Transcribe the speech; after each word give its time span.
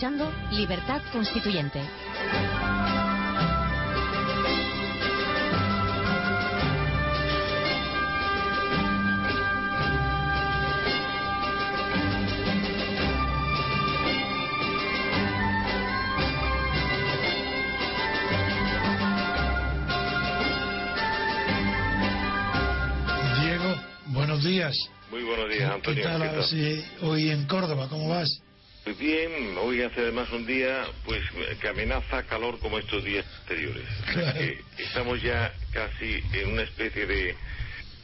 escuchando 0.00 0.32
Libertad 0.50 1.02
Constituyente. 1.12 1.78
Diego, 23.42 23.76
buenos 24.06 24.42
días. 24.42 24.74
Muy 25.10 25.24
buenos 25.24 25.50
días, 25.50 25.70
Antonio. 25.70 26.02
¿Qué 26.02 26.08
tal 26.08 26.22
hoy 27.02 27.28
en 27.28 27.46
Córdoba? 27.46 27.88
¿Cómo 27.90 28.08
vas? 28.08 28.40
Pues 28.84 28.98
bien, 28.98 29.56
hoy 29.58 29.82
hace 29.82 30.00
además 30.00 30.30
un 30.32 30.46
día 30.46 30.84
pues 31.04 31.20
que 31.60 31.68
amenaza 31.68 32.22
calor 32.24 32.58
como 32.60 32.78
estos 32.78 33.04
días 33.04 33.26
anteriores. 33.42 33.84
Claro. 34.12 34.38
Que 34.38 34.58
estamos 34.78 35.22
ya 35.22 35.52
casi 35.72 36.22
en 36.32 36.52
una 36.52 36.62
especie 36.62 37.06
de 37.06 37.36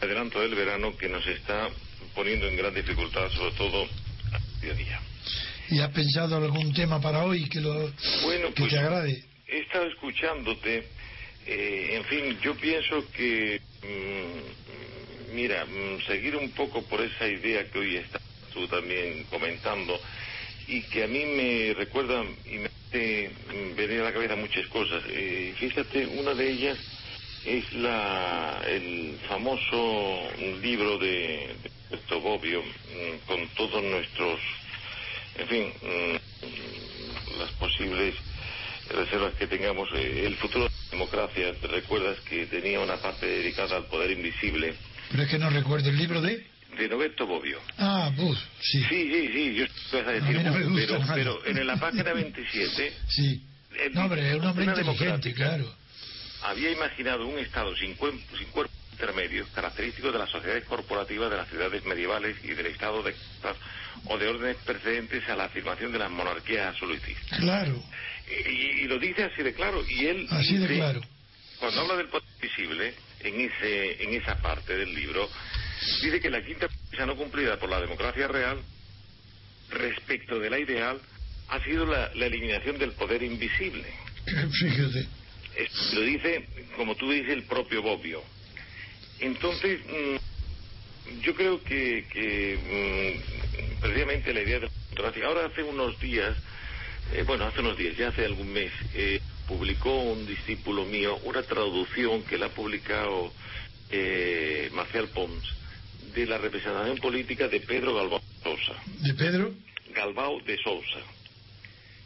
adelanto 0.01 0.41
del 0.41 0.55
verano 0.55 0.97
que 0.97 1.09
nos 1.09 1.27
está 1.27 1.71
poniendo 2.15 2.47
en 2.47 2.57
gran 2.57 2.75
dificultad, 2.75 3.29
sobre 3.31 3.53
todo 3.57 3.85
a 4.33 4.61
día 4.63 4.73
a 4.73 4.77
día. 4.77 5.01
¿Y 5.71 5.81
has 5.81 5.91
pensado 5.91 6.37
algún 6.37 6.73
tema 6.75 7.01
para 7.01 7.25
hoy 7.25 7.49
que, 7.49 7.61
lo, 7.61 7.73
Bueno, 8.23 8.49
que 8.49 8.55
pues 8.61 8.71
te 8.73 8.79
agrade? 8.79 9.25
he 9.49 9.59
estado 9.61 9.87
escuchándote. 9.87 10.89
eh, 11.47 11.89
en 11.93 12.05
fin, 12.05 12.39
yo 12.43 12.55
pienso 12.57 13.05
que, 13.13 13.61
mm, 13.83 15.35
mira, 15.35 15.65
mm, 15.65 16.03
seguir 16.07 16.37
un 16.37 16.51
poco 16.51 16.83
por 16.83 17.01
esa 17.01 17.27
idea 17.27 17.65
que 17.71 17.79
hoy 17.79 17.97
estás 17.97 18.21
tú 18.53 18.67
también 18.69 19.25
comentando 19.25 19.99
y 20.67 20.83
que 20.83 21.05
a 21.05 21.07
mí 21.07 21.25
me 21.25 21.75
recuerda 21.75 22.25
y 22.45 22.59
me 22.59 22.71
hace 22.89 23.31
venir 23.77 24.01
a 24.01 24.05
la 24.05 24.13
cabeza 24.13 24.37
muchas 24.37 24.67
cosas. 24.69 25.03
Eh, 25.09 25.55
fíjate, 25.59 26.07
una 26.07 26.35
de 26.35 26.51
ellas 26.51 26.79
es 27.45 27.73
la, 27.75 28.63
el 28.67 29.19
famoso 29.29 30.29
libro 30.61 30.99
de, 30.99 31.57
de 31.91 32.17
Bobbio 32.17 32.63
mm, 32.63 33.27
con 33.27 33.49
todos 33.57 33.83
nuestros, 33.83 34.41
en 35.37 35.49
fin, 35.49 35.73
mm, 35.83 37.39
las 37.39 37.51
posibles 37.53 38.15
reservas 38.91 39.35
que 39.35 39.47
tengamos. 39.47 39.89
Eh, 39.95 40.27
el 40.27 40.37
futuro 40.37 40.65
de 40.65 40.71
la 40.71 40.99
democracia, 40.99 41.55
¿te 41.61 41.69
recuerdas 41.69 42.19
que 42.29 42.47
tenía 42.47 42.81
una 42.81 42.97
parte 42.97 43.27
dedicada 43.27 43.77
al 43.77 43.87
poder 43.87 44.11
invisible? 44.11 44.75
Pero 45.11 45.23
es 45.23 45.31
que 45.31 45.39
no 45.39 45.51
recuerdo 45.51 45.91
el 45.91 45.97
libro 45.97 46.21
de... 46.21 46.56
De 46.77 46.89
Roberto 46.89 47.27
Bobbio. 47.27 47.61
Ah, 47.79 48.11
Bus, 48.15 48.39
sí. 48.61 48.81
Sí, 48.89 49.11
sí, 49.13 49.29
sí, 49.33 49.55
yo 49.55 49.67
te 49.91 49.97
vas 50.03 50.07
a 50.07 50.11
A 50.11 50.13
decir, 50.13 50.43
no 50.43 50.71
gusta 50.71 51.15
pero, 51.15 51.47
en 51.47 51.67
la 51.67 51.77
página 51.77 52.13
27 52.15 52.93
Sí. 53.09 53.43
el 53.81 53.95
No, 53.95 54.03
hombre, 54.05 54.31
es 54.31 54.37
un 54.37 54.45
hombre 54.47 54.65
inteligente, 54.67 55.33
claro. 55.35 55.75
había 56.43 56.71
imaginado 56.71 57.27
un 57.27 57.39
Estado 57.39 57.75
sin, 57.77 57.97
cuen- 57.97 58.21
sin 58.39 58.49
cuerpos 58.49 58.75
intermedios, 58.93 59.49
característico 59.55 60.11
de 60.11 60.19
las 60.19 60.31
sociedades 60.31 60.65
corporativas 60.65 61.31
de 61.31 61.37
las 61.37 61.49
ciudades 61.49 61.85
medievales 61.85 62.37
y 62.43 62.49
del 62.49 62.67
Estado 62.67 63.03
de 63.03 63.15
o 64.07 64.19
de 64.19 64.29
órdenes 64.29 64.57
precedentes 64.65 65.27
a 65.29 65.37
la 65.37 65.45
afirmación 65.45 65.91
de 65.93 65.99
las 65.99 66.11
monarquías 66.11 66.67
absolutistas. 66.69 67.39
Claro, 67.41 67.83
Y, 68.47 68.83
y 68.83 68.89
lo 68.89 68.99
dice 68.99 69.25
así 69.25 69.43
de 69.43 69.53
claro. 69.55 69.83
Y 69.89 70.07
él 70.07 70.27
así 70.31 70.55
de 70.57 70.61
dice- 70.69 70.75
claro. 70.77 71.01
cuando 71.61 71.81
habla 71.83 71.97
del 71.97 72.09
poder 72.09 72.25
visible, 72.41 72.95
en, 73.21 73.41
ese, 73.41 74.03
en 74.05 74.15
esa 74.15 74.37
parte 74.37 74.77
del 74.77 74.95
libro, 74.95 75.29
dice 76.03 76.21
que 76.21 76.31
la 76.31 76.45
quinta 76.45 76.69
premisa 76.69 77.07
no 77.07 77.17
cumplida 77.17 77.59
por 77.59 77.69
la 77.69 77.81
democracia 77.81 78.29
real, 78.29 78.59
respecto 79.71 80.39
de 80.39 80.51
la 80.51 80.59
ideal, 80.59 81.01
ha 81.49 81.61
sido 81.65 81.87
la, 81.87 82.11
la 82.15 82.27
eliminación 82.27 82.79
del 82.79 82.93
poder 82.93 83.23
invisible. 83.23 83.87
Fíjate. 84.25 85.07
Es- 85.57 85.95
lo 85.95 86.01
dice, 86.03 86.47
como 86.77 86.95
tú 86.97 87.11
dices, 87.11 87.31
el 87.31 87.45
propio 87.45 87.83
Bobbio. 87.83 88.23
Entonces, 89.21 89.81
mm, 89.87 91.21
yo 91.23 91.35
creo 91.35 91.63
que, 91.63 92.07
que 92.13 93.23
mm, 93.79 93.81
precisamente 93.81 94.35
la 94.35 94.43
idea 94.43 94.61
de 94.61 94.67
la 94.67 94.71
democracia, 94.91 95.27
ahora 95.27 95.47
hace 95.47 95.63
unos 95.63 95.99
días, 96.01 96.37
eh, 97.15 97.23
bueno, 97.27 97.45
hace 97.47 97.61
unos 97.61 97.77
días, 97.79 97.97
ya 97.97 98.09
hace 98.09 98.25
algún 98.25 98.53
mes, 98.53 98.73
eh, 98.95 99.21
publicó 99.47 99.95
un 99.97 100.27
discípulo 100.27 100.85
mío 100.85 101.17
una 101.25 101.43
traducción 101.43 102.23
que 102.25 102.37
la 102.37 102.47
ha 102.47 102.55
publicado 102.55 103.33
eh, 103.91 104.69
Marcial 104.73 105.09
Pons 105.09 105.45
de 106.17 106.27
la 106.27 106.39
representación 106.39 106.97
política 106.97 107.47
de 107.47 107.61
Pedro 107.61 107.95
Galvao 107.95 108.21
de 108.21 108.43
Sousa. 108.43 108.73
¿De 109.03 109.13
Pedro? 109.13 109.53
Galbao 109.95 110.41
de 110.41 110.57
Sousa, 110.63 111.01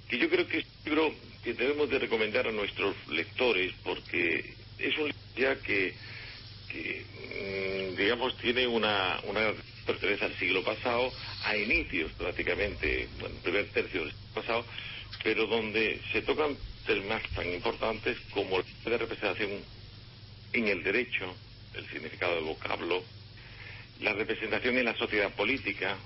que 0.08 0.18
yo 0.18 0.28
creo 0.28 0.48
que 0.48 0.58
es 0.58 0.64
un 0.64 0.84
libro 0.84 1.14
que 1.44 1.54
debemos 1.54 1.88
de 1.88 2.00
recomendar 2.00 2.48
a 2.48 2.52
nuestros 2.52 2.96
lectores 3.08 3.72
porque 3.84 4.52
es 4.78 4.98
un 4.98 5.04
libro 5.04 5.20
ya 5.36 5.54
que, 5.60 5.94
que, 6.68 7.04
mm, 7.94 7.96
digamos, 7.96 8.36
tiene 8.38 8.66
una, 8.66 9.20
una 9.28 9.52
pertenece 9.86 10.24
al 10.24 10.36
siglo 10.38 10.64
pasado, 10.64 11.12
a 11.44 11.56
inicios 11.56 12.10
prácticamente, 12.12 13.08
bueno, 13.20 13.36
primer 13.44 13.66
tercio 13.68 14.00
del 14.00 14.10
siglo 14.10 14.34
pasado, 14.34 14.64
pero 15.22 15.46
donde 15.46 16.00
se 16.10 16.22
tocan 16.22 16.56
temas 16.84 17.22
tan 17.36 17.48
importantes 17.52 18.18
como 18.34 18.58
la 18.58 18.96
representación 18.98 19.50
en 20.52 20.66
el 20.66 20.82
derecho, 20.82 21.32
el 21.74 21.88
significado 21.88 22.34
del 22.34 22.44
vocablo, 22.44 23.04
la 24.00 24.12
representación 24.12 24.78
en 24.78 24.84
la 24.86 24.96
sociedad 24.96 25.30
política, 25.34 25.96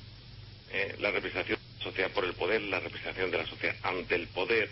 eh, 0.73 0.97
la 1.01 1.11
representación 1.11 1.59
de 1.59 1.79
la 1.79 1.85
sociedad 1.85 2.11
por 2.11 2.25
el 2.25 2.35
poder, 2.35 2.63
la 2.63 2.81
representación 2.81 3.31
de 3.31 3.39
la 3.39 3.47
sociedad 3.47 3.77
ante 3.83 4.15
el 4.17 4.27
poder, 4.29 4.71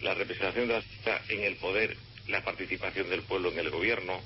la 0.00 0.14
representación 0.14 0.68
de 0.68 0.74
la 0.74 0.82
sociedad 0.82 1.20
en 1.28 1.42
el 1.42 1.56
poder, 1.56 1.96
la 2.28 2.44
participación 2.44 3.10
del 3.10 3.22
pueblo 3.22 3.50
en 3.50 3.58
el 3.58 3.70
gobierno, 3.70 4.20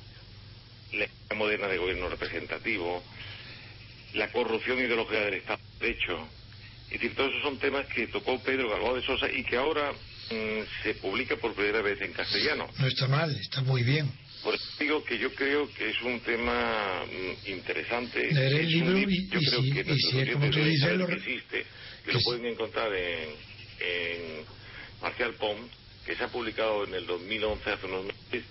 la 0.92 1.04
idea 1.04 1.36
moderna 1.36 1.68
de 1.68 1.78
gobierno 1.78 2.08
representativo, 2.08 3.02
la 4.14 4.30
corrupción 4.30 4.78
ideológica 4.78 5.20
del 5.20 5.34
Estado 5.34 5.60
de 5.80 5.86
Derecho. 5.86 6.28
Es 6.86 7.00
decir, 7.00 7.14
todos 7.16 7.30
esos 7.30 7.42
son 7.42 7.58
temas 7.58 7.86
que 7.86 8.06
tocó 8.08 8.38
Pedro 8.42 8.70
Galvao 8.70 8.94
de 8.94 9.02
Sosa 9.02 9.30
y 9.30 9.42
que 9.42 9.56
ahora 9.56 9.92
mm, 9.92 10.82
se 10.82 10.94
publica 10.96 11.36
por 11.36 11.54
primera 11.54 11.80
vez 11.80 12.00
en 12.02 12.12
castellano. 12.12 12.68
No 12.78 12.86
está 12.86 13.08
mal, 13.08 13.34
está 13.34 13.62
muy 13.62 13.82
bien. 13.82 14.12
Por 14.44 14.54
eso 14.54 14.64
digo 14.78 15.02
que 15.04 15.18
yo 15.18 15.34
creo 15.34 15.72
que 15.72 15.88
es 15.88 15.96
un 16.02 16.20
tema 16.20 17.04
mm, 17.06 17.50
interesante. 17.50 18.20
Leeré 18.32 18.60
el 18.60 18.68
libro 18.68 18.98
y- 18.98 19.28
yo 19.30 19.40
y 19.40 19.44
creo 19.46 19.62
si- 19.62 19.70
que 19.72 19.80
y 19.92 19.98
si 19.98 20.20
es 20.20 20.32
como 20.34 20.50
tú 20.50 20.58
dices, 20.64 20.96
lo 20.98 21.06
que 21.06 21.14
existe, 21.14 21.64
que 22.04 22.10
que 22.10 22.12
lo 22.12 22.20
pueden 22.20 22.46
encontrar 22.46 22.92
en, 22.94 23.30
en 23.80 24.44
Marcial 25.00 25.34
Pons, 25.36 25.70
que 26.04 26.14
se 26.14 26.24
ha 26.24 26.28
publicado 26.28 26.84
en 26.86 26.94
el 26.94 27.06
2011, 27.06 27.70
hace 27.70 27.86
unos 27.86 28.04
meses, 28.04 28.44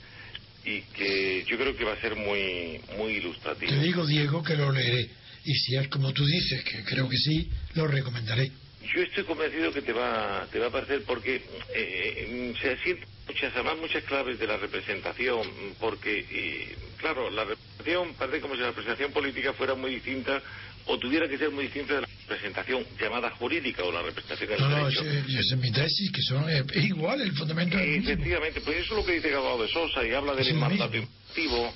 y 0.66 0.82
que 0.82 1.46
yo 1.48 1.58
creo 1.58 1.76
que 1.78 1.84
va 1.84 1.94
a 1.94 2.02
ser 2.02 2.16
muy, 2.16 2.80
muy 2.98 3.14
ilustrativo. 3.18 3.72
Te 3.72 3.80
digo, 3.80 4.06
Diego, 4.08 4.42
que 4.42 4.56
lo 4.56 4.72
leeré. 4.72 5.12
Y 5.46 5.54
si 5.54 5.76
es 5.76 5.88
como 5.90 6.12
tú 6.14 6.26
dices, 6.26 6.64
que 6.64 6.84
creo 6.84 7.08
que 7.08 7.18
sí, 7.18 7.50
lo 7.76 7.86
recomendaré. 7.86 8.50
Yo 8.94 9.02
estoy 9.02 9.24
convencido 9.24 9.72
que 9.74 9.82
te 9.82 9.94
va, 9.94 10.48
te 10.52 10.60
va 10.60 10.68
a 10.68 10.72
parecer 10.72 11.04
porque 11.06 11.42
eh, 11.74 12.54
se 12.62 12.72
asientan 12.74 13.08
muchas, 13.28 13.54
además 13.54 13.78
muchas 13.78 14.04
claves 14.04 14.38
de 14.40 14.48
la 14.48 14.58
representación, 14.58 15.76
porque, 15.80 16.20
eh, 16.30 16.78
claro, 16.98 17.30
la 17.30 17.46
representación 17.46 18.16
parece 18.16 18.42
como 18.42 18.56
si 18.56 18.62
la 18.62 18.68
representación 18.68 19.12
política 19.14 19.54
fuera 19.54 19.76
muy 19.76 19.96
distinta 19.96 20.42
o 20.86 21.00
tuviera 21.00 21.28
que 21.30 21.38
ser 21.38 21.50
muy 21.52 21.66
distinta 21.66 21.96
de 21.96 22.02
la 22.02 22.08
representación 22.28 22.86
llamada 23.00 23.30
jurídica 23.32 23.84
o 23.84 23.92
la 23.92 24.02
representación 24.02 24.50
del 24.50 24.60
No, 24.60 24.70
no, 24.70 24.78
derecho. 24.90 25.02
ese- 25.02 25.20
esa 25.40 25.56
es 25.56 25.58
mi 25.58 25.72
tesis, 25.72 26.12
que 26.12 26.22
son 26.22 26.50
eh, 26.50 26.64
es 26.74 26.84
igual, 26.86 27.22
el 27.22 27.32
fundamento 27.34 27.78
es 27.78 27.88
mismo. 27.88 28.12
Efectivamente, 28.12 28.62
pues 28.62 28.78
eso 28.78 28.94
es 28.94 29.00
lo 29.00 29.06
que 29.06 29.14
dice 29.14 29.30
Galvao 29.30 29.62
de 29.62 29.68
Sosa 29.70 30.06
y 30.06 30.12
habla 30.12 30.34
del 30.36 30.48
Es 30.48 30.54
mandato 30.56 30.92
mismo. 30.92 31.10
imperativo, 31.34 31.74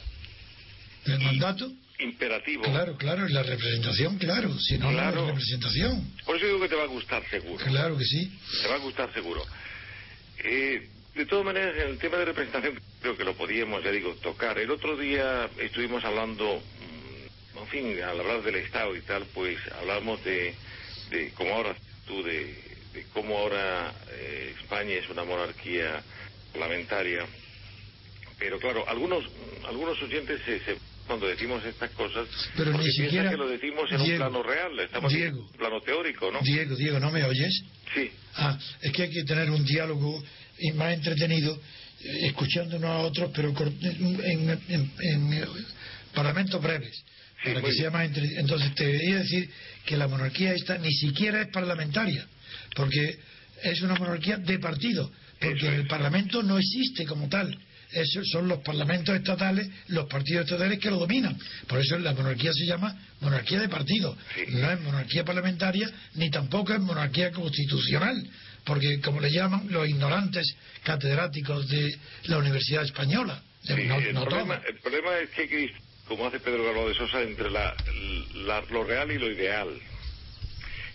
El 1.06 1.20
mandato, 1.22 1.72
imperativo. 2.00 2.64
claro, 2.64 2.96
claro, 2.98 3.28
y 3.28 3.34
la 3.34 3.44
representación, 3.44 4.18
claro, 4.18 4.54
si 4.60 4.78
no, 4.78 4.90
Claro. 4.92 5.22
es 5.22 5.28
representación. 5.28 6.16
Por 6.26 6.36
eso 6.38 6.46
digo 6.46 6.60
que 6.62 6.70
te 6.70 6.76
va 6.76 6.84
a 6.84 6.88
gustar 6.88 7.28
seguro. 7.30 7.66
Claro 7.66 7.98
que 7.98 8.04
sí. 8.06 8.32
Te 8.62 8.68
va 8.70 8.76
a 8.76 8.80
gustar 8.80 9.14
seguro. 9.14 9.44
Eh, 10.44 10.90
de 11.16 11.26
todas 11.26 11.46
maneras, 11.46 11.74
en 11.76 11.88
el 11.90 11.98
tema 11.98 12.18
de 12.18 12.26
representación 12.26 12.80
creo 13.02 13.18
que 13.18 13.24
lo 13.24 13.36
podíamos, 13.36 13.84
ya 13.84 13.92
digo, 13.92 14.16
tocar. 14.16 14.58
El 14.60 14.70
otro 14.72 14.96
día 14.98 15.50
estuvimos 15.58 16.04
hablando, 16.06 16.62
mm, 16.80 17.58
en 17.58 17.68
fin, 17.68 18.02
al 18.04 18.20
hablar 18.20 18.44
del 18.44 18.56
Estado 18.56 18.96
y 18.96 19.02
tal, 19.02 19.26
pues 19.34 19.58
hablamos 19.80 20.24
de, 20.24 20.56
de 21.10 21.32
como 21.34 21.54
ahora 21.56 21.76
tú, 22.06 22.22
de, 22.24 22.78
de 22.94 23.08
cómo 23.14 23.38
ahora 23.38 23.96
eh, 24.12 24.56
España 24.62 24.94
es 24.96 25.10
una 25.10 25.24
monarquía 25.24 26.04
parlamentaria. 26.54 27.26
Pero 28.38 28.60
claro, 28.60 28.88
algunos 28.88 29.24
algunos 29.68 30.00
oyentes 30.04 30.40
se, 30.46 30.60
se- 30.60 30.78
cuando 31.08 31.26
decimos 31.28 31.64
estas 31.66 31.90
cosas, 31.92 32.28
Pero 32.56 32.72
porque 32.74 32.88
ni 32.88 32.94
siquiera- 32.94 33.30
que 33.32 33.38
lo 33.38 33.48
decimos 33.48 33.92
en 33.92 34.04
Diego, 34.04 34.26
un 34.26 34.32
plano 34.32 34.44
real, 34.44 34.80
estamos 34.80 35.12
en 35.14 35.20
Diego. 35.20 35.42
un 35.42 35.52
plano 35.58 35.82
teórico, 35.82 36.32
¿no? 36.32 36.40
Diego, 36.42 36.76
Diego, 36.76 37.00
¿no 37.00 37.12
me 37.12 37.24
oyes? 37.24 37.64
Sí. 37.96 38.12
Ah, 38.36 38.58
es 38.82 38.92
que 38.92 39.04
hay 39.04 39.10
que 39.10 39.24
tener 39.24 39.50
un 39.50 39.66
diálogo 39.66 40.22
más 40.76 40.94
entretenido, 40.94 41.56
eh, 41.56 42.28
escuchándonos 42.28 42.90
a 42.90 42.98
otros, 43.00 43.32
pero 43.34 43.50
en, 43.50 44.20
en- 44.24 44.60
en- 44.70 44.92
en, 45.00 45.34
eh, 45.34 45.46
parlamentos 46.14 46.62
breves, 46.62 47.04
Sí, 47.44 47.50
para 47.54 47.62
que 47.62 47.72
sea 47.74 47.90
más 47.92 48.06
entre- 48.06 48.40
Entonces, 48.40 48.74
te 48.76 48.86
debería 48.86 49.18
decir 49.20 49.50
que 49.86 49.96
la 49.98 50.08
monarquía 50.08 50.54
esta 50.54 50.78
ni 50.78 50.92
siquiera 50.92 51.42
es 51.42 51.48
parlamentaria, 51.52 52.28
porque 52.76 53.18
es 53.64 53.82
una 53.82 53.96
monarquía 53.96 54.38
de 54.38 54.60
partido, 54.60 55.12
porque 55.40 55.68
el 55.68 55.88
Parlamento 55.88 56.42
no 56.44 56.58
existe 56.58 57.06
como 57.06 57.30
tal. 57.30 57.56
Esos 57.92 58.28
son 58.30 58.48
los 58.48 58.60
parlamentos 58.60 59.16
estatales, 59.16 59.70
los 59.88 60.08
partidos 60.08 60.46
estatales 60.46 60.80
que 60.80 60.90
lo 60.90 60.98
dominan. 60.98 61.38
Por 61.68 61.80
eso 61.80 61.98
la 61.98 62.14
monarquía 62.14 62.52
se 62.54 62.66
llama 62.66 62.94
monarquía 63.22 63.62
de 63.62 63.70
partido. 63.70 64.18
No 64.50 64.72
es 64.72 64.82
monarquía 64.82 65.24
parlamentaria 65.24 65.90
ni 66.16 66.30
tampoco 66.30 66.74
es 66.74 66.80
monarquía 66.80 67.32
constitucional, 67.32 68.16
porque 68.66 69.00
como 69.00 69.22
le 69.22 69.32
llaman 69.32 69.68
los 69.70 69.88
ignorantes 69.88 70.56
catedráticos 70.84 71.68
de 71.70 71.98
la 72.26 72.38
Universidad 72.40 72.84
Española. 72.84 73.42
el, 73.68 73.88
problema, 74.14 74.62
el, 74.68 74.76
problema, 74.80 75.18
es 75.20 75.30
que, 75.30 75.72
como 76.08 76.28
hace 76.28 76.40
Pedro 76.40 76.66
Galo 76.66 76.90
de 76.90 76.96
Sosa, 76.96 77.22
entre 77.22 77.50
la, 77.50 77.74
lo 78.70 78.84
real 78.84 79.12
y 79.12 79.18
lo 79.18 79.32
ideal. 79.32 79.70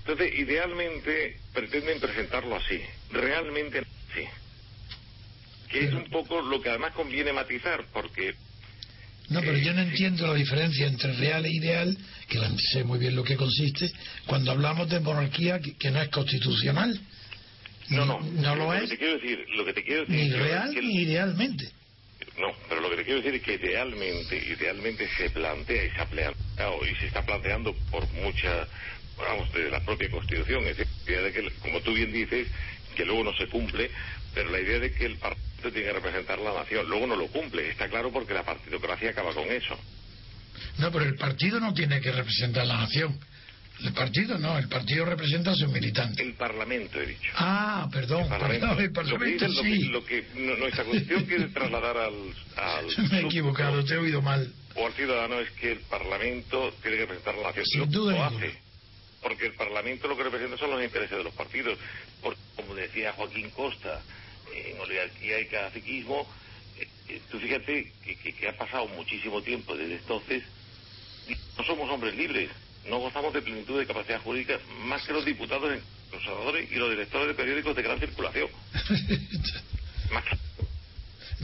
Entonces, 0.00 0.38
idealmente 0.38 1.38
pretenden 1.54 2.00
presentarlo 2.00 2.56
así, 2.56 2.80
realmente 3.12 3.82
sí. 4.14 4.26
Que 5.72 5.86
es 5.86 5.92
un 5.94 6.04
poco 6.10 6.42
lo 6.42 6.60
que 6.60 6.68
además 6.68 6.92
conviene 6.92 7.32
matizar, 7.32 7.84
porque... 7.92 8.34
No, 9.30 9.40
pero 9.40 9.56
yo 9.56 9.72
no 9.72 9.80
eh, 9.80 9.84
entiendo 9.84 10.26
la 10.26 10.34
diferencia 10.34 10.86
entre 10.86 11.14
real 11.14 11.46
e 11.46 11.50
ideal, 11.50 11.96
que 12.28 12.38
sé 12.72 12.84
muy 12.84 12.98
bien 12.98 13.16
lo 13.16 13.24
que 13.24 13.36
consiste, 13.36 13.90
cuando 14.26 14.52
hablamos 14.52 14.90
de 14.90 15.00
monarquía 15.00 15.58
que, 15.60 15.90
no 15.90 16.02
es 16.02 16.10
constitucional. 16.10 17.00
No, 17.88 18.04
no. 18.04 18.20
No 18.20 18.54
lo, 18.54 18.74
es. 18.74 18.82
Que 18.82 18.88
te 18.88 18.98
quiero 18.98 19.14
decir, 19.14 19.44
lo 19.56 19.64
que 19.64 19.72
te 19.72 19.82
quiero 19.82 20.04
decir 20.04 20.16
ni 20.16 20.30
real 20.30 20.74
ni 20.74 21.02
idealmente. 21.02 21.72
No, 22.38 22.48
pero 22.68 22.80
lo 22.80 22.90
que 22.90 22.96
te 22.96 23.04
quiero 23.04 23.20
decir 23.20 23.34
es 23.34 23.42
que 23.42 23.54
idealmente, 23.54 24.36
idealmente 24.36 25.08
se 25.16 25.30
plantea 25.30 25.84
y 25.84 25.90
se 25.90 26.00
ha 26.00 26.06
planteado 26.06 26.86
y 26.86 26.94
se 26.96 27.06
está 27.06 27.24
planteando 27.24 27.74
por 27.90 28.10
mucha, 28.12 28.66
vamos, 29.16 29.52
de 29.52 29.70
la 29.70 29.80
propia 29.80 30.10
Constitución, 30.10 30.64
es 30.64 30.76
decir, 30.76 31.20
de 31.20 31.32
que, 31.32 31.50
como 31.60 31.80
tú 31.80 31.92
bien 31.92 32.12
dices, 32.12 32.48
que 32.92 33.04
luego 33.04 33.24
no 33.24 33.34
se 33.34 33.46
cumple, 33.48 33.90
pero 34.34 34.50
la 34.50 34.60
idea 34.60 34.78
de 34.78 34.92
que 34.92 35.06
el 35.06 35.16
partido 35.16 35.70
tiene 35.70 35.88
que 35.88 35.92
representar 35.92 36.38
la 36.38 36.54
nación, 36.54 36.88
luego 36.88 37.06
no 37.06 37.16
lo 37.16 37.26
cumple, 37.28 37.70
está 37.70 37.88
claro 37.88 38.10
porque 38.12 38.34
la 38.34 38.44
partidocracia 38.44 39.10
acaba 39.10 39.32
con 39.34 39.50
eso. 39.50 39.78
No, 40.78 40.90
pero 40.90 41.04
el 41.04 41.16
partido 41.16 41.60
no 41.60 41.74
tiene 41.74 42.00
que 42.00 42.12
representar 42.12 42.66
la 42.66 42.78
nación. 42.78 43.18
El 43.84 43.92
partido 43.94 44.38
no, 44.38 44.58
el 44.58 44.68
partido 44.68 45.04
representa 45.04 45.50
a 45.50 45.54
sus 45.54 45.68
militantes. 45.68 46.24
El 46.24 46.34
Parlamento, 46.34 47.00
he 47.00 47.06
dicho. 47.06 47.32
Ah, 47.34 47.88
perdón, 47.90 48.22
el 48.22 48.28
Parlamento, 48.28 48.78
el 48.78 48.92
parlamento 48.92 49.48
lo 49.48 49.62
sí. 49.62 49.84
Lo 49.84 50.04
que, 50.04 50.24
nuestra 50.58 50.84
Constitución 50.84 51.24
quiere 51.24 51.48
trasladar 51.48 51.96
al... 51.96 52.14
al 52.56 52.86
Me 53.10 53.20
he 53.20 53.26
equivocado, 53.26 53.84
te 53.84 53.94
he 53.94 53.98
oído 53.98 54.22
mal. 54.22 54.52
O 54.76 54.86
al 54.86 54.92
ciudadano 54.92 55.40
es 55.40 55.50
que 55.52 55.72
el 55.72 55.80
Parlamento 55.80 56.72
tiene 56.80 56.98
que 56.98 57.02
representar 57.02 57.34
a 57.34 57.38
la 57.38 57.48
nación. 57.48 57.66
Sin 57.66 57.90
duda 57.90 58.12
lo 58.12 58.24
hace. 58.24 58.54
Porque 59.22 59.46
el 59.46 59.54
Parlamento 59.54 60.08
lo 60.08 60.16
que 60.16 60.24
representa 60.24 60.56
son 60.58 60.70
los 60.70 60.82
intereses 60.82 61.16
de 61.16 61.24
los 61.24 61.34
partidos. 61.34 61.78
Porque, 62.20 62.40
como 62.56 62.74
decía 62.74 63.12
Joaquín 63.12 63.50
Costa, 63.50 64.02
en 64.52 64.80
oligarquía 64.80 65.40
y 65.40 65.46
caciquismo, 65.46 66.26
eh, 67.08 67.20
tú 67.30 67.38
fíjate 67.38 67.92
que, 68.04 68.16
que 68.16 68.48
ha 68.48 68.56
pasado 68.56 68.88
muchísimo 68.88 69.42
tiempo 69.42 69.76
desde 69.76 69.96
entonces 69.96 70.42
no 71.56 71.64
somos 71.64 71.88
hombres 71.90 72.14
libres 72.16 72.50
no 72.88 72.98
gozamos 72.98 73.32
de 73.32 73.42
plenitud 73.42 73.78
de 73.78 73.86
capacidad 73.86 74.20
jurídica 74.20 74.58
más 74.84 75.04
que 75.06 75.12
los 75.12 75.24
diputados, 75.24 75.70
los 76.12 76.22
senadores 76.22 76.70
y 76.70 76.76
los 76.76 76.90
directores 76.90 77.28
de 77.28 77.34
periódicos 77.34 77.76
de 77.76 77.82
gran 77.82 78.00
circulación. 78.00 78.48
más 80.12 80.24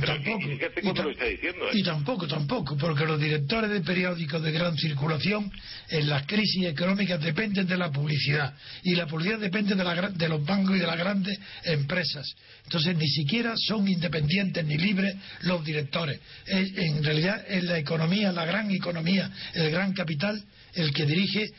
tampoco, 0.07 1.03
lo 1.03 1.11
está 1.11 1.25
diciendo, 1.25 1.67
¿eh? 1.67 1.71
y 1.75 1.83
tampoco, 1.83 2.27
tampoco, 2.27 2.77
porque 2.77 3.05
los 3.05 3.21
directores 3.21 3.71
de 3.71 3.81
periódicos 3.81 4.43
de 4.43 4.53
gran 4.53 4.77
circulación 4.77 5.51
en 5.89 6.09
las 6.09 6.27
crisis 6.27 6.67
económicas 6.67 7.21
dependen 7.21 7.67
de 7.67 7.77
la 7.77 7.91
publicidad 7.91 8.55
y 8.83 8.95
la 8.95 9.07
publicidad 9.07 9.39
depende 9.39 9.75
de, 9.75 9.85
la, 9.85 10.09
de 10.09 10.29
los 10.29 10.45
bancos 10.45 10.77
y 10.77 10.81
de 10.81 10.87
las 10.87 10.99
grandes 10.99 11.39
empresas. 11.65 12.35
Entonces 12.65 12.97
ni 12.97 13.09
siquiera 13.09 13.55
son 13.57 13.89
independientes 13.89 14.65
ni 14.65 14.77
libres 14.77 15.15
los 15.43 15.65
directores. 15.65 16.21
En 16.47 17.03
realidad 17.03 17.45
es 17.49 17.65
la 17.65 17.79
economía, 17.79 18.33
la 18.33 18.45
gran 18.45 18.71
economía, 18.71 19.31
el 19.55 19.71
gran 19.71 19.93
capital 19.93 20.43
el 20.75 20.93
que 20.93 21.07
dirige 21.07 21.51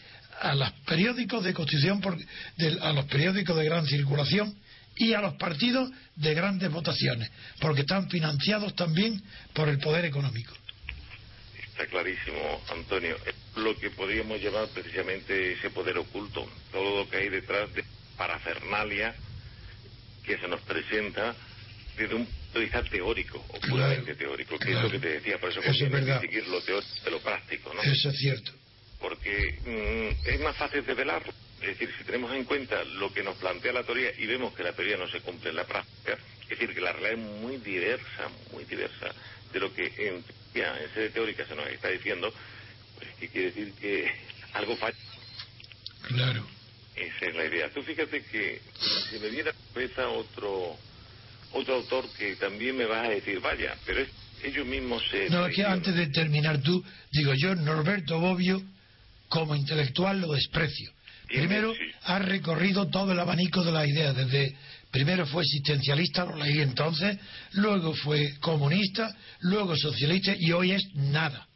a 0.42 0.56
los 0.56 0.72
periódicos 0.86 1.44
de 1.44 1.54
constitución, 1.54 2.02
a 2.82 2.94
los 2.94 3.06
periódicos 3.06 3.58
de 3.58 3.66
gran 3.66 3.86
circulación 3.86 4.56
y 5.00 5.14
a 5.14 5.22
los 5.22 5.34
partidos 5.36 5.90
de 6.16 6.34
grandes 6.34 6.70
votaciones, 6.70 7.32
porque 7.60 7.82
están 7.82 8.10
financiados 8.10 8.76
también 8.76 9.22
por 9.54 9.68
el 9.68 9.80
poder 9.80 10.06
económico. 10.06 10.54
Está 11.58 11.88
clarísimo, 11.88 12.62
Antonio. 12.70 13.18
Lo 13.56 13.76
que 13.78 13.90
podríamos 13.90 14.40
llamar 14.42 14.68
precisamente 14.68 15.54
ese 15.54 15.70
poder 15.72 15.98
oculto, 15.98 16.48
todo 16.72 17.00
lo 17.00 17.10
que 17.10 17.18
hay 17.18 17.30
detrás 17.30 17.74
de 17.74 17.84
parafernalia 18.18 19.16
que 20.24 20.38
se 20.38 20.48
nos 20.48 20.62
presenta 20.62 21.34
desde 21.98 22.16
un 22.16 22.26
punto 22.26 22.60
de 22.60 22.66
vista 22.66 22.84
teórico, 22.84 23.44
o 23.48 23.60
puramente 23.60 24.16
teórico, 24.16 24.60
que 24.60 24.72
es 24.72 24.82
lo 24.82 24.92
que 24.92 25.00
te 25.00 25.08
decía, 25.08 25.40
por 25.40 25.50
eso, 25.50 25.62
eso 25.62 25.86
es 25.86 26.06
distinguir 26.06 26.48
lo 26.48 26.62
teórico 26.62 26.94
de 27.04 27.12
lo 27.12 27.20
práctico, 27.20 27.74
¿no? 27.74 27.82
Eso 27.82 28.10
es 28.10 28.18
cierto 28.18 28.52
porque 29.00 29.58
mm, 29.66 30.28
es 30.28 30.40
más 30.42 30.56
fácil 30.58 30.86
de 30.86 30.94
velar. 30.94 31.24
Es 31.62 31.68
decir, 31.68 31.94
si 31.98 32.04
tenemos 32.06 32.34
en 32.34 32.46
cuenta 32.46 32.84
lo 32.84 33.12
que 33.14 33.24
nos 33.24 33.36
plantea 33.38 33.74
la 33.74 33.84
teoría 33.84 34.12
y 34.18 34.26
vemos 34.26 34.54
que 34.54 34.64
la 34.64 34.74
teoría 34.74 34.98
no 34.98 35.10
se 35.10 35.20
cumple 35.22 35.50
en 35.50 35.58
la 35.58 35.66
práctica, 35.66 36.18
es 36.44 36.50
decir, 36.50 36.74
que 36.74 36.82
la 36.82 36.94
realidad 36.94 37.26
es 37.26 37.42
muy 37.42 37.58
diversa, 37.58 38.30
muy 38.54 38.64
diversa 38.64 39.14
de 39.52 39.60
lo 39.60 39.74
que 39.74 39.86
en, 39.98 40.24
en 40.54 40.94
sede 40.94 41.10
teórica 41.10 41.46
se 41.46 41.56
nos 41.56 41.68
está 41.68 41.90
diciendo, 41.90 42.34
pues 42.98 43.10
que 43.20 43.28
quiere 43.28 43.52
decir 43.52 43.74
que 43.74 44.12
algo 44.54 44.76
falla. 44.78 44.98
Claro. 46.08 46.48
Esa 46.96 47.26
es 47.26 47.36
la 47.36 47.46
idea. 47.46 47.70
Tú 47.74 47.82
fíjate 47.84 48.24
que 48.24 48.62
si 49.10 49.20
me 49.20 49.30
diera 49.30 49.54
cabeza 49.74 50.10
otro 50.10 50.78
otro 51.52 51.76
autor 51.76 52.06
que 52.18 52.36
también 52.36 52.78
me 52.78 52.86
vas 52.86 53.08
a 53.08 53.10
decir, 53.10 53.40
vaya, 53.40 53.76
pero 53.86 54.06
ellos 54.44 54.66
mismos 54.66 55.04
se... 55.10 55.30
No, 55.30 55.48
es 55.48 55.56
que 55.56 55.64
antes 55.64 55.96
de 55.96 56.08
terminar 56.08 56.62
tú, 56.62 56.84
digo 57.12 57.34
yo, 57.34 57.56
Norberto 57.56 58.20
Bobbio 58.20 58.62
como 59.28 59.56
intelectual 59.56 60.22
lo 60.22 60.34
desprecio. 60.34 60.92
Primero, 61.30 61.74
ha 62.04 62.20
recorrido 62.20 62.90
todo 62.90 63.12
el 63.12 63.20
abanico 63.20 63.64
de 63.64 63.72
las 63.72 63.88
ideas, 63.88 64.16
desde 64.16 64.56
primero 64.92 65.26
fue 65.28 65.44
existencialista, 65.44 66.26
lo 66.26 66.36
leí 66.36 66.60
entonces, 66.60 67.18
luego 67.54 67.94
fue 67.94 68.38
comunista, 68.40 69.16
luego 69.42 69.76
socialista 69.78 70.34
y 70.38 70.52
hoy 70.52 70.72
es 70.72 70.84
nada. 70.96 71.48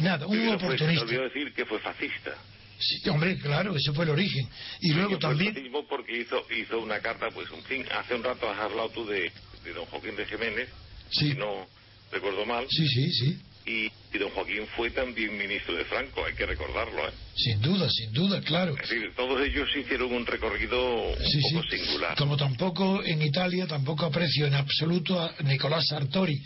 nada, 0.00 0.26
un 0.26 0.48
oportunista. 0.48 1.06
Fue, 1.06 1.18
decir 1.18 1.52
que 1.52 1.64
fue 1.64 1.80
fascista. 1.80 2.34
Sí, 2.78 3.08
hombre, 3.08 3.38
claro, 3.38 3.74
ese 3.74 3.92
fue 3.92 4.04
el 4.04 4.10
origen. 4.10 4.46
Y 4.80 4.92
luego 4.92 5.18
también. 5.18 5.54
porque 5.88 6.20
hizo, 6.20 6.44
hizo 6.52 6.78
una 6.78 7.00
carta, 7.00 7.28
pues, 7.30 7.50
un 7.50 7.62
fin, 7.62 7.84
hace 7.90 8.14
un 8.14 8.22
rato 8.22 8.48
has 8.48 8.58
hablado 8.58 8.90
tú 8.90 9.06
de, 9.06 9.32
de 9.64 9.72
don 9.72 9.86
Joaquín 9.86 10.14
de 10.14 10.26
Jiménez, 10.26 10.68
si 11.10 11.34
no 11.34 11.66
recuerdo 12.12 12.44
mal. 12.44 12.66
Sí, 12.70 12.86
sí, 12.86 13.12
sí 13.12 13.38
y, 13.66 13.90
don 14.16 14.30
Joaquín 14.30 14.66
fue 14.76 14.90
también 14.90 15.36
ministro 15.36 15.74
de 15.74 15.84
Franco, 15.84 16.24
hay 16.24 16.34
que 16.34 16.46
recordarlo. 16.46 17.06
¿eh? 17.06 17.12
Sin 17.34 17.60
duda, 17.60 17.90
sin 17.90 18.12
duda, 18.12 18.40
claro. 18.40 18.74
Es 18.80 18.88
decir, 18.88 19.12
todos 19.14 19.42
ellos 19.42 19.68
hicieron 19.76 20.12
un 20.12 20.24
recorrido 20.24 21.10
un 21.10 21.42
poco 21.52 21.68
singular. 21.68 22.16
Como 22.16 22.36
tampoco 22.36 23.02
en 23.04 23.20
Italia, 23.20 23.66
tampoco 23.66 24.06
aprecio 24.06 24.46
en 24.46 24.54
absoluto 24.54 25.20
a 25.20 25.34
Nicolás 25.42 25.86
Sartori. 25.88 26.40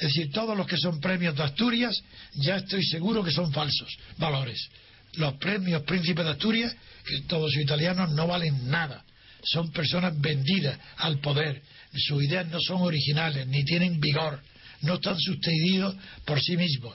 Es 0.00 0.08
decir, 0.08 0.32
todos 0.32 0.56
los 0.56 0.66
que 0.66 0.76
son 0.76 1.00
premios 1.00 1.34
de 1.36 1.44
Asturias, 1.44 1.98
ya 2.34 2.56
estoy 2.56 2.84
seguro 2.84 3.22
que 3.24 3.30
son 3.30 3.52
falsos 3.52 3.96
valores. 4.18 4.68
Los 5.14 5.34
premios 5.34 5.82
Príncipes 5.82 6.24
de 6.24 6.32
Asturias, 6.32 6.76
que 7.06 7.20
todos 7.22 7.54
los 7.54 7.62
italianos, 7.62 8.10
no 8.10 8.26
valen 8.26 8.68
nada. 8.68 9.04
Son 9.44 9.70
personas 9.70 10.20
vendidas 10.20 10.78
al 10.96 11.20
poder. 11.20 11.62
Sus 11.94 12.24
ideas 12.24 12.48
no 12.48 12.58
son 12.60 12.82
originales, 12.82 13.46
ni 13.46 13.64
tienen 13.64 14.00
vigor 14.00 14.40
no 14.84 14.94
están 14.94 15.18
sostenidos 15.18 15.96
por 16.24 16.40
sí 16.40 16.56
mismos. 16.56 16.94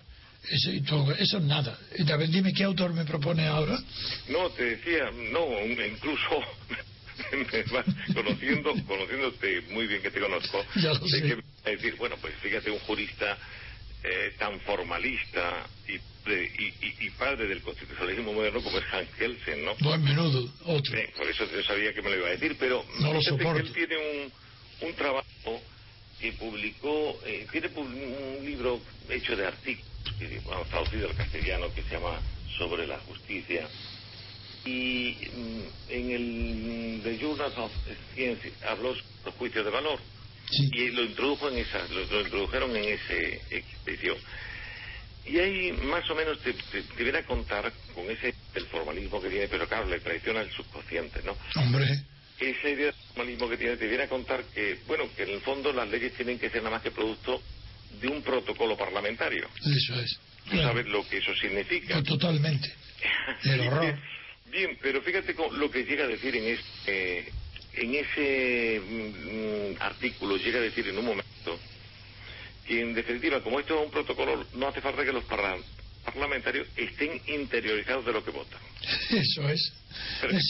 Eso, 0.50 0.72
eso 1.20 1.38
es 1.38 1.44
nada. 1.44 1.78
David, 2.00 2.30
dime 2.30 2.54
qué 2.54 2.64
autor 2.64 2.94
me 2.94 3.06
propone 3.06 3.46
ahora. 3.46 3.78
No, 4.30 4.50
te 4.52 4.78
decía, 4.78 5.12
no, 5.32 5.46
incluso 5.66 6.44
conociendo, 8.14 8.74
conociéndote 8.88 9.62
muy 9.72 9.88
bien 9.88 10.02
que 10.02 10.12
te 10.12 10.20
conozco, 10.20 10.66
ya 10.76 10.94
lo 10.94 11.08
sé. 11.08 11.22
Que 11.64 11.72
decir, 11.72 11.96
bueno, 11.98 12.16
pues 12.22 12.34
fíjate 12.42 12.72
un 12.72 12.80
jurista 12.80 13.38
eh, 14.04 14.34
tan 14.40 14.60
formalista 14.62 15.68
y, 15.88 15.96
y, 16.32 16.74
y, 17.06 17.10
padre 17.12 17.48
del 17.48 17.62
constitucionalismo 17.62 18.34
moderno 18.34 18.62
como 18.62 18.78
es 18.78 18.86
Hans 18.92 19.10
Kelsen, 19.18 19.66
¿no? 19.66 19.76
Buen 19.82 20.04
menudo, 20.04 20.50
otro. 20.66 20.96
por 21.18 21.28
eso 21.28 21.46
yo 21.52 21.64
sabía 21.64 21.94
que 21.94 22.02
me 22.02 22.12
lo 22.12 22.18
iba 22.18 22.28
a 22.28 22.32
decir, 22.32 22.56
pero 22.60 22.86
no 23.00 23.14
lo 23.14 23.22
soporto. 23.22 23.60
él 23.60 23.74
tiene 23.74 23.96
un, 23.98 24.88
un 24.88 24.96
trabajo 24.96 25.62
que 26.20 26.34
publicó, 26.34 27.18
eh, 27.26 27.48
tiene 27.52 27.70
un 27.76 28.46
libro 28.46 28.80
hecho 29.10 29.36
de 29.36 29.48
artículos, 29.48 29.88
traducido 30.70 31.10
al 31.10 31.16
castellano, 31.16 31.74
que 31.74 31.84
se 31.84 31.92
llama 31.92 32.20
Sobre 32.58 32.86
la 32.86 33.00
Justicia. 33.00 33.68
Y 34.66 35.16
mm, 35.34 35.62
en 35.90 36.12
el 36.12 37.02
The 37.04 37.18
Journal 37.18 37.54
of 37.58 37.72
Science 38.14 38.52
habló 38.68 38.94
sobre 38.94 39.06
los 39.26 39.36
juicios 39.36 39.66
de 39.66 39.72
valor. 39.72 40.00
Y 40.52 40.90
lo 40.90 41.04
introdujo 41.04 41.50
en 41.50 41.60
esa, 41.60 41.80
lo, 41.90 42.22
introdujeron 42.22 42.76
en 42.76 42.84
esa 42.86 43.14
expedición. 43.52 44.18
Y 45.26 45.38
ahí 45.38 45.72
más 45.84 46.10
o 46.10 46.16
menos 46.16 46.40
te, 46.40 46.54
te, 46.54 47.04
viene 47.04 47.20
a 47.20 47.26
contar 47.26 47.72
con 47.94 48.10
ese 48.10 48.34
el 48.56 48.66
formalismo 48.66 49.22
que 49.22 49.30
tiene, 49.30 49.48
pero 49.48 49.68
claro, 49.68 49.88
le 49.88 50.00
traiciona 50.00 50.42
el 50.42 50.52
subconsciente, 50.52 51.22
¿no? 51.24 51.38
Hombre. 51.56 52.04
Esa 52.40 52.70
idea 52.70 52.88
de 52.88 52.94
formalismo 53.14 53.50
que 53.50 53.58
tiene 53.58 53.78
te 53.78 53.88
viene 53.88 54.04
a 54.04 54.10
contar 54.10 54.44
que, 54.54 54.80
bueno, 54.88 55.06
que 55.16 55.24
en 55.24 55.30
el 55.30 55.42
fondo 55.42 55.74
las 55.74 55.90
leyes 55.90 56.14
tienen 56.14 56.40
que 56.40 56.50
ser 56.50 56.64
nada 56.64 56.76
más 56.76 56.82
que 56.82 56.92
producto 56.92 57.42
de 58.00 58.08
un 58.08 58.22
protocolo 58.22 58.78
parlamentario. 58.78 59.48
Eso 59.58 60.00
es. 60.00 60.20
Tú 60.50 60.58
sabes 60.58 60.88
lo 60.88 61.08
que 61.08 61.18
eso 61.18 61.34
significa. 61.36 61.96
No, 61.96 62.04
totalmente. 62.04 62.74
El 63.44 63.62
horror. 63.62 63.98
Bien, 64.52 64.78
pero 64.82 65.02
fíjate 65.02 65.36
con 65.36 65.60
lo 65.60 65.70
que 65.70 65.84
llega 65.84 66.06
a 66.06 66.08
decir 66.08 66.36
en 66.36 66.46
este, 66.46 67.32
en 67.74 67.96
ese 67.96 68.82
mm, 68.82 69.74
mm, 69.74 69.82
artículo, 69.82 70.38
llega 70.38 70.58
a 70.58 70.64
decir 70.64 70.88
en 70.88 70.98
un 70.98 71.06
momento 71.06 71.60
que 72.66 72.82
en 72.82 72.94
definitiva, 72.94 73.44
como 73.44 73.60
esto 73.60 73.80
es 73.80 73.86
un 73.86 73.92
protocolo, 73.92 74.46
no 74.54 74.68
hace 74.68 74.82
falta 74.82 75.06
que 75.06 75.12
los 75.12 75.24
parlamentarios 76.04 76.68
estén 76.76 77.22
interiorizados 77.28 78.06
de 78.06 78.12
lo 78.12 78.24
que 78.24 78.32
votan. 78.32 78.60
Eso 79.10 79.50
es. 79.50 79.74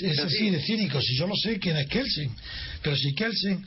es, 0.04 0.20
así 0.20 0.50
de 0.50 0.62
cínico. 0.62 1.02
Si 1.02 1.16
yo 1.18 1.28
lo 1.28 1.36
sé 1.36 1.60
quién 1.60 1.78
es 1.78 1.88
Kelsen. 1.88 2.36
Pero 2.82 2.96
si 2.96 3.14
Kelsen, 3.14 3.66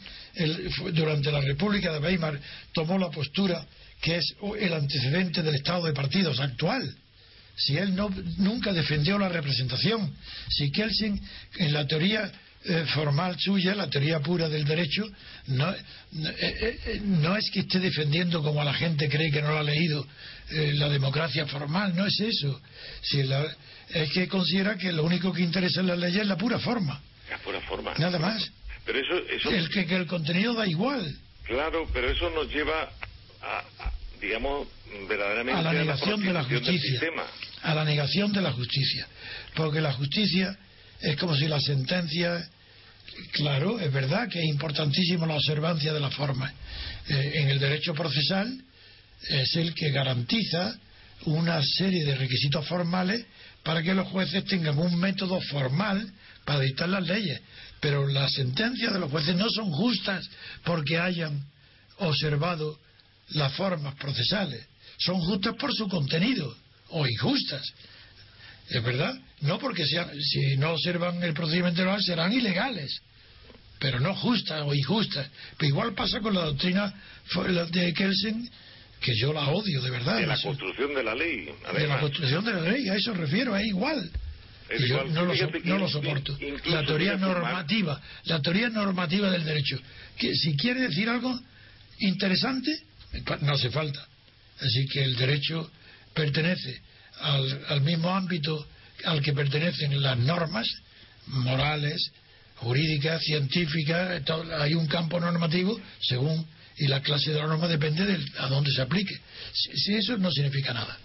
durante 0.93 1.31
la 1.31 1.41
República 1.41 1.93
de 1.93 1.99
Weimar, 1.99 2.41
tomó 2.73 2.99
la 2.99 3.11
postura 3.11 3.67
que 4.01 4.17
es 4.17 4.35
el 4.59 4.73
antecedente 4.73 5.43
del 5.43 5.55
estado 5.55 5.87
de 5.87 5.93
partidos 5.93 6.41
actual 6.41 6.97
si 7.57 7.77
él 7.77 7.95
no, 7.95 8.09
nunca 8.39 8.73
defendió 8.73 9.19
la 9.19 9.29
representación, 9.29 10.13
si 10.49 10.71
Kelsen 10.71 11.21
en 11.59 11.73
la 11.73 11.87
teoría 11.87 12.31
eh, 12.65 12.85
formal 12.95 13.37
suya, 13.39 13.75
la 13.75 13.91
teoría 13.91 14.21
pura 14.21 14.49
del 14.49 14.65
derecho, 14.65 15.05
no, 15.49 15.71
eh, 15.73 15.81
eh, 16.13 17.01
no, 17.03 17.37
es 17.37 17.51
que 17.51 17.61
esté 17.61 17.81
defendiendo 17.81 18.43
como 18.43 18.63
la 18.63 18.73
gente 18.73 19.09
cree 19.09 19.31
que 19.31 19.43
no 19.43 19.49
lo 19.53 19.59
ha 19.59 19.63
leído 19.63 20.07
la 20.51 20.91
democracia 20.91 21.47
formal, 21.47 21.97
no 21.97 22.05
es 22.05 22.21
eso. 22.21 22.61
Si 23.01 23.21
es 23.21 24.11
que 24.13 24.29
considera 24.29 24.77
que 24.77 24.93
lo 24.93 25.03
único 25.03 25.33
que 25.33 25.41
interesa 25.41 25.81
en 25.81 25.87
la 25.87 25.97
ley 25.97 26.19
es 26.19 26.27
la 26.27 26.37
pura 26.37 26.59
forma. 26.59 27.01
La 27.31 27.39
pura 27.39 27.61
forma. 27.63 27.95
Nada 27.97 28.19
más. 28.19 28.51
Pero 28.85 28.99
eso, 28.99 29.49
El 29.49 29.71
que, 29.71 29.81
el 29.97 30.07
contenido 30.07 30.53
da 30.53 30.67
igual. 30.67 31.17
Claro, 31.45 31.89
pero 31.91 32.11
eso 32.11 32.29
nos 32.31 32.53
lleva 32.53 32.91
a 33.41 33.65
digamos, 34.23 34.69
verdaderamente 35.09 35.59
a 35.59 35.63
la 35.63 35.73
negación 35.73 36.23
de 36.23 36.33
la 36.33 36.45
justicia. 36.45 37.01
A 37.63 37.75
la 37.75 37.85
negación 37.85 38.33
de 38.33 38.41
la 38.41 38.53
justicia. 38.53 39.07
Porque 39.55 39.81
la 39.81 39.93
justicia 39.93 40.57
es 41.03 41.17
como 41.17 41.37
si 41.37 41.47
la 41.47 41.61
sentencia. 41.61 42.49
Claro, 43.33 43.79
es 43.79 43.93
verdad 43.93 44.29
que 44.29 44.39
es 44.39 44.47
importantísimo 44.47 45.27
la 45.27 45.35
observancia 45.35 45.93
de 45.93 46.01
la 46.01 46.11
forma. 46.11 46.53
Eh, 47.09 47.33
en 47.35 47.51
el 47.51 47.59
derecho 47.59 47.95
procesal 47.95 48.59
es 49.29 49.57
el 49.57 49.75
que 49.75 49.91
garantiza 49.91 50.75
una 51.27 51.63
serie 51.63 52.05
de 52.05 52.15
requisitos 52.15 52.67
formales 52.67 53.25
para 53.63 53.83
que 53.83 53.95
los 53.95 54.09
jueces 54.09 54.45
tengan 54.45 54.79
un 54.79 54.99
método 54.99 55.41
formal 55.41 56.11
para 56.45 56.61
dictar 56.61 56.89
las 56.89 57.07
leyes. 57.07 57.41
Pero 57.81 58.07
las 58.07 58.33
sentencias 58.33 58.93
de 58.93 58.99
los 58.99 59.11
jueces 59.11 59.37
no 59.37 59.49
son 59.51 59.71
justas 59.71 60.29
porque 60.65 60.99
hayan 60.99 61.45
observado 61.99 62.79
las 63.31 63.53
formas 63.55 63.95
procesales 63.97 64.67
son 65.05 65.21
justas 65.21 65.55
por 65.57 65.75
su 65.75 65.89
contenido 65.89 66.55
o 66.91 67.07
injustas. 67.07 67.63
¿Es 68.69 68.83
verdad? 68.83 69.15
No 69.43 69.59
porque 69.59 69.87
sean, 69.87 70.11
si 70.21 70.57
no 70.57 70.71
observan 70.71 71.23
el 71.23 71.35
procedimiento 71.35 71.83
legal 71.83 72.03
serán 72.03 72.33
ilegales, 72.33 73.03
pero 73.79 74.01
no 74.01 74.15
justas 74.15 74.63
o 74.65 74.75
injustas. 74.75 75.29
Pero 75.59 75.69
igual 75.69 75.95
pasa 75.95 76.21
con 76.21 76.35
la 76.35 76.43
doctrina 76.43 76.95
de 77.71 77.93
Kelsen, 77.93 78.49
que 79.01 79.17
yo 79.17 79.33
la 79.33 79.49
odio 79.49 79.83
de 79.83 79.91
verdad. 79.91 80.19
De 80.19 80.27
la 80.27 80.41
construcción 80.41 80.95
de 80.95 81.03
la 81.03 81.15
ley. 81.15 81.49
De 81.75 81.87
la 81.87 82.01
construcción 82.01 82.45
de 82.45 82.53
la 82.53 82.61
ley, 82.61 82.89
a 82.89 82.95
eso 82.95 83.13
refiero, 83.15 83.57
es 83.57 83.67
igual. 83.67 84.11
y 84.79 84.89
yo 84.89 85.05
no 85.05 85.25
lo, 85.25 85.35
no 85.65 85.79
lo 85.79 85.89
soporto. 85.89 86.39
La 86.67 86.85
teoría 86.85 87.17
normativa, 87.17 88.01
la 88.25 88.41
teoría 88.41 88.69
normativa 88.69 89.31
del 89.31 89.45
derecho. 89.45 89.79
Que 90.17 90.35
si 90.35 90.57
quiere 90.57 90.83
decir 90.83 91.09
algo 91.09 91.37
interesante, 91.99 92.71
no 93.41 93.53
hace 93.53 93.71
falta. 93.71 94.07
Así 94.61 94.87
que 94.87 95.03
el 95.03 95.17
derecho 95.17 95.71
pertenece 96.15 96.81
al, 97.21 97.81
mismo 97.83 98.11
ámbito 98.11 98.67
al 99.05 99.23
que 99.23 99.33
pertenecen 99.33 100.01
las 100.03 100.19
normas 100.19 100.67
morales, 101.27 102.13
jurídicas, 102.57 103.23
científicas, 103.23 104.23
hay 104.59 104.75
un 104.75 104.87
campo 104.87 105.19
normativo 105.19 105.81
según 106.01 106.47
y 106.79 106.87
la 106.87 107.03
clase 107.03 107.33
de 107.33 107.39
la 107.39 107.47
norma 107.47 107.69
depende 107.69 108.07
de 108.07 108.19
a 108.39 108.49
dónde 108.49 108.71
se 108.71 108.83
aplique. 108.83 109.15
Si, 109.53 109.95
eso 109.95 110.17
no 110.17 110.31
significa 110.31 110.73
nada. 110.73 110.99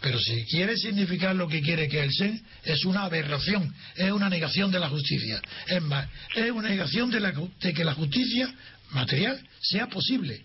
Pero 0.00 0.18
si 0.18 0.44
quiere 0.46 0.76
significar 0.78 1.36
lo 1.36 1.46
que 1.46 1.60
quiere 1.60 1.88
que 1.88 2.02
el 2.02 2.10
SEN, 2.10 2.42
es 2.64 2.84
una 2.86 3.02
aberración, 3.02 3.74
es 3.96 4.10
una 4.10 4.30
negación 4.30 4.70
de 4.70 4.80
la 4.80 4.88
justicia. 4.88 5.42
Es 5.66 5.82
más, 5.82 6.08
es 6.34 6.50
una 6.50 6.70
negación 6.70 7.10
de, 7.10 7.20
de 7.20 7.74
que 7.74 7.84
la 7.84 7.92
justicia 7.92 8.52
material 8.92 9.46
sea 9.60 9.88
posible. 9.88 10.42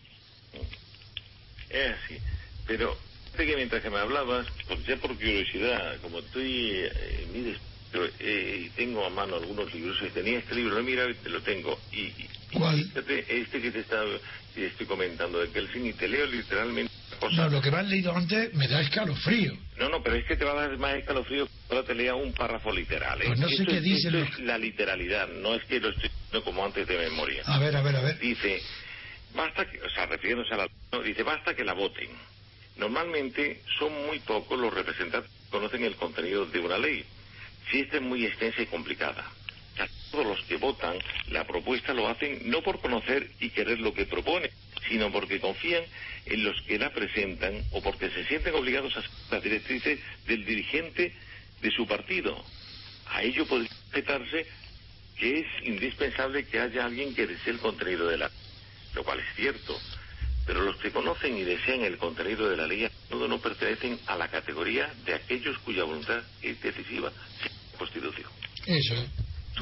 Es 1.69 1.91
así. 2.03 2.17
Pero 2.67 2.97
que 3.44 3.56
mientras 3.56 3.82
que 3.82 3.89
me 3.89 3.98
hablabas, 3.98 4.48
pues 4.68 4.80
ya 4.88 4.98
por 4.98 5.15
curiosidad, 5.15 6.00
como 6.01 6.20
estoy, 6.20 6.72
eh, 6.72 7.58
eh, 8.20 8.72
tengo 8.75 9.06
a 9.06 9.10
mano 9.10 9.38
algunos 9.38 9.74
libros, 9.74 9.98
tenía 10.13 10.39
este 10.39 10.56
libro, 10.56 10.75
lo 10.75 10.80
he 10.82 10.84
mirado 10.84 11.10
y 11.10 11.15
te 11.15 11.30
lo 11.30 11.42
tengo. 11.42 11.80
Y, 11.92 12.12
¿Cuál? 12.58 12.80
Este 12.96 13.62
que 13.62 13.72
te 13.72 13.80
está, 13.80 14.04
estoy 14.56 14.86
comentando 14.86 15.39
de 15.39 15.51
Kelsen 15.51 15.86
y 15.86 15.94
te 15.94 16.08
leo 16.08 16.25
literalmente. 16.27 16.92
No, 17.32 17.50
lo 17.50 17.62
que 17.62 17.72
me 17.72 17.77
has 17.77 17.88
leído 17.88 18.15
antes 18.15 18.54
me 18.54 18.68
da 18.68 18.82
escalofrío. 18.82 19.54
No, 19.77 19.89
no, 19.89 20.04
pero 20.04 20.15
es 20.15 20.25
que 20.25 20.36
te 20.36 20.46
va 20.46 20.51
a 20.51 20.68
dar 20.68 20.77
más 20.77 20.96
escalofrío 20.96 21.48
ahora 21.70 21.84
te 21.84 21.96
lea 21.96 22.13
un 22.13 22.32
párrafo 22.34 22.72
literal. 22.72 23.20
¿eh? 23.22 23.25
Pues 23.27 23.39
no 23.39 23.50
sé 23.50 23.65
qué 23.65 23.82
dice. 23.82 24.10
es 24.22 24.39
la 24.39 24.58
literalidad, 24.58 25.27
no 25.30 25.56
es 25.56 25.63
que 25.65 25.80
lo 25.80 25.89
estoy 25.89 26.10
diciendo 26.10 26.44
como 26.46 26.63
antes 26.63 26.88
de 26.88 26.98
memoria. 26.98 27.42
A 27.46 27.58
ver, 27.58 27.75
a 27.75 27.82
ver, 27.82 27.96
a 27.96 28.01
ver. 28.01 28.20
Dice, 28.20 28.62
Basta 29.36 29.70
que, 29.70 29.82
o 29.82 29.89
sea, 29.89 30.06
refiriéndose 30.06 30.54
a 30.54 30.58
la... 30.58 30.70
dice, 31.04 31.24
basta 31.24 31.54
que 31.54 31.63
la 31.63 31.74
voten. 31.74 32.10
Normalmente 32.77 33.62
son 33.79 33.94
muy 34.05 34.20
pocos 34.20 34.60
los 34.60 34.74
representantes 34.74 35.32
que 35.32 35.50
conocen 35.50 35.84
el 35.84 35.96
contenido 35.96 36.46
de 36.46 36.60
una 36.60 36.77
ley, 36.77 37.05
si 37.72 37.82
es 37.82 38.01
muy 38.01 38.25
extensa 38.25 38.62
y 38.62 38.65
complicada. 38.67 39.25
todos 40.12 40.25
los 40.25 40.41
que 40.44 40.58
votan 40.58 40.98
la 41.27 41.46
propuesta 41.46 41.94
lo 41.94 42.08
hacen 42.08 42.50
no 42.50 42.62
por 42.62 42.79
conocer 42.79 43.29
y 43.39 43.50
querer 43.50 43.79
lo 43.79 43.94
que 43.94 44.05
propone, 44.05 44.50
sino 44.88 45.12
porque 45.12 45.39
confían 45.39 45.84
en 46.25 46.44
los 46.44 46.60
que 46.62 46.79
la 46.79 46.91
presentan 46.91 47.63
o 47.72 47.82
porque 47.82 48.10
se 48.10 48.25
sienten 48.25 48.55
obligados 48.55 48.96
a 48.98 49.03
las 49.32 49.44
directrices 49.44 50.00
del 50.27 50.46
dirigente 50.46 51.13
de 51.62 51.72
su 51.72 51.86
partido. 51.88 52.44
A 53.08 53.24
ello 53.24 53.46
puede 53.46 53.67
respetarse 53.67 54.46
que 55.17 55.39
es 55.39 55.48
indispensable 55.63 56.46
que 56.46 56.60
haya 56.60 56.86
alguien 56.86 57.15
que 57.15 57.27
desee 57.27 57.53
el 57.53 57.60
contenido 57.60 58.08
de 58.08 58.17
la 58.17 58.32
lo 58.96 59.03
cual 59.03 59.20
es 59.20 59.36
cierto. 59.36 59.77
Pero 60.45 60.61
los 60.61 60.77
que 60.77 60.91
conocen 60.91 61.37
y 61.37 61.43
desean 61.43 61.81
el 61.81 61.97
contenido 61.97 62.49
de 62.49 62.57
la 62.57 62.67
ley 62.67 62.87
no 63.09 63.39
pertenecen 63.39 63.99
a 64.07 64.15
la 64.15 64.27
categoría 64.27 64.91
de 65.05 65.15
aquellos 65.15 65.57
cuya 65.59 65.83
voluntad 65.83 66.21
es 66.41 66.61
decisiva, 66.61 67.11
la 67.11 67.77
Constitución. 67.77 68.29
Eso. 68.65 68.95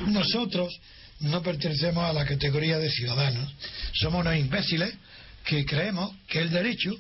Nosotros 0.08 0.80
no 1.20 1.42
pertenecemos 1.42 2.04
a 2.04 2.14
la 2.14 2.26
categoría 2.26 2.78
de 2.80 2.90
ciudadanos. 2.90 3.54
Somos 3.94 4.22
unos 4.22 4.36
imbéciles 4.36 4.94
que 5.46 5.66
creemos 5.66 6.14
que 6.28 6.40
el 6.40 6.50
derecho 6.50 6.92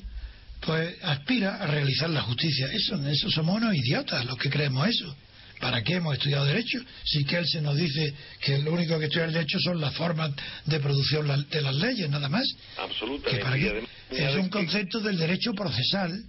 pues 0.62 0.96
aspira 1.04 1.58
a 1.58 1.68
realizar 1.68 2.10
la 2.10 2.22
justicia. 2.22 2.68
Eso, 2.72 2.96
eso 3.08 3.30
somos 3.30 3.58
unos 3.58 3.76
idiotas 3.76 4.26
los 4.26 4.38
que 4.38 4.50
creemos 4.50 4.88
eso. 4.88 5.16
¿Para 5.64 5.82
qué 5.82 5.94
hemos 5.94 6.16
estudiado 6.16 6.44
Derecho? 6.44 6.80
Si 7.06 7.24
que 7.24 7.38
él 7.38 7.48
se 7.48 7.62
nos 7.62 7.78
dice 7.78 8.14
que 8.42 8.58
lo 8.58 8.74
único 8.74 9.00
que 9.00 9.06
estudia 9.06 9.26
el 9.26 9.34
Derecho 9.34 9.58
son 9.60 9.80
las 9.80 9.96
formas 9.96 10.32
de 10.66 10.80
producción 10.82 11.48
de 11.50 11.62
las 11.62 11.76
leyes, 11.76 12.10
nada 12.10 12.28
más. 12.28 12.44
Absolutamente. 12.78 13.88
es 14.12 14.36
un 14.36 14.50
concepto 14.50 15.00
del 15.00 15.18
derecho 15.18 15.54
procesal. 15.54 16.22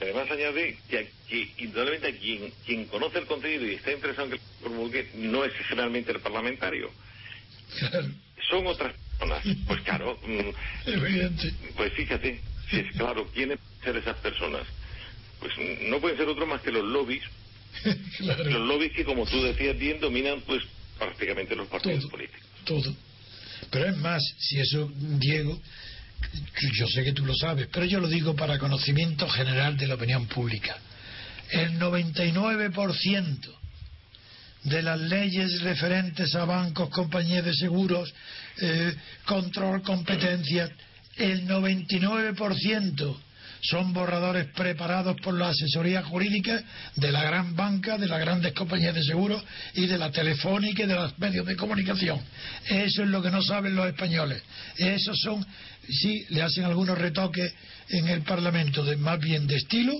Además 0.00 0.30
añade 0.30 0.78
que, 0.88 1.10
indudablemente 1.58 2.16
quien, 2.18 2.52
quien 2.64 2.84
conoce 2.84 3.18
el 3.18 3.26
contenido 3.26 3.66
y 3.66 3.74
está 3.74 3.90
interesado 3.90 4.26
en 4.26 4.32
que 4.32 4.36
lo 4.36 4.68
promulgue 4.68 5.08
no 5.16 5.44
es 5.44 5.52
generalmente 5.66 6.12
el 6.12 6.20
parlamentario. 6.20 6.92
Son 8.48 8.66
otras 8.68 8.94
personas. 9.18 9.42
Pues 9.66 9.80
claro. 9.80 10.18
Mm, 10.24 10.86
Evidente. 10.90 11.54
Pues 11.74 11.92
fíjate, 11.94 12.40
si 12.70 12.76
es 12.76 12.92
claro, 12.92 13.28
¿quiénes 13.34 13.58
ser 13.82 13.96
esas 13.96 14.16
personas? 14.18 14.62
Pues 15.44 15.54
no 15.82 16.00
pueden 16.00 16.16
ser 16.16 16.26
otro 16.26 16.46
más 16.46 16.62
que 16.62 16.72
los 16.72 16.82
lobbies. 16.82 17.22
Los 18.20 18.66
lobbies 18.66 18.92
que, 18.92 19.04
como 19.04 19.26
tú 19.26 19.42
decías 19.42 19.76
bien, 19.76 20.00
dominan 20.00 20.40
pues 20.46 20.62
prácticamente 20.98 21.54
los 21.54 21.68
partidos 21.68 22.06
políticos. 22.06 22.40
Todo. 22.64 22.94
Pero 23.68 23.90
es 23.90 23.96
más, 23.98 24.22
si 24.38 24.60
eso, 24.60 24.90
Diego, 24.96 25.60
yo 26.72 26.86
sé 26.86 27.04
que 27.04 27.12
tú 27.12 27.26
lo 27.26 27.34
sabes, 27.34 27.68
pero 27.70 27.84
yo 27.84 28.00
lo 28.00 28.08
digo 28.08 28.34
para 28.34 28.58
conocimiento 28.58 29.28
general 29.28 29.76
de 29.76 29.88
la 29.88 29.96
opinión 29.96 30.26
pública. 30.28 30.78
El 31.50 31.78
99% 31.78 33.54
de 34.62 34.82
las 34.82 34.98
leyes 34.98 35.60
referentes 35.60 36.34
a 36.36 36.46
bancos, 36.46 36.88
compañías 36.88 37.44
de 37.44 37.54
seguros, 37.54 38.14
eh, 38.62 38.94
control, 39.26 39.82
competencias, 39.82 40.70
el 41.16 41.46
99% 41.46 43.16
son 43.70 43.92
borradores 43.92 44.46
preparados 44.48 45.16
por 45.22 45.34
la 45.34 45.48
asesoría 45.48 46.02
jurídica 46.02 46.62
de 46.96 47.10
la 47.10 47.24
gran 47.24 47.56
banca, 47.56 47.96
de 47.96 48.06
las 48.06 48.20
grandes 48.20 48.52
compañías 48.52 48.94
de 48.94 49.02
seguros 49.02 49.42
y 49.74 49.86
de 49.86 49.96
la 49.96 50.10
telefónica 50.10 50.82
y 50.82 50.86
de 50.86 50.94
los 50.94 51.18
medios 51.18 51.46
de 51.46 51.56
comunicación. 51.56 52.20
Eso 52.68 53.02
es 53.02 53.08
lo 53.08 53.22
que 53.22 53.30
no 53.30 53.42
saben 53.42 53.74
los 53.74 53.86
españoles. 53.86 54.42
Esos 54.76 55.18
son, 55.18 55.44
sí, 55.88 56.26
le 56.28 56.42
hacen 56.42 56.64
algunos 56.64 56.98
retoques 56.98 57.54
en 57.88 58.08
el 58.08 58.22
Parlamento, 58.22 58.84
de, 58.84 58.96
más 58.96 59.18
bien 59.18 59.46
de 59.46 59.56
estilo, 59.56 59.94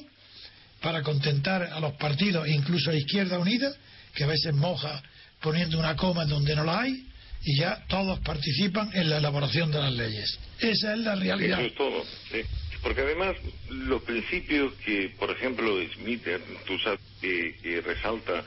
para 0.83 1.03
contentar 1.03 1.63
a 1.63 1.81
los 1.81 1.95
partidos, 1.95 2.47
incluso 2.47 2.91
a 2.91 2.95
Izquierda 2.95 3.39
Unida, 3.39 3.73
que 4.15 4.25
a 4.25 4.27
veces 4.27 4.53
moja 4.53 5.03
poniendo 5.41 5.79
una 5.79 5.97
coma 5.97 6.27
donde 6.27 6.55
no 6.55 6.65
la 6.65 6.81
hay, 6.81 7.07
y 7.47 7.59
ya 7.59 7.83
todos 7.89 8.19
participan 8.21 8.91
en 8.95 9.11
la 9.11 9.19
elaboración 9.19 9.71
de 9.71 9.79
las 9.79 9.93
leyes. 9.93 10.39
Esa 10.59 10.95
es 10.95 10.99
la 11.01 11.15
realidad. 11.15 11.61
Es 11.61 11.75
todo, 11.75 12.05
sí. 12.31 12.43
Porque 12.85 13.01
además, 13.01 13.35
los 13.71 14.03
principios 14.03 14.75
que, 14.85 15.09
por 15.19 15.31
ejemplo, 15.31 15.75
Smith, 15.95 16.23
tú 16.67 16.79
sabes, 16.79 17.01
que, 17.19 17.81
resalta 17.81 18.45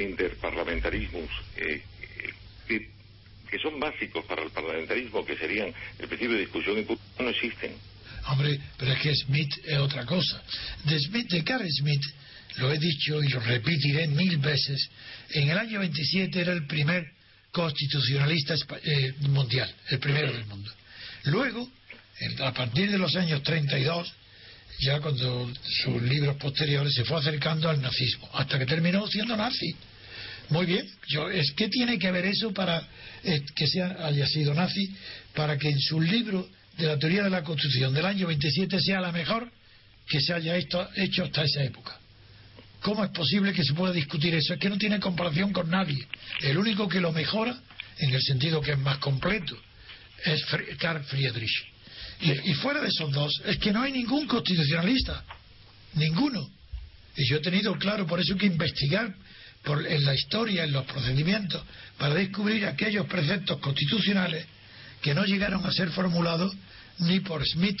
interparlamentarismo, 0.00 1.18
eh, 1.56 1.82
que, 2.68 2.88
que, 3.50 3.58
son 3.58 3.80
básicos 3.80 4.24
para 4.24 4.44
el 4.44 4.50
parlamentarismo, 4.50 5.26
que 5.26 5.36
serían 5.36 5.74
el 5.98 6.06
principio 6.06 6.34
de 6.36 6.42
discusión 6.42 6.78
y 6.78 7.22
no 7.22 7.28
existen. 7.28 7.72
Hombre, 8.28 8.60
pero 8.78 8.92
es 8.92 9.00
que 9.00 9.14
Smith 9.16 9.52
es 9.64 9.78
otra 9.78 10.06
cosa. 10.06 10.40
De 10.84 11.00
Smith, 11.00 11.28
de 11.28 11.42
Carl 11.42 11.66
Smith, 11.68 12.04
lo 12.58 12.72
he 12.72 12.78
dicho 12.78 13.20
y 13.20 13.28
lo 13.30 13.40
repetiré 13.40 14.06
mil 14.06 14.38
veces, 14.38 14.90
en 15.30 15.50
el 15.50 15.58
año 15.58 15.80
27 15.80 16.40
era 16.40 16.52
el 16.52 16.68
primer 16.68 17.04
constitucionalista 17.50 18.54
eh, 18.84 19.12
mundial, 19.22 19.74
el 19.90 19.98
primero 19.98 20.32
del 20.32 20.46
mundo. 20.46 20.70
Luego, 21.24 21.68
a 22.40 22.52
partir 22.52 22.90
de 22.90 22.98
los 22.98 23.14
años 23.16 23.42
32, 23.42 24.12
ya 24.80 25.00
cuando 25.00 25.52
sus 25.82 26.02
libros 26.02 26.36
posteriores 26.36 26.94
se 26.94 27.04
fue 27.04 27.18
acercando 27.18 27.68
al 27.68 27.80
nazismo, 27.80 28.28
hasta 28.32 28.58
que 28.58 28.66
terminó 28.66 29.06
siendo 29.06 29.36
nazi. 29.36 29.74
Muy 30.48 30.66
bien, 30.66 30.86
yo, 31.08 31.30
es 31.30 31.52
¿qué 31.52 31.68
tiene 31.68 31.98
que 31.98 32.10
ver 32.10 32.26
eso 32.26 32.52
para 32.52 32.86
eh, 33.24 33.42
que 33.54 33.66
sea, 33.66 33.96
haya 34.06 34.26
sido 34.26 34.52
nazi, 34.54 34.92
para 35.34 35.56
que 35.56 35.68
en 35.68 35.80
su 35.80 36.00
libro 36.00 36.48
de 36.76 36.86
la 36.86 36.98
teoría 36.98 37.22
de 37.22 37.30
la 37.30 37.42
Constitución 37.42 37.94
del 37.94 38.06
año 38.06 38.26
27 38.26 38.80
sea 38.80 39.00
la 39.00 39.12
mejor 39.12 39.50
que 40.08 40.20
se 40.20 40.34
haya 40.34 40.56
hecho, 40.56 40.88
hecho 40.96 41.24
hasta 41.24 41.44
esa 41.44 41.62
época? 41.62 41.98
¿Cómo 42.82 43.04
es 43.04 43.10
posible 43.10 43.52
que 43.52 43.62
se 43.62 43.74
pueda 43.74 43.92
discutir 43.92 44.34
eso? 44.34 44.54
Es 44.54 44.60
que 44.60 44.68
no 44.68 44.76
tiene 44.76 44.98
comparación 44.98 45.52
con 45.52 45.70
nadie. 45.70 46.06
El 46.40 46.58
único 46.58 46.88
que 46.88 47.00
lo 47.00 47.12
mejora, 47.12 47.56
en 47.98 48.12
el 48.12 48.20
sentido 48.20 48.60
que 48.60 48.72
es 48.72 48.78
más 48.78 48.98
completo, 48.98 49.56
es 50.24 50.44
Karl 50.78 51.04
Friedrich. 51.04 51.71
Y, 52.22 52.54
fuera 52.54 52.80
de 52.80 52.88
esos 52.88 53.10
dos, 53.10 53.42
es 53.44 53.58
que 53.58 53.72
no 53.72 53.82
hay 53.82 53.92
ningún 53.92 54.26
constitucionalista. 54.26 55.24
Ninguno. 55.94 56.48
Y 57.16 57.28
yo 57.28 57.36
he 57.36 57.40
tenido 57.40 57.76
claro, 57.76 58.06
por 58.06 58.20
eso 58.20 58.36
que 58.36 58.46
investigar 58.46 59.12
por, 59.64 59.84
en 59.86 60.04
la 60.04 60.14
historia, 60.14 60.64
en 60.64 60.72
los 60.72 60.84
procedimientos, 60.86 61.62
para 61.98 62.14
descubrir 62.14 62.64
aquellos 62.66 63.06
preceptos 63.06 63.58
constitucionales 63.58 64.46
que 65.00 65.14
no 65.14 65.24
llegaron 65.24 65.66
a 65.66 65.72
ser 65.72 65.90
formulados 65.90 66.54
ni 67.00 67.20
por 67.20 67.44
Smith 67.46 67.78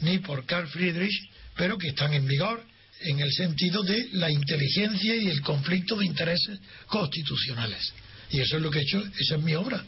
ni 0.00 0.18
por 0.18 0.46
Karl 0.46 0.68
Friedrich, 0.68 1.28
pero 1.56 1.76
que 1.76 1.88
están 1.88 2.14
en 2.14 2.26
vigor 2.26 2.64
en 3.00 3.20
el 3.20 3.32
sentido 3.32 3.82
de 3.82 4.08
la 4.12 4.30
inteligencia 4.30 5.16
y 5.16 5.28
el 5.28 5.40
conflicto 5.42 5.96
de 5.96 6.06
intereses 6.06 6.58
constitucionales. 6.86 7.92
Y 8.30 8.40
eso 8.40 8.56
es 8.56 8.62
lo 8.62 8.70
que 8.70 8.78
he 8.78 8.82
hecho, 8.82 9.02
esa 9.18 9.36
es 9.36 9.42
mi 9.42 9.54
obra. 9.54 9.82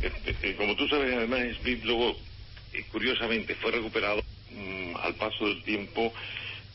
Eh, 0.00 0.12
eh, 0.42 0.54
como 0.56 0.74
tú 0.76 0.88
sabes, 0.88 1.14
además, 1.14 1.40
Smith 1.60 1.84
luego, 1.84 2.16
curiosamente, 2.90 3.54
fue 3.56 3.72
recuperado 3.72 4.22
mm, 4.52 4.96
al 4.96 5.14
paso 5.14 5.46
del 5.46 5.62
tiempo 5.62 6.12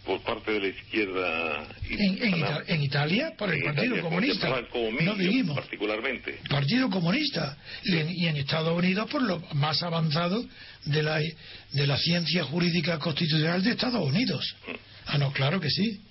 por 0.06 0.22
parte 0.22 0.52
de 0.52 0.60
la 0.60 0.68
izquierda 0.68 1.68
en, 1.90 2.84
Italia 2.84 3.34
por 3.38 3.54
el 3.54 3.64
Partido 3.64 4.02
Comunista 4.02 4.50
no 5.02 5.16
dijimos 5.16 5.56
particularmente. 5.56 6.40
Partido 6.50 6.90
Comunista. 6.90 7.58
Y 7.84 7.98
en, 7.98 8.10
y 8.12 8.28
en, 8.28 8.38
Estados 8.38 8.78
Unidos 8.78 9.10
por 9.10 9.22
lo 9.22 9.40
más 9.54 9.82
avanzado 9.82 10.44
de 10.86 11.04
la 11.04 11.20
de 11.20 11.88
la 11.88 11.98
ciencia 11.98 12.44
jurídica 12.44 13.00
constitucional 13.00 13.64
de 13.64 13.72
Estados 13.72 14.06
Unidos. 14.06 14.56
Mm. 14.68 14.72
Ah, 15.06 15.18
no, 15.18 15.32
claro 15.32 15.60
que 15.60 15.70
sí. 15.70 16.02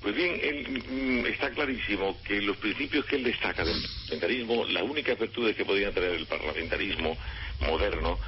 Pues 0.00 0.14
bien, 0.16 0.34
mm, 0.34 1.26
está 1.26 1.50
clarísimo 1.50 2.16
que 2.22 2.40
los 2.42 2.56
principios 2.58 3.06
que 3.06 3.16
él 3.16 3.24
destaca 3.24 3.64
del 3.64 3.80
parlamentarismo, 3.82 4.66
la 4.66 4.82
única 4.82 5.14
virtud 5.14 5.54
que 5.54 5.64
podía 5.64 5.90
tener 5.92 6.10
el 6.10 6.26
parlamentarismo 6.26 7.16
moderno, 7.60 8.18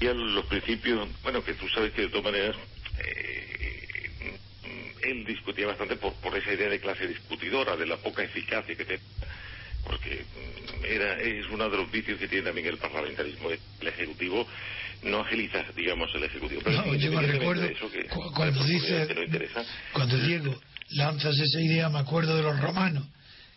eran 0.00 0.34
los 0.34 0.46
principios, 0.46 1.08
bueno, 1.22 1.44
que 1.44 1.54
tú 1.54 1.68
sabes 1.68 1.92
que 1.92 2.02
de 2.02 2.08
todas 2.08 2.24
maneras 2.24 2.56
eh, 2.98 4.38
él 5.04 5.24
discutía 5.24 5.66
bastante 5.66 5.96
por, 5.96 6.14
por 6.14 6.36
esa 6.36 6.52
idea 6.52 6.68
de 6.68 6.80
clase 6.80 7.06
discutidora, 7.06 7.76
de 7.76 7.86
la 7.86 7.96
poca 7.96 8.22
eficacia 8.22 8.74
que 8.74 8.84
tenía, 8.84 9.04
porque 9.84 10.24
mm, 10.24 10.84
era, 10.84 11.20
es 11.20 11.46
uno 11.48 11.68
de 11.68 11.76
los 11.76 11.90
vicios 11.90 12.18
que 12.18 12.28
tiene 12.28 12.44
también 12.44 12.66
el 12.66 12.78
parlamentarismo. 12.78 13.50
El 13.50 13.88
Ejecutivo 13.88 14.46
no 15.02 15.20
agiliza, 15.20 15.64
digamos, 15.76 16.10
el 16.14 16.24
Ejecutivo. 16.24 16.62
no, 16.64 16.94
yo 16.94 17.12
me 17.12 17.22
recuerdo 17.26 17.68
cuando 18.34 18.64
dice, 18.64 19.08
cuando 19.92 20.18
Diego 20.18 20.58
lanzas 20.90 21.38
esa 21.38 21.60
idea, 21.60 21.88
me 21.88 21.98
acuerdo 21.98 22.36
de 22.36 22.42
los 22.42 22.58
romanos, 22.60 23.06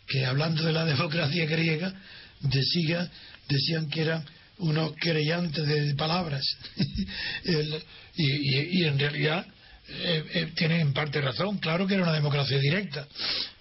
que 0.07 0.25
hablando 0.25 0.63
de 0.63 0.73
la 0.73 0.85
democracia 0.85 1.45
griega, 1.45 1.93
decía, 2.41 3.09
decían 3.47 3.89
que 3.89 4.01
eran 4.01 4.25
unos 4.59 4.93
creyentes 4.99 5.65
de 5.65 5.95
palabras. 5.95 6.43
y, 8.15 8.83
en 8.83 8.99
realidad 8.99 9.45
eh, 9.89 10.23
eh, 10.33 10.51
tienen 10.55 10.81
en 10.81 10.93
parte 10.93 11.21
razón, 11.21 11.57
claro 11.59 11.87
que 11.87 11.93
era 11.93 12.03
una 12.03 12.13
democracia 12.13 12.57
directa, 12.57 13.07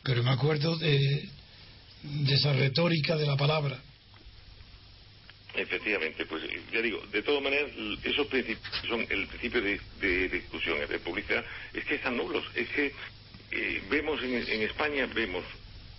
pero 0.03 0.23
me 0.23 0.31
acuerdo 0.31 0.77
de, 0.77 1.29
de 2.03 2.35
esa 2.35 2.53
retórica 2.53 3.17
de 3.17 3.27
la 3.27 3.37
palabra. 3.37 3.79
Efectivamente, 5.57 6.27
pues 6.27 6.43
ya 6.71 6.83
digo, 6.83 7.01
de 7.11 7.23
todas 7.23 7.43
maneras, 7.43 7.71
esos 8.05 8.27
principios 8.27 8.61
son 8.87 9.07
el 9.09 9.27
principio 9.27 9.63
de, 9.63 10.29
discusión 10.29 10.79
de 10.87 10.99
publicidad, 10.99 11.45
es 11.73 11.85
que 11.87 11.95
están 11.95 12.17
nulos. 12.17 12.45
Es 12.55 12.69
que 12.69 12.93
eh, 13.53 13.83
vemos 13.89 14.23
en, 14.23 14.63
España, 14.63 15.07
vemos 15.15 15.45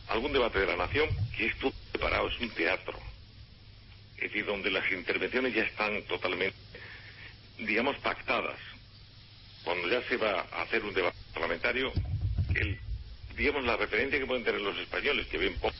algún 0.09 0.31
debate 0.31 0.59
de 0.59 0.67
la 0.67 0.77
nación 0.77 1.09
que 1.35 1.47
es 1.47 1.57
todo 1.57 1.73
preparado, 1.91 2.27
es 2.27 2.39
un 2.39 2.49
teatro. 2.51 2.99
Es 4.17 4.23
decir, 4.23 4.45
donde 4.45 4.71
las 4.71 4.91
intervenciones 4.91 5.53
ya 5.53 5.63
están 5.63 6.01
totalmente, 6.03 6.57
digamos, 7.59 7.97
pactadas. 7.99 8.59
Cuando 9.63 9.87
ya 9.89 10.01
se 10.03 10.17
va 10.17 10.47
a 10.51 10.63
hacer 10.63 10.83
un 10.83 10.93
debate 10.93 11.17
parlamentario, 11.33 11.91
el, 12.55 12.79
digamos, 13.35 13.63
la 13.65 13.77
referencia 13.77 14.19
que 14.19 14.25
pueden 14.25 14.43
tener 14.43 14.61
los 14.61 14.77
españoles, 14.77 15.27
que 15.27 15.37
ven 15.37 15.53
poco, 15.55 15.75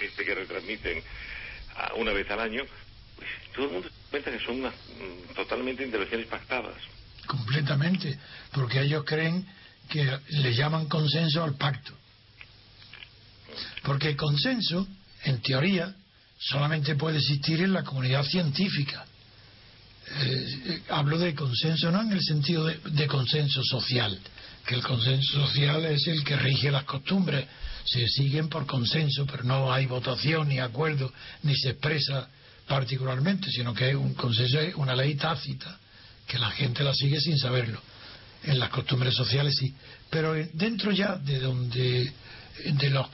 este 0.00 0.24
que 0.24 0.34
retransmiten 0.34 1.02
una 1.96 2.12
vez 2.12 2.30
al 2.30 2.40
año, 2.40 2.64
todo 3.54 3.66
el 3.66 3.72
mundo 3.72 3.90
cuenta 4.10 4.30
que 4.30 4.40
son 4.40 4.60
mm, 4.62 5.34
totalmente 5.34 5.84
intervenciones 5.84 6.26
pactadas. 6.26 6.76
Completamente, 7.26 8.18
porque 8.52 8.80
ellos 8.80 9.04
creen 9.04 9.46
que 9.88 10.18
le 10.28 10.54
llaman 10.54 10.88
consenso 10.88 11.42
al 11.42 11.54
pacto. 11.56 11.92
Porque 13.82 14.10
el 14.10 14.16
consenso, 14.16 14.86
en 15.24 15.40
teoría, 15.42 15.94
solamente 16.48 16.94
puede 16.94 17.18
existir 17.18 17.60
en 17.60 17.72
la 17.72 17.82
comunidad 17.82 18.24
científica. 18.24 19.04
Eh, 20.08 20.60
eh, 20.66 20.82
hablo 20.90 21.18
de 21.18 21.34
consenso 21.34 21.90
no 21.90 22.02
en 22.02 22.12
el 22.12 22.22
sentido 22.22 22.64
de, 22.64 23.06
consenso 23.08 23.62
social, 23.64 24.16
que 24.64 24.76
el 24.76 24.82
consenso 24.82 25.44
social 25.46 25.84
es 25.86 26.06
el 26.06 26.22
que 26.22 26.36
rige 26.36 26.70
las 26.70 26.84
costumbres, 26.84 27.46
se 27.84 28.06
siguen 28.06 28.48
por 28.48 28.66
consenso, 28.66 29.26
pero 29.26 29.42
no 29.42 29.72
hay 29.72 29.86
votación 29.86 30.48
ni 30.48 30.60
acuerdo, 30.60 31.12
ni 31.42 31.56
se 31.56 31.70
expresa 31.70 32.28
particularmente, 32.68 33.50
sino 33.50 33.74
que 33.74 33.90
es 33.90 33.96
un 33.96 34.14
consenso, 34.14 34.58
una 34.76 34.94
ley 34.94 35.16
tácita, 35.16 35.78
que 36.26 36.38
la 36.38 36.50
gente 36.50 36.84
la 36.84 36.94
sigue 36.94 37.20
sin 37.20 37.38
saberlo. 37.38 37.80
En 38.44 38.60
las 38.60 38.70
costumbres 38.70 39.14
sociales 39.14 39.56
sí, 39.56 39.74
pero 40.08 40.34
dentro 40.52 40.92
ya 40.92 41.16
de 41.16 41.40
donde 41.40 42.12
de 42.64 42.90
los 42.90 43.08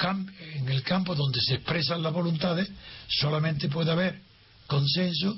en 0.54 0.68
el 0.68 0.82
campo 0.82 1.14
donde 1.14 1.40
se 1.40 1.54
expresan 1.54 2.02
las 2.02 2.12
voluntades, 2.12 2.68
solamente 3.08 3.68
puede 3.68 3.90
haber 3.90 4.20
consenso 4.66 5.36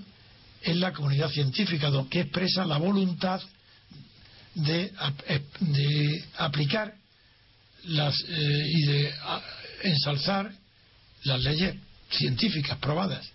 en 0.63 0.81
la 0.81 0.93
comunidad 0.93 1.31
científica, 1.31 1.91
que 2.11 2.21
expresa 2.21 2.65
la 2.65 2.79
voluntad 2.79 3.41
de, 4.55 4.93
de 5.61 6.25
aplicar 6.39 6.95
las, 7.85 8.15
eh, 8.29 8.63
y 8.67 8.87
de 8.87 9.15
ensalzar 9.83 10.51
las 11.25 11.43
leyes 11.43 11.77
científicas 12.11 12.79
probadas. 12.79 13.27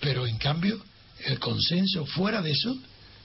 Pero 0.00 0.26
en 0.26 0.38
cambio, 0.38 0.82
el 1.24 1.38
consenso 1.38 2.06
fuera 2.06 2.42
de 2.42 2.50
eso, 2.50 2.76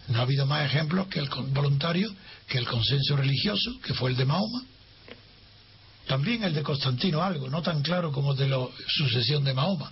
no 0.08 0.20
ha 0.20 0.24
habido 0.24 0.46
más 0.46 0.66
ejemplos 0.66 1.08
que 1.08 1.20
el 1.20 1.30
voluntario 1.30 2.14
que 2.48 2.58
el 2.58 2.68
consenso 2.68 3.16
religioso, 3.16 3.80
que 3.82 3.94
fue 3.94 4.12
el 4.12 4.18
de 4.18 4.26
Mahoma. 4.26 4.64
También 6.08 6.44
el 6.44 6.54
de 6.54 6.64
Constantino 6.64 7.22
algo, 7.22 7.50
no 7.50 7.62
tan 7.62 7.82
claro 7.82 8.12
como 8.12 8.34
el 8.34 8.38
de 8.38 8.50
la 8.50 8.68
sucesión 8.88 9.44
de 9.44 9.54
Mahoma. 9.54 9.92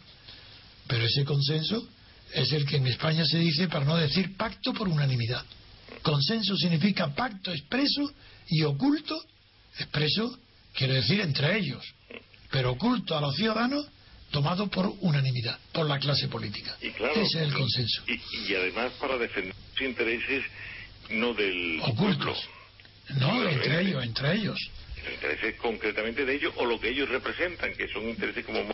Pero 0.88 1.06
ese 1.06 1.24
consenso 1.24 1.88
es 2.34 2.52
el 2.52 2.66
que 2.66 2.78
en 2.78 2.88
España 2.88 3.26
se 3.26 3.38
dice, 3.38 3.68
para 3.68 3.86
no 3.86 3.96
decir 3.96 4.36
pacto 4.36 4.74
por 4.74 4.88
unanimidad. 4.88 5.44
Consenso 6.02 6.56
significa 6.56 7.14
pacto 7.14 7.52
expreso 7.52 8.12
y 8.48 8.64
oculto, 8.64 9.20
expreso 9.78 10.38
quiere 10.74 10.96
decir 10.96 11.22
entre 11.22 11.58
ellos, 11.58 11.84
pero 12.52 12.72
oculto 12.72 13.18
a 13.18 13.22
los 13.22 13.36
ciudadanos 13.36 13.86
tomado 14.32 14.68
por 14.68 14.94
unanimidad, 15.02 15.58
por 15.72 15.88
la 15.88 16.00
clase 16.00 16.28
política. 16.28 16.76
Ese 16.82 17.22
es 17.22 17.36
el 17.36 17.54
consenso. 17.54 18.04
Y, 18.08 18.54
además 18.54 18.92
para 19.00 19.18
defender 19.18 19.56
sus 19.74 19.82
intereses 19.82 20.44
no 21.10 21.34
del 21.34 21.80
ocultos. 21.84 22.38
No, 23.18 23.48
entre 23.50 23.82
ellos, 23.82 24.04
entre 24.04 24.36
ellos. 24.36 24.60
Los 25.04 25.14
intereses 25.14 25.56
concretamente 25.56 26.26
de 26.26 26.36
ellos 26.36 26.54
o 26.58 26.66
lo 26.66 26.80
que 26.80 26.90
ellos 26.90 27.10
representan, 27.10 27.74
que 27.76 27.88
son 27.88 28.10
intereses 28.10 28.46
como 28.46 28.70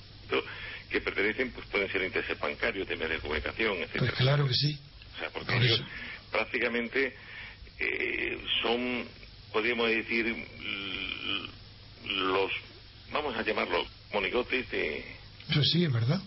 que 0.90 1.02
pertenecen, 1.02 1.52
pues 1.52 1.66
pueden 1.68 1.92
ser 1.92 2.04
intereses 2.04 2.40
bancarios, 2.40 2.88
de 2.88 2.96
medios 2.96 3.16
de 3.16 3.20
comunicación, 3.20 3.78
etc. 3.78 3.96
Pues 3.98 4.12
claro 4.14 4.48
que 4.48 4.54
sí. 4.54 4.80
O 5.16 5.20
sea, 5.20 5.30
porque 5.30 5.56
ellos 5.56 5.82
prácticamente 6.32 7.16
eh, 7.80 8.38
son, 8.62 9.08
podríamos 9.52 9.90
decir, 9.90 10.36
los, 12.06 12.52
vamos 13.12 13.36
a 13.36 13.44
llamarlos, 13.44 13.88
monigotes 14.14 14.70
de... 14.72 15.06
Pues 15.54 15.70
sí, 15.72 15.86
es 15.86 15.92
verdad. 15.92 16.22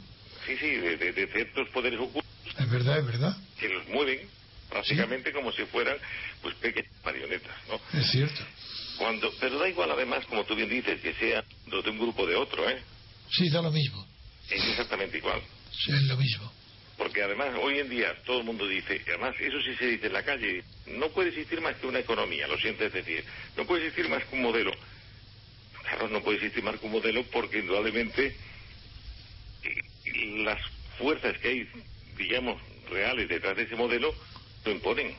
Sí, 0.47 0.57
sí, 0.59 0.71
de, 0.77 1.29
ciertos 1.33 1.69
poderes 1.71 1.99
ocultos. 1.99 2.23
Es 2.59 2.71
verdad, 2.71 2.99
es 2.99 3.07
verdad. 3.07 3.37
Que 3.59 3.69
los 3.69 3.87
mueven 3.89 4.29
prácticamente 4.69 5.33
como 5.33 5.53
si 5.53 5.65
fueran 5.67 5.97
pues 6.43 6.55
pequeñas 6.57 6.93
marionetas, 7.05 7.57
¿no? 7.69 7.99
Es 7.99 8.11
cierto. 8.11 8.43
Cuando, 8.99 9.33
pero 9.41 9.59
da 9.59 9.69
igual 9.69 9.91
además, 9.91 10.27
como 10.27 10.45
tú 10.45 10.55
bien 10.55 10.69
dices, 10.69 11.01
que 11.01 11.15
sea 11.15 11.45
de 11.67 11.91
un 11.91 11.99
grupo 11.99 12.23
o 12.23 12.27
de 12.27 12.37
otro, 12.37 12.69
¿eh? 12.69 12.83
Sí, 13.31 13.49
da 13.49 13.63
lo 13.63 13.71
mismo. 13.71 14.07
Es 14.51 14.65
exactamente 14.65 15.19
igual. 15.19 15.41
Sí, 15.71 15.93
es 15.93 16.03
lo 16.03 16.17
mismo. 16.17 16.53
Porque 16.97 17.23
además 17.23 17.51
hoy 17.63 17.79
en 17.79 17.89
día 17.89 18.13
todo 18.25 18.39
el 18.39 18.45
mundo 18.45 18.67
dice, 18.67 19.01
además 19.07 19.35
eso 19.39 19.61
sí 19.63 19.75
se 19.77 19.87
dice 19.87 20.09
en 20.09 20.13
la 20.13 20.25
calle, 20.25 20.65
no 20.87 21.11
puede 21.11 21.29
existir 21.29 21.61
más 21.61 21.77
que 21.77 21.87
una 21.87 22.01
economía, 22.01 22.49
lo 22.49 22.59
siento 22.59 22.85
es 22.85 22.93
decir, 22.93 23.25
no 23.57 23.67
puede 23.67 23.87
existir 23.87 24.11
más 24.11 24.25
que 24.25 24.35
un 24.35 24.43
modelo. 24.43 24.73
Claro, 25.83 26.09
no 26.09 26.23
puede 26.23 26.39
existir 26.39 26.65
más 26.65 26.79
que 26.79 26.87
un 26.87 26.93
modelo 26.93 27.25
porque 27.31 27.61
indudablemente 27.61 28.37
eh, 29.63 30.43
las 30.45 30.61
fuerzas 30.99 31.39
que 31.39 31.49
hay, 31.49 31.69
digamos, 32.17 32.61
reales 32.91 33.29
detrás 33.29 33.57
de 33.57 33.63
ese 33.63 33.77
modelo 33.77 34.13
lo 34.69 34.75
imponen. 34.75 35.15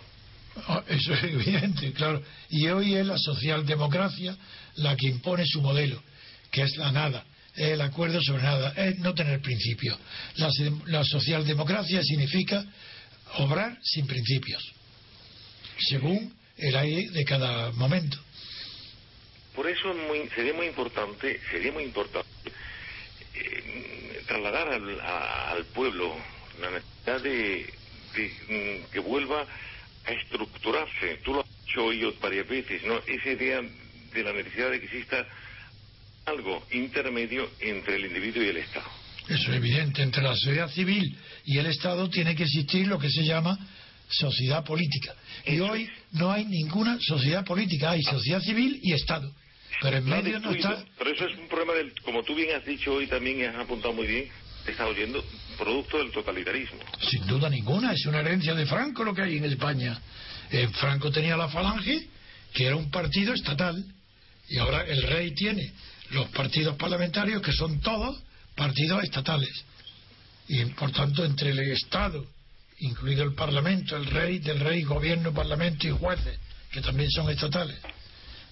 Ah, 0.68 0.84
eso 0.88 1.14
es 1.14 1.24
evidente, 1.24 1.92
claro. 1.94 2.22
Y 2.50 2.68
hoy 2.68 2.96
es 2.96 3.06
la 3.06 3.18
socialdemocracia 3.18 4.36
la 4.76 4.96
que 4.96 5.08
impone 5.08 5.46
su 5.46 5.62
modelo, 5.62 6.02
que 6.52 6.64
es 6.64 6.78
la 6.78 6.92
nada 6.92 7.26
el 7.60 7.82
acuerdo 7.82 8.22
sobre 8.22 8.44
nada, 8.44 8.74
es 8.76 8.98
no 9.00 9.14
tener 9.14 9.42
principios. 9.42 9.98
La, 10.36 11.04
socialdemocracia 11.04 12.02
significa 12.04 12.66
obrar 13.38 13.78
sin 13.84 14.08
principios, 14.08 14.64
según 15.78 16.34
el 16.58 16.76
aire 16.76 17.10
de 17.12 17.26
cada 17.26 17.72
momento. 17.72 18.18
Por 19.56 19.70
eso 19.70 19.94
sería 20.34 20.54
muy 20.54 20.68
importante, 20.68 21.40
sería 21.52 21.72
muy 21.72 21.84
importante 21.84 22.30
eh, 23.36 24.24
trasladar 24.26 24.70
al, 24.70 25.66
pueblo 25.74 26.16
la 26.62 26.72
necesidad 26.72 27.22
de, 27.22 27.74
mm, 28.18 28.92
que 28.92 29.00
vuelva 29.00 29.46
a 30.06 30.12
estructurarse. 30.12 31.20
Tú 31.24 31.34
lo 31.34 31.42
has 31.42 31.66
dicho 31.66 31.86
hoy 31.86 32.02
varias 32.22 32.48
veces, 32.48 32.84
¿no? 32.84 33.00
Esa 33.06 33.32
idea 33.32 33.62
de 33.62 34.24
la 34.24 34.34
necesidad 34.34 34.72
de 34.72 34.80
que 34.80 34.86
exista 34.86 35.26
algo 36.26 36.66
intermedio 36.72 37.50
entre 37.60 37.96
el 37.96 38.06
individuo 38.06 38.44
y 38.44 38.48
el 38.48 38.58
Estado. 38.58 38.88
Eso 39.28 39.52
es 39.52 39.58
evidente. 39.58 40.02
Entre 40.02 40.24
la 40.24 40.36
sociedad 40.36 40.70
civil 40.70 41.16
y 41.46 41.58
el 41.58 41.68
Estado 41.68 42.10
tiene 42.10 42.36
que 42.36 42.44
existir 42.44 42.88
lo 42.88 43.00
que 43.00 43.10
se 43.10 43.24
llama 43.24 43.58
sociedad 44.10 44.64
política. 44.64 45.14
Y 45.46 45.60
hoy 45.60 45.88
no 46.14 46.32
hay 46.32 46.46
ninguna 46.46 46.98
sociedad 47.00 47.46
política, 47.46 47.92
hay 47.92 48.02
sociedad 48.02 48.42
civil 48.42 48.80
y 48.82 48.94
Estado. 48.94 49.32
Pero 49.82 49.98
en 49.98 50.06
medio 50.06 50.40
no 50.40 50.52
está. 50.52 50.84
Pero 50.98 51.12
eso 51.12 51.28
es 51.28 51.38
un 51.38 51.48
problema 51.48 51.74
del, 51.74 51.94
como 52.02 52.24
tú 52.24 52.36
bien 52.36 52.56
has 52.56 52.66
dicho 52.66 52.94
hoy 52.94 53.08
también 53.08 53.40
y 53.40 53.44
has 53.44 53.56
apuntado 53.56 53.94
muy 53.94 54.08
bien, 54.08 54.30
está 54.70 54.88
oyendo, 54.88 55.24
producto 55.58 55.98
del 55.98 56.12
totalitarismo. 56.12 56.80
Sin 57.02 57.26
duda 57.28 57.50
ninguna, 57.50 57.94
es 57.94 58.06
una 58.06 58.20
herencia 58.20 58.54
de 58.54 58.66
Franco 58.66 59.04
lo 59.04 59.14
que 59.14 59.22
hay 59.22 59.38
en 59.38 59.46
España. 59.46 60.00
Eh, 60.52 60.68
Franco 60.74 61.12
tenía 61.12 61.38
la 61.38 61.50
Falange, 61.50 62.08
que 62.54 62.66
era 62.66 62.76
un 62.76 62.90
partido 62.90 63.34
estatal, 63.34 63.84
y 64.48 64.58
ahora 64.58 64.84
el 64.84 65.04
rey 65.04 65.32
tiene 65.34 65.72
los 66.12 66.30
partidos 66.30 66.76
parlamentarios, 66.76 67.42
que 67.42 67.52
son 67.52 67.80
todos 67.82 68.22
partidos 68.56 69.04
estatales. 69.04 69.66
Y 70.48 70.66
por 70.66 70.92
tanto, 70.92 71.24
entre 71.24 71.52
el 71.52 71.60
Estado, 71.60 72.26
incluido 72.80 73.24
el 73.24 73.34
Parlamento, 73.34 73.96
el 73.96 74.06
rey, 74.06 74.40
del 74.40 74.60
rey, 74.60 74.82
gobierno, 74.84 75.34
parlamento 75.34 75.88
y 75.88 75.92
jueces, 75.92 76.40
que 76.72 76.82
también 76.82 77.12
son 77.12 77.30
estatales, 77.30 77.78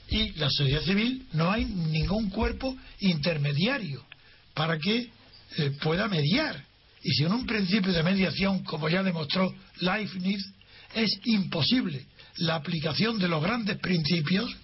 y 0.10 0.32
la 0.34 0.50
sociedad 0.50 0.82
civil, 0.82 1.28
no 1.34 1.52
hay 1.52 1.66
ningún 1.66 2.30
cuerpo 2.30 2.76
intermediario 3.00 4.06
para 4.54 4.78
que 4.78 5.10
pueda 5.82 6.08
mediar. 6.08 6.64
Y 7.04 7.12
sin 7.14 7.32
un 7.32 7.46
principio 7.46 7.94
de 7.94 8.04
mediación, 8.04 8.64
como 8.64 8.90
ya 8.90 9.04
demostró 9.04 9.54
Leibniz, 9.80 10.44
es 10.94 11.20
imposible 11.26 12.06
la 12.38 12.56
aplicación 12.56 13.20
de 13.20 13.28
los 13.28 13.42
grandes 13.42 13.78
principios 13.78 14.56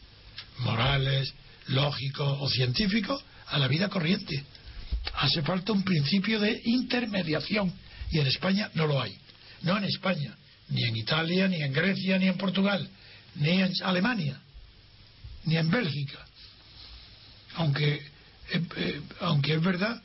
morales, 0.60 1.34
lógico 1.67 2.26
o 2.26 2.50
científico 2.50 3.22
a 3.48 3.58
la 3.58 3.67
vida 3.67 3.89
corriente. 3.89 4.43
Hace 5.15 5.41
falta 5.41 5.72
un 5.72 5.84
principio 5.84 6.39
de 6.39 6.62
intermediación 6.65 7.74
y 8.12 8.19
en 8.19 8.28
España 8.28 8.69
no 8.74 8.88
lo 8.88 9.02
hay. 9.02 9.17
No 9.62 9.78
en 9.78 9.86
España, 9.86 10.36
ni 10.69 10.84
en 10.84 10.96
Italia, 10.96 11.48
ni 11.48 11.62
en 11.62 11.72
Grecia, 11.72 12.17
ni 12.17 12.28
en 12.28 12.38
Portugal, 12.38 12.88
ni 13.36 13.62
en 13.62 13.72
Alemania, 13.84 14.39
ni 15.46 15.58
en 15.58 15.69
Bélgica. 15.69 16.19
Aunque, 17.56 17.96
eh, 17.96 18.62
eh, 18.78 19.02
aunque 19.22 19.54
es 19.54 19.62
verdad 19.62 20.02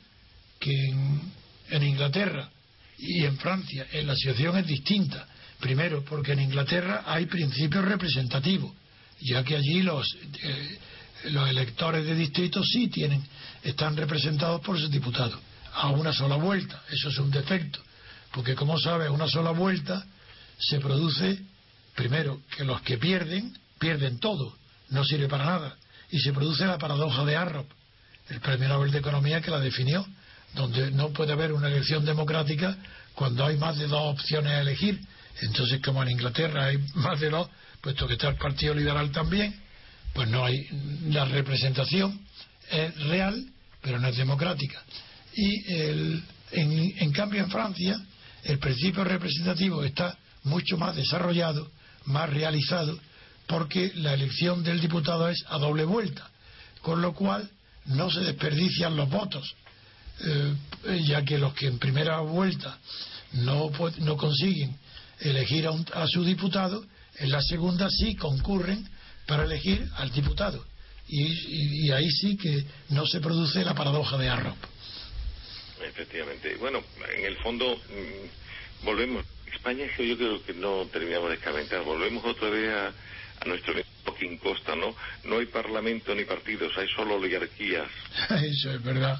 que 0.59 0.71
en, 0.71 1.21
en, 1.69 1.83
Inglaterra 1.83 2.49
y 2.97 3.23
en 3.23 3.37
Francia 3.37 3.87
en 3.91 4.07
la 4.07 4.15
situación 4.15 4.57
es 4.57 4.67
distinta. 4.67 5.27
Primero, 5.59 6.03
porque 6.03 6.33
en 6.33 6.41
Inglaterra 6.41 7.03
hay 7.05 7.25
principios 7.25 7.85
representativos, 7.85 8.71
ya 9.21 9.43
que 9.43 9.55
allí 9.55 9.81
los, 9.81 10.05
eh, 10.41 10.79
los 11.25 11.49
electores 11.49 12.05
de 12.05 12.15
distrito 12.15 12.63
sí 12.63 12.87
tienen, 12.87 13.23
están 13.63 13.97
representados 13.97 14.61
por 14.61 14.79
sus 14.79 14.89
diputados, 14.89 15.39
a 15.73 15.89
una 15.89 16.13
sola 16.13 16.35
vuelta. 16.35 16.81
Eso 16.89 17.09
es 17.09 17.17
un 17.17 17.29
defecto, 17.29 17.79
porque 18.31 18.55
como 18.55 18.79
sabes, 18.79 19.09
a 19.09 19.11
una 19.11 19.27
sola 19.27 19.51
vuelta 19.51 20.05
se 20.57 20.79
produce, 20.79 21.39
primero, 21.95 22.41
que 22.55 22.63
los 22.63 22.81
que 22.81 22.97
pierden, 22.97 23.57
pierden 23.79 24.19
todo, 24.19 24.57
no 24.89 25.03
sirve 25.03 25.27
para 25.27 25.45
nada, 25.45 25.77
y 26.11 26.19
se 26.19 26.33
produce 26.33 26.65
la 26.65 26.77
paradoja 26.77 27.25
de 27.25 27.35
Arrop, 27.35 27.69
el 28.29 28.39
premio 28.39 28.67
Nobel 28.67 28.91
de 28.91 28.99
Economía 28.99 29.41
que 29.41 29.51
la 29.51 29.59
definió, 29.59 30.05
donde 30.55 30.91
no 30.91 31.09
puede 31.09 31.33
haber 31.33 31.53
una 31.53 31.67
elección 31.67 32.05
democrática 32.05 32.77
cuando 33.13 33.45
hay 33.45 33.57
más 33.57 33.77
de 33.77 33.87
dos 33.87 34.01
opciones 34.13 34.51
a 34.51 34.61
elegir. 34.61 34.99
Entonces, 35.41 35.81
como 35.81 36.03
en 36.03 36.11
Inglaterra 36.11 36.65
hay 36.65 36.77
más 36.95 37.19
de 37.19 37.29
dos, 37.29 37.49
puesto 37.81 38.07
que 38.07 38.13
está 38.13 38.29
el 38.29 38.35
Partido 38.35 38.73
Liberal 38.73 39.11
también, 39.11 39.55
pues 40.13 40.27
no 40.29 40.45
hay 40.45 40.67
la 41.09 41.25
representación 41.25 42.19
es 42.69 42.95
real 43.07 43.45
pero 43.81 43.99
no 43.99 44.07
es 44.07 44.17
democrática 44.17 44.81
y 45.33 45.73
el, 45.73 46.23
en, 46.51 46.93
en 46.97 47.11
cambio 47.11 47.43
en 47.43 47.49
Francia 47.49 47.99
el 48.43 48.59
principio 48.59 49.03
representativo 49.03 49.83
está 49.83 50.17
mucho 50.43 50.77
más 50.77 50.95
desarrollado 50.95 51.71
más 52.05 52.29
realizado 52.29 52.97
porque 53.47 53.91
la 53.95 54.13
elección 54.13 54.63
del 54.63 54.79
diputado 54.79 55.29
es 55.29 55.43
a 55.47 55.57
doble 55.57 55.85
vuelta 55.85 56.29
con 56.81 57.01
lo 57.01 57.13
cual 57.13 57.49
no 57.85 58.09
se 58.09 58.21
desperdician 58.21 58.95
los 58.95 59.09
votos 59.09 59.55
eh, 60.25 61.03
ya 61.05 61.23
que 61.23 61.37
los 61.37 61.53
que 61.53 61.67
en 61.67 61.79
primera 61.79 62.19
vuelta 62.19 62.77
no, 63.33 63.71
no 63.99 64.17
consiguen 64.17 64.77
elegir 65.19 65.67
a, 65.67 65.71
a 66.01 66.07
su 66.07 66.23
diputado 66.23 66.83
en 67.19 67.31
la 67.31 67.41
segunda 67.41 67.89
sí 67.89 68.15
concurren 68.15 68.87
para 69.27 69.43
elegir 69.43 69.87
al 69.97 70.11
diputado. 70.11 70.65
Y, 71.07 71.91
ahí 71.91 72.09
sí 72.09 72.37
que 72.37 72.63
no 72.89 73.05
se 73.05 73.19
produce 73.19 73.63
la 73.63 73.73
paradoja 73.73 74.17
de 74.17 74.29
Arrop. 74.29 74.57
Efectivamente. 75.81 76.55
Bueno, 76.57 76.83
en 77.17 77.25
el 77.25 77.35
fondo, 77.37 77.75
mm, 77.75 78.85
volvemos. 78.85 79.25
España 79.51 79.85
es 79.85 79.97
que 79.97 80.07
yo 80.07 80.15
creo 80.15 80.43
que 80.43 80.53
no 80.53 80.85
terminamos 80.85 81.29
de 81.29 81.35
escarmentar. 81.35 81.83
Volvemos 81.83 82.23
otra 82.23 82.49
vez 82.49 82.69
a, 82.69 82.87
a 83.41 83.45
nuestro 83.47 83.73
Joaquín 84.05 84.37
Costa, 84.37 84.75
¿no? 84.75 84.95
No 85.23 85.39
hay 85.39 85.47
parlamento 85.47 86.13
ni 86.13 86.25
partidos, 86.25 86.77
hay 86.77 86.87
solo 86.95 87.15
oligarquías. 87.15 87.89
eso 88.29 88.71
es 88.71 88.83
verdad, 88.83 89.19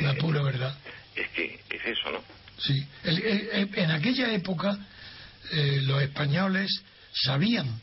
la 0.00 0.14
pura 0.18 0.42
verdad. 0.42 0.76
Es 1.14 1.28
que 1.28 1.60
es 1.68 1.84
eso, 1.84 2.10
¿no? 2.10 2.22
Sí. 2.58 2.86
en 3.04 3.90
aquella 3.90 4.32
época 4.34 4.78
eh, 5.52 5.80
los 5.82 6.02
españoles 6.02 6.70
sabían 7.12 7.80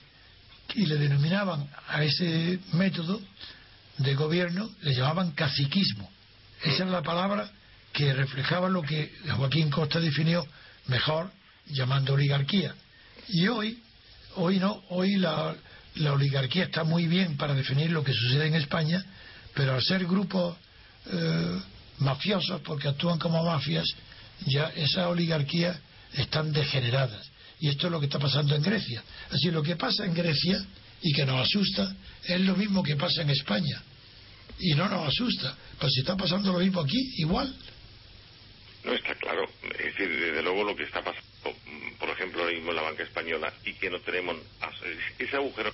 y 0.75 0.85
le 0.85 0.95
denominaban 0.95 1.67
a 1.87 2.03
ese 2.03 2.59
método 2.73 3.19
de 3.97 4.15
gobierno, 4.15 4.69
le 4.81 4.93
llamaban 4.93 5.31
caciquismo. 5.31 6.09
Esa 6.63 6.83
es 6.83 6.89
la 6.89 7.01
palabra 7.01 7.49
que 7.91 8.13
reflejaba 8.13 8.69
lo 8.69 8.83
que 8.83 9.11
Joaquín 9.35 9.69
Costa 9.69 9.99
definió 9.99 10.45
mejor 10.87 11.31
llamando 11.67 12.13
oligarquía. 12.13 12.73
Y 13.27 13.47
hoy, 13.47 13.81
hoy 14.35 14.59
no, 14.59 14.83
hoy 14.89 15.15
la, 15.15 15.55
la 15.95 16.13
oligarquía 16.13 16.65
está 16.65 16.83
muy 16.83 17.07
bien 17.07 17.37
para 17.37 17.53
definir 17.53 17.91
lo 17.91 18.03
que 18.03 18.13
sucede 18.13 18.47
en 18.47 18.55
España, 18.55 19.03
pero 19.53 19.73
al 19.73 19.83
ser 19.83 20.05
grupos 20.05 20.55
eh, 21.07 21.59
mafiosos, 21.99 22.61
porque 22.61 22.87
actúan 22.87 23.19
como 23.19 23.43
mafias, 23.43 23.85
ya 24.45 24.67
esas 24.75 25.07
oligarquías 25.07 25.77
están 26.13 26.51
degeneradas. 26.51 27.29
Y 27.59 27.69
esto 27.69 27.87
es 27.87 27.91
lo 27.91 27.99
que 27.99 28.05
está 28.05 28.19
pasando 28.19 28.55
en 28.55 28.61
Grecia. 28.61 29.03
Así 29.31 29.49
lo 29.49 29.63
que 29.63 29.75
pasa 29.75 30.05
en 30.05 30.13
Grecia 30.13 30.63
y 31.01 31.13
que 31.13 31.25
nos 31.25 31.47
asusta 31.47 31.95
es 32.23 32.39
lo 32.41 32.55
mismo 32.55 32.83
que 32.83 32.95
pasa 32.95 33.21
en 33.21 33.31
España. 33.31 33.81
Y 34.59 34.73
no 34.75 34.87
nos 34.87 35.07
asusta. 35.07 35.55
Pues 35.79 35.93
si 35.93 36.01
está 36.01 36.15
pasando 36.15 36.51
lo 36.51 36.59
mismo 36.59 36.81
aquí, 36.81 36.99
igual. 37.17 37.53
No 38.83 38.93
está 38.93 39.15
claro. 39.15 39.49
Es 39.63 39.85
decir, 39.85 40.07
desde 40.07 40.41
luego 40.43 40.63
lo 40.63 40.75
que 40.75 40.83
está 40.83 41.03
pasando, 41.03 41.25
por 41.99 42.09
ejemplo, 42.09 42.41
ahora 42.41 42.53
mismo 42.53 42.69
en 42.71 42.75
la 42.75 42.83
banca 42.83 43.03
española 43.03 43.53
y 43.65 43.73
que 43.73 43.89
no 43.89 43.99
tenemos 44.01 44.37
ese 45.17 45.35
agujero 45.35 45.73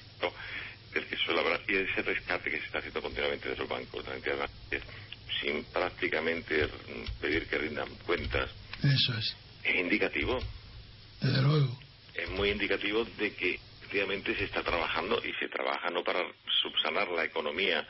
del 0.94 1.06
que 1.06 1.18
suele 1.18 1.42
hablar 1.42 1.62
y 1.68 1.76
ese 1.76 2.02
rescate 2.02 2.50
que 2.50 2.60
se 2.60 2.66
está 2.66 2.80
haciendo 2.80 3.02
continuamente 3.02 3.50
de 3.50 3.56
los 3.56 3.68
bancos, 3.68 4.06
sin 5.42 5.64
prácticamente 5.66 6.68
pedir 7.22 7.48
que 7.48 7.58
rindan 7.58 7.90
cuentas. 8.06 8.50
Eso 8.84 9.18
es. 9.18 9.36
Es 9.64 9.76
indicativo. 9.76 10.40
Desde 11.22 11.42
luego. 11.42 11.80
Es 12.14 12.30
muy 12.32 12.50
indicativo 12.50 13.06
de 13.18 13.34
que 13.34 13.60
efectivamente 13.94 14.36
se 14.36 14.46
está 14.46 14.64
trabajando 14.64 15.22
y 15.24 15.34
se 15.40 15.48
trabaja 15.48 15.90
no 15.90 16.04
para 16.04 16.20
subsanar 16.62 17.10
la 17.10 17.26
economía. 17.26 17.86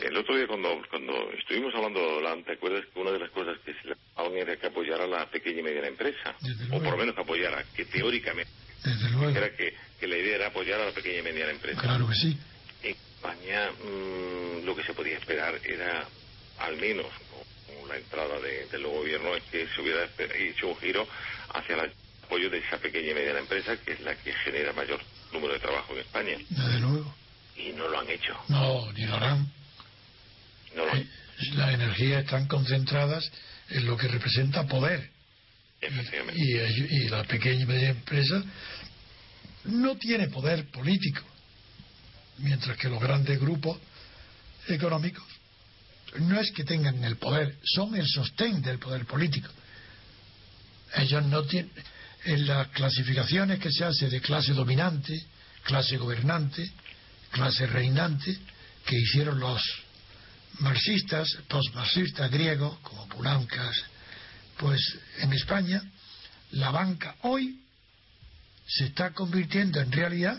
El 0.00 0.16
otro 0.16 0.36
día 0.36 0.46
cuando, 0.46 0.80
cuando 0.88 1.32
estuvimos 1.32 1.74
hablando, 1.74 2.00
¿te 2.44 2.52
acuerdas 2.52 2.84
que 2.92 3.00
una 3.00 3.10
de 3.10 3.18
las 3.18 3.30
cosas 3.30 3.58
que 3.64 3.74
se 3.74 3.88
le 3.88 3.96
era 4.40 4.56
que 4.56 4.66
apoyara 4.66 5.04
a 5.04 5.06
la 5.06 5.26
pequeña 5.30 5.60
y 5.60 5.62
mediana 5.62 5.88
empresa? 5.88 6.34
o 6.70 6.80
por 6.80 6.92
lo 6.92 6.96
menos 6.96 7.14
que 7.14 7.20
apoyara, 7.22 7.64
que 7.74 7.84
teóricamente 7.86 8.50
era 8.84 9.56
que, 9.56 9.74
que, 9.98 10.06
la 10.06 10.16
idea 10.16 10.36
era 10.36 10.46
apoyar 10.48 10.80
a 10.80 10.86
la 10.86 10.92
pequeña 10.92 11.18
y 11.18 11.22
mediana 11.22 11.52
empresa. 11.52 11.80
Claro 11.80 12.08
que 12.08 12.14
sí. 12.14 12.38
En 12.82 12.90
España 12.90 13.70
mm, 13.72 14.64
lo 14.64 14.74
que 14.74 14.82
se 14.84 14.94
podía 14.94 15.18
esperar 15.18 15.60
era, 15.64 16.06
al 16.60 16.76
menos 16.76 17.06
con 17.66 17.88
la 17.88 17.96
entrada 17.96 18.38
de, 18.40 18.66
del 18.66 18.84
gobierno, 18.84 19.34
es 19.34 19.42
que 19.44 19.66
se 19.74 19.80
hubiera 19.80 20.08
hecho 20.34 20.68
un 20.68 20.76
giro 20.78 21.06
hacia 21.54 21.74
el 21.74 21.92
apoyo 22.24 22.50
de 22.50 22.58
esa 22.58 22.78
pequeña 22.78 23.10
y 23.10 23.14
mediana 23.14 23.40
empresa, 23.40 23.76
que 23.78 23.92
es 23.92 24.00
la 24.00 24.14
que 24.14 24.32
genera 24.44 24.72
mayor 24.72 25.00
número 25.32 25.54
de 25.54 25.60
trabajo 25.60 25.92
en 25.94 26.00
España. 26.00 26.38
Desde 26.48 26.80
luego. 26.80 27.14
Y 27.56 27.72
no 27.72 27.88
lo 27.88 28.00
han 28.00 28.08
hecho. 28.08 28.36
No, 28.48 28.92
ni 28.92 29.04
lo 29.04 29.14
harán. 29.16 29.52
No 30.74 30.86
lo 30.86 30.94
eh, 30.94 31.06
Las 31.54 31.74
energías 31.74 32.24
están 32.24 32.46
concentradas 32.46 33.30
en 33.70 33.86
lo 33.86 33.96
que 33.96 34.08
representa 34.08 34.66
poder. 34.66 35.10
Y, 35.82 36.56
y, 36.58 37.08
la 37.08 37.24
pequeña 37.24 37.62
y 37.62 37.66
media 37.66 37.88
empresa 37.90 38.42
no 39.64 39.96
tiene 39.96 40.28
poder 40.28 40.66
político, 40.70 41.22
mientras 42.38 42.76
que 42.76 42.90
los 42.90 43.00
grandes 43.00 43.40
grupos 43.40 43.78
económicos 44.68 45.24
no 46.18 46.40
es 46.40 46.50
que 46.52 46.64
tengan 46.64 47.02
el 47.04 47.16
poder, 47.16 47.56
son 47.64 47.94
el 47.94 48.06
sostén 48.06 48.62
del 48.62 48.78
poder 48.78 49.06
político. 49.06 49.48
Ellos 50.96 51.24
no 51.26 51.42
tienen, 51.44 51.70
en 52.24 52.46
las 52.46 52.68
clasificaciones 52.68 53.58
que 53.58 53.70
se 53.70 53.84
hace 53.84 54.08
de 54.08 54.20
clase 54.20 54.52
dominante, 54.52 55.24
clase 55.62 55.96
gobernante, 55.96 56.70
clase 57.30 57.66
reinante, 57.66 58.36
que 58.84 58.98
hicieron 58.98 59.38
los 59.38 59.62
marxistas, 60.58 61.28
postmarxistas 61.48 62.30
griegos, 62.30 62.78
como 62.80 63.08
Pulancas, 63.08 63.74
pues 64.58 64.80
en 65.18 65.32
España 65.32 65.82
la 66.52 66.70
banca 66.70 67.14
hoy 67.22 67.60
se 68.66 68.86
está 68.86 69.12
convirtiendo 69.12 69.80
en 69.80 69.92
realidad 69.92 70.38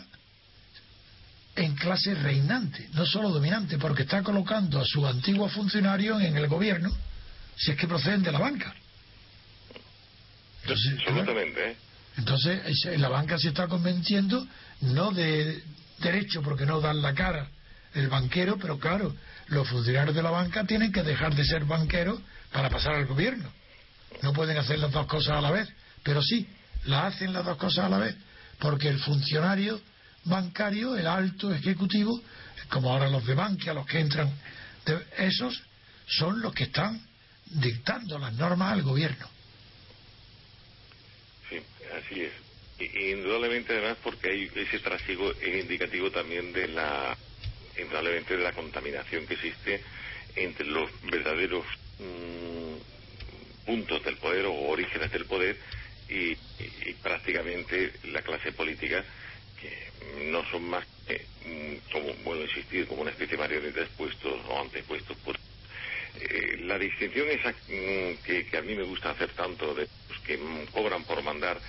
en 1.55 1.75
clase 1.75 2.15
reinante, 2.15 2.89
no 2.93 3.05
solo 3.05 3.29
dominante, 3.29 3.77
porque 3.77 4.03
está 4.03 4.23
colocando 4.23 4.79
a 4.79 4.85
sus 4.85 5.05
antiguos 5.05 5.51
funcionarios 5.51 6.21
en 6.21 6.37
el 6.37 6.47
gobierno, 6.47 6.91
si 7.57 7.71
es 7.71 7.77
que 7.77 7.87
proceden 7.87 8.23
de 8.23 8.31
la 8.31 8.39
banca. 8.39 8.73
Entonces, 10.61 10.93
Absolutamente. 10.99 11.71
¿eh? 11.71 11.75
Entonces, 12.17 12.85
la 12.97 13.09
banca 13.09 13.37
se 13.37 13.49
está 13.49 13.67
convenciendo, 13.67 14.45
no 14.81 15.11
de 15.11 15.63
derecho, 15.99 16.41
porque 16.41 16.65
no 16.65 16.79
dan 16.79 17.01
la 17.01 17.13
cara 17.13 17.49
el 17.93 18.07
banquero, 18.07 18.57
pero 18.57 18.79
claro, 18.79 19.15
los 19.47 19.67
funcionarios 19.67 20.15
de 20.15 20.23
la 20.23 20.31
banca 20.31 20.63
tienen 20.63 20.91
que 20.91 21.03
dejar 21.03 21.35
de 21.35 21.43
ser 21.43 21.65
banqueros 21.65 22.19
para 22.51 22.69
pasar 22.69 22.95
al 22.95 23.05
gobierno. 23.05 23.51
No 24.21 24.33
pueden 24.33 24.57
hacer 24.57 24.79
las 24.79 24.91
dos 24.91 25.07
cosas 25.07 25.37
a 25.37 25.41
la 25.41 25.51
vez, 25.51 25.67
pero 26.03 26.21
sí, 26.21 26.47
la 26.85 27.07
hacen 27.07 27.33
las 27.33 27.45
dos 27.45 27.57
cosas 27.57 27.85
a 27.85 27.89
la 27.89 27.97
vez, 27.97 28.15
porque 28.59 28.87
el 28.87 28.99
funcionario 28.99 29.81
bancario, 30.25 30.95
el 30.95 31.07
alto 31.07 31.53
ejecutivo, 31.53 32.21
como 32.69 32.91
ahora 32.91 33.09
los 33.09 33.25
de 33.25 33.33
banca, 33.33 33.73
los 33.73 33.85
que 33.85 33.99
entran, 33.99 34.31
esos 35.17 35.61
son 36.07 36.41
los 36.41 36.53
que 36.53 36.65
están 36.65 37.01
dictando 37.45 38.17
las 38.17 38.33
normas 38.33 38.73
al 38.73 38.83
gobierno. 38.83 39.27
Sí, 41.49 41.61
así 41.97 42.21
es. 42.21 42.33
indudablemente 43.11 43.73
además 43.73 43.97
porque 44.03 44.31
hay 44.31 44.51
ese 44.55 44.79
trasiego 44.79 45.31
es 45.31 45.63
indicativo 45.63 46.09
también 46.11 46.51
de 46.53 46.67
la 46.69 47.15
indudablemente 47.77 48.37
de 48.37 48.43
la 48.43 48.53
contaminación 48.53 49.25
que 49.27 49.35
existe 49.35 49.81
entre 50.35 50.65
los 50.65 50.89
verdaderos 51.03 51.65
mm, 51.99 53.65
puntos 53.65 54.03
del 54.03 54.17
poder 54.17 54.45
o 54.45 54.53
orígenes 54.53 55.11
del 55.11 55.25
poder 55.25 55.57
y, 56.09 56.35
prácticamente 57.01 57.93
la 58.11 58.21
clase 58.21 58.51
política 58.51 59.03
no 60.31 60.43
son 60.51 60.63
más 60.69 60.85
que, 61.07 61.25
mm, 61.45 61.91
como 61.91 62.13
bueno 62.23 62.41
insistir, 62.43 62.87
como 62.87 63.01
una 63.01 63.11
especie 63.11 63.37
de 63.37 63.43
marionetas 63.43 63.89
puestos 63.97 64.33
o 64.47 64.61
antepuestos 64.61 65.17
por 65.17 65.35
eh, 66.19 66.57
la 66.61 66.77
distinción 66.77 67.27
esa 67.29 67.51
mm, 67.51 68.23
que, 68.23 68.47
a 68.57 68.61
mí 68.61 68.75
me 68.75 68.83
gusta 68.83 69.11
hacer 69.11 69.29
tanto 69.29 69.73
de 69.73 69.87
los 70.09 70.19
que 70.19 70.39
cobran 70.71 71.03
por 71.05 71.21
mandar 71.23 71.59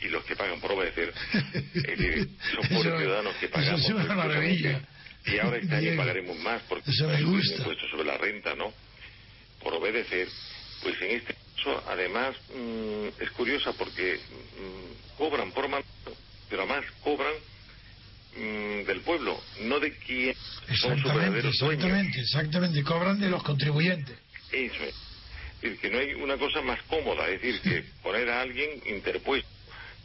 y 0.00 0.08
los 0.08 0.24
que 0.24 0.36
pagan 0.36 0.60
por 0.60 0.72
obedecer, 0.72 1.12
son 1.32 2.68
pobres 2.68 2.98
ciudadanos 2.98 3.34
que 3.36 3.48
pagamos. 3.48 3.80
es 3.80 3.88
una 3.90 4.14
maravilla 4.14 4.80
y 5.26 5.38
ahora 5.38 5.56
este 5.58 5.74
año 5.74 5.96
pagaremos 5.96 6.38
más 6.38 6.62
porque 6.68 6.90
Eso 6.90 7.08
me 7.08 7.22
gusta. 7.22 7.56
impuesto 7.56 7.88
sobre 7.88 8.04
la 8.04 8.16
renta, 8.16 8.54
¿no? 8.54 8.72
Por 9.62 9.74
obedecer, 9.74 10.28
pues 10.82 11.00
en 11.02 11.10
este 11.16 11.34
caso, 11.56 11.82
además, 11.88 12.36
mm, 12.54 13.08
es 13.20 13.30
curiosa 13.32 13.72
porque 13.72 14.14
mm, 14.14 15.16
cobran 15.18 15.50
por 15.52 15.68
mandato, 15.68 16.16
pero 16.48 16.62
además 16.62 16.84
cobran 17.02 17.32
mm, 18.36 18.86
del 18.86 19.00
pueblo, 19.00 19.40
no 19.62 19.80
de 19.80 19.92
quien 19.98 20.34
son 20.76 21.00
sus 21.00 21.12
verdaderos 21.12 21.54
Exactamente, 21.54 22.20
exactamente, 22.20 22.82
cobran 22.82 23.20
de 23.20 23.30
los 23.30 23.42
contribuyentes. 23.42 24.16
Eso 24.52 24.82
es. 24.82 24.94
Es 25.60 25.62
decir, 25.62 25.78
que 25.80 25.90
no 25.90 25.98
hay 25.98 26.14
una 26.14 26.36
cosa 26.36 26.62
más 26.62 26.80
cómoda, 26.82 27.28
es 27.28 27.42
decir, 27.42 27.60
que 27.60 27.84
poner 28.02 28.30
a 28.30 28.42
alguien 28.42 28.70
interpuesto 28.86 29.48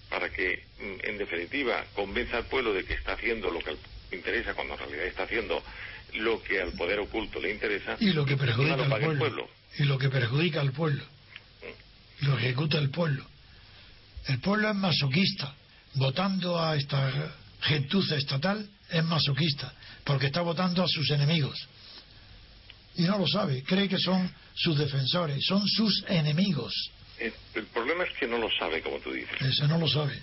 para 0.10 0.30
que, 0.30 0.64
en 0.80 1.18
definitiva, 1.18 1.86
convenza 1.96 2.38
al 2.38 2.46
pueblo 2.46 2.74
de 2.74 2.84
que 2.86 2.94
está 2.94 3.14
haciendo 3.14 3.50
lo 3.52 3.60
que 3.60 3.72
el 3.72 3.78
interesa 4.16 4.54
cuando 4.54 4.74
en 4.74 4.80
realidad 4.80 5.06
está 5.06 5.24
haciendo 5.24 5.64
lo 6.16 6.42
que 6.44 6.62
al 6.62 6.74
poder 6.74 7.00
oculto 7.00 7.40
le 7.40 7.52
interesa 7.52 7.98
y 8.00 8.12
lo 8.12 8.26
que 8.26 8.38
perjudica 8.38 8.84
al 8.84 9.18
pueblo. 9.18 9.50
y 9.78 9.84
lo 9.84 9.98
que 9.98 10.10
perjudica 10.10 10.62
al 10.62 10.72
pueblo 10.72 11.04
lo 12.22 12.38
ejecuta 12.38 12.78
el 12.78 12.90
pueblo 12.90 13.26
el 14.28 14.40
pueblo 14.40 14.70
es 14.70 14.76
masoquista 14.76 15.56
votando 15.96 16.62
a 16.62 16.76
esta 16.76 17.36
gentuza 17.64 18.16
estatal 18.16 18.68
es 18.90 19.04
masoquista 19.04 19.74
porque 20.04 20.28
está 20.28 20.42
votando 20.42 20.84
a 20.84 20.88
sus 20.88 21.10
enemigos. 21.12 21.68
Y 22.96 23.04
no 23.04 23.18
lo 23.18 23.28
sabe 23.28 23.64
cree 23.64 23.88
que 23.90 23.98
son 23.98 24.32
sus 24.54 24.78
defensores 24.78 25.44
son 25.46 25.68
sus 25.68 26.06
enemigos. 26.08 26.92
El 27.20 27.66
problema 27.68 28.04
es 28.04 28.14
que 28.18 28.28
no 28.28 28.38
lo 28.38 28.50
sabe 28.52 28.82
como 28.82 28.98
tú 29.00 29.12
dices. 29.12 29.42
Eso 29.42 29.68
no 29.68 29.78
lo 29.78 29.88
sabe. 29.88 30.20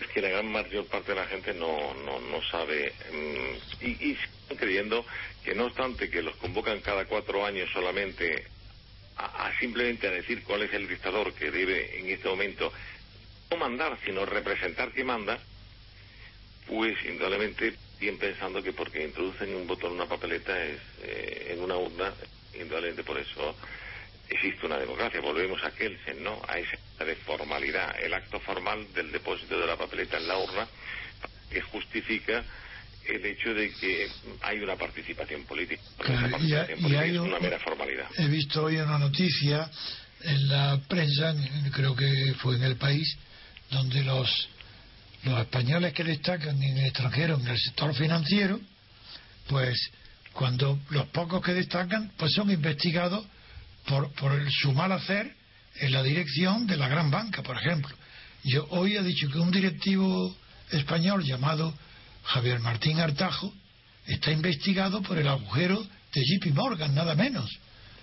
Es 0.00 0.08
que 0.08 0.20
la 0.20 0.28
gran 0.28 0.50
mayor 0.50 0.86
parte 0.86 1.12
de 1.12 1.20
la 1.20 1.26
gente 1.26 1.54
no, 1.54 1.94
no, 2.04 2.20
no 2.20 2.42
sabe 2.50 2.92
mm, 3.12 3.84
y, 3.84 3.90
y 3.90 4.16
siguen 4.16 4.58
creyendo 4.58 5.06
que 5.44 5.54
no 5.54 5.66
obstante 5.66 6.10
que 6.10 6.22
los 6.22 6.36
convocan 6.36 6.80
cada 6.80 7.06
cuatro 7.06 7.46
años 7.46 7.70
solamente 7.72 8.46
a, 9.16 9.52
simplemente 9.58 10.08
a 10.08 10.10
decir 10.10 10.42
cuál 10.42 10.62
es 10.62 10.72
el 10.72 10.88
dictador 10.88 11.32
que 11.34 11.50
debe 11.50 11.98
en 11.98 12.10
este 12.10 12.28
momento 12.28 12.72
no 13.50 13.56
mandar, 13.56 13.98
sino 14.04 14.24
representar 14.24 14.92
que 14.92 15.04
manda, 15.04 15.38
pues 16.66 16.96
indudablemente 17.04 17.74
bien 18.00 18.18
pensando 18.18 18.62
que 18.62 18.72
porque 18.72 19.04
introducen 19.04 19.54
un 19.54 19.66
botón 19.66 19.92
en 19.92 19.96
una 19.96 20.06
papeleta 20.06 20.64
es 20.64 20.80
eh, 21.02 21.52
en 21.52 21.60
una 21.60 21.76
urna, 21.76 22.12
indudablemente 22.54 23.04
por 23.04 23.18
eso 23.18 23.56
existe 24.28 24.66
una 24.66 24.78
democracia. 24.78 25.20
Volvemos 25.20 25.62
a 25.62 25.70
Kelsen, 25.70 26.22
¿no? 26.22 26.40
A 26.48 26.58
esa 26.58 27.04
de 27.04 27.16
formalidad, 27.16 28.00
el 28.00 28.14
acto 28.14 28.40
formal 28.40 28.92
del 28.94 29.12
depósito 29.12 29.58
de 29.58 29.66
la 29.66 29.76
papeleta 29.76 30.18
en 30.18 30.28
la 30.28 30.38
urna 30.38 30.66
que 31.50 31.60
justifica 31.60 32.42
el 33.06 33.26
hecho 33.26 33.52
de 33.52 33.72
que 33.72 34.08
hay 34.42 34.60
una 34.60 34.76
participación 34.76 35.44
política. 35.44 35.82
y, 36.40 36.94
hay 36.94 37.18
una 37.18 37.38
mera 37.40 37.58
formalidad. 37.58 38.06
He 38.16 38.28
visto 38.28 38.64
hoy 38.64 38.76
una 38.76 38.98
noticia 38.98 39.68
en 40.22 40.48
la 40.48 40.80
prensa, 40.88 41.34
creo 41.72 41.96
que 41.96 42.34
fue 42.38 42.56
en 42.56 42.62
el 42.62 42.76
país, 42.76 43.16
donde 43.70 44.04
los 44.04 44.48
los 45.24 45.40
españoles 45.40 45.92
que 45.92 46.04
destacan 46.04 46.60
en 46.62 46.78
el 46.78 46.86
extranjero 46.86 47.38
en 47.38 47.46
el 47.46 47.58
sector 47.58 47.94
financiero, 47.94 48.60
pues 49.48 49.78
cuando 50.32 50.78
los 50.90 51.06
pocos 51.08 51.42
que 51.42 51.54
destacan, 51.54 52.12
pues 52.16 52.32
son 52.32 52.50
investigados 52.50 53.24
por, 53.86 54.12
por 54.12 54.50
su 54.50 54.72
mal 54.72 54.92
hacer 54.92 55.34
en 55.76 55.92
la 55.92 56.02
dirección 56.02 56.66
de 56.66 56.76
la 56.76 56.88
gran 56.88 57.10
banca, 57.10 57.42
por 57.42 57.56
ejemplo. 57.56 57.94
Yo 58.44 58.66
hoy 58.70 58.96
he 58.96 59.02
dicho 59.02 59.28
que 59.28 59.38
un 59.38 59.50
directivo 59.50 60.34
español 60.70 61.22
llamado 61.24 61.72
Javier 62.24 62.60
Martín 62.60 62.98
Artajo 62.98 63.52
está 64.06 64.32
investigado 64.32 65.02
por 65.02 65.18
el 65.18 65.28
agujero 65.28 65.86
de 66.12 66.22
JP 66.22 66.54
Morgan, 66.54 66.94
nada 66.94 67.14
menos. 67.14 67.50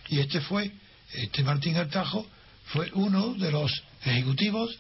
Y 0.08 0.20
este 0.20 0.42
fue, 0.42 0.72
este 1.14 1.44
Martín 1.44 1.78
Artajo 1.78 2.26
fue 2.68 2.90
uno 2.94 3.34
de 3.34 3.52
los 3.52 3.72
ejecutivos 4.06 4.78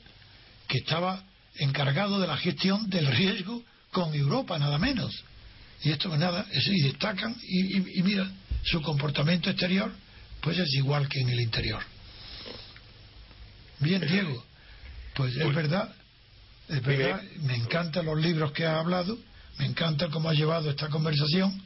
que 0.67 0.77
estaba 0.77 1.23
encargado 1.59 2.19
de 2.19 2.27
la 2.27 2.37
gestión 2.37 2.89
del 2.89 3.07
riesgo 3.07 3.63
con 3.91 4.13
Europa, 4.13 4.57
nada 4.59 4.77
menos. 4.77 5.23
Y 5.81 5.91
esto 5.91 6.09
pues 6.09 6.19
nada, 6.19 6.45
y 6.51 6.81
destacan, 6.81 7.35
y, 7.41 7.99
y 7.99 8.03
mira, 8.03 8.29
su 8.63 8.81
comportamiento 8.81 9.49
exterior, 9.49 9.91
pues 10.41 10.57
es 10.57 10.73
igual 10.75 11.07
que 11.07 11.19
en 11.21 11.29
el 11.29 11.39
interior. 11.39 11.81
Bien, 13.79 14.01
Diego, 14.05 14.43
pues 15.15 15.35
es 15.37 15.53
verdad, 15.55 15.93
es 16.67 16.81
verdad, 16.83 17.21
me 17.43 17.55
encantan 17.55 18.05
los 18.05 18.19
libros 18.19 18.51
que 18.51 18.65
ha 18.65 18.77
hablado, 18.79 19.17
me 19.57 19.65
encanta 19.65 20.09
cómo 20.09 20.29
ha 20.29 20.33
llevado 20.33 20.69
esta 20.69 20.89
conversación, 20.89 21.61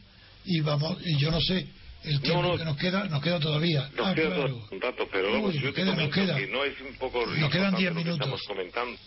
y 0.45 0.59
vamos, 0.61 0.97
y 1.03 1.17
yo 1.17 1.31
no 1.31 1.41
sé, 1.41 1.67
el 2.03 2.21
tiempo 2.21 2.57
que 2.57 2.65
nos 2.65 2.77
queda, 2.77 3.05
nos 3.05 3.21
queda 3.23 3.39
todavía. 3.39 3.89
Nos 3.95 4.07
ah, 4.07 4.13
queda 4.13 4.35
claro. 4.35 4.67
un 4.69 4.81
rato, 4.81 5.07
pero 5.11 5.41
Uy, 5.41 5.53
yo 5.53 5.67
nos 5.67 5.73
queda, 5.73 5.95
nos 5.95 6.09
queda. 6.13 6.35
que 6.35 6.47
no 6.47 6.63
es 6.63 6.79
un 6.81 6.95
poco 6.97 7.25
Nos 7.25 7.49
quedan 7.49 7.73
importante 7.73 7.77
diez 7.77 7.89
lo 7.89 7.97
que 7.97 8.03
minutos. 8.03 8.19
estamos 8.19 8.41
comentando. 8.45 8.97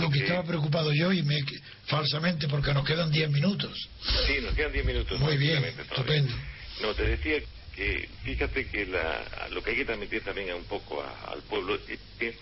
Lo 0.00 0.10
que 0.10 0.18
estaba 0.20 0.44
preocupado 0.44 0.92
yo 0.92 1.12
y 1.12 1.22
me 1.22 1.38
falsamente 1.86 2.48
porque 2.48 2.72
nos 2.72 2.86
quedan 2.86 3.10
10 3.10 3.30
minutos. 3.30 3.88
Sí, 4.26 4.40
nos 4.40 4.54
quedan 4.54 4.72
10 4.72 4.84
minutos. 4.84 5.18
Muy 5.20 5.36
bien, 5.36 5.64
estupendo. 5.64 6.34
No, 6.80 6.94
te 6.94 7.02
decía 7.04 7.40
que 7.74 8.08
fíjate 8.24 8.68
que 8.68 8.86
la, 8.86 9.48
lo 9.50 9.62
que 9.62 9.70
hay 9.70 9.76
que 9.76 9.84
transmitir 9.84 10.22
también 10.24 10.50
a 10.50 10.56
un 10.56 10.64
poco 10.64 11.02
a- 11.02 11.32
al 11.32 11.42
pueblo 11.42 11.74
es 11.88 11.98
que 12.18 12.34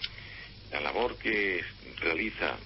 la 0.72 0.80
labor 0.80 1.16
que 1.18 1.62
realiza 2.00 2.56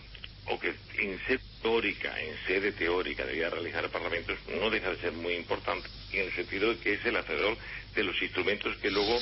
o 0.47 0.59
que 0.59 0.68
en 0.99 1.18
sede 1.27 1.40
teórica, 1.62 2.14
en 2.20 2.37
sede 2.47 2.73
teórica 2.73 3.25
debía 3.25 3.49
realizar 3.51 3.85
el 3.85 3.90
Parlamento 3.90 4.35
no 4.61 4.68
deja 4.70 4.90
de 4.90 5.01
ser 5.01 5.12
muy 5.12 5.35
importante 5.35 5.88
en 6.12 6.27
el 6.27 6.35
sentido 6.35 6.68
de 6.70 6.79
que 6.81 6.94
es 6.94 7.05
el 7.07 7.16
hacedor 7.16 7.57
de 7.94 8.05
los 8.05 8.20
instrumentos 8.23 8.77
que 8.83 8.90
luego 8.90 9.18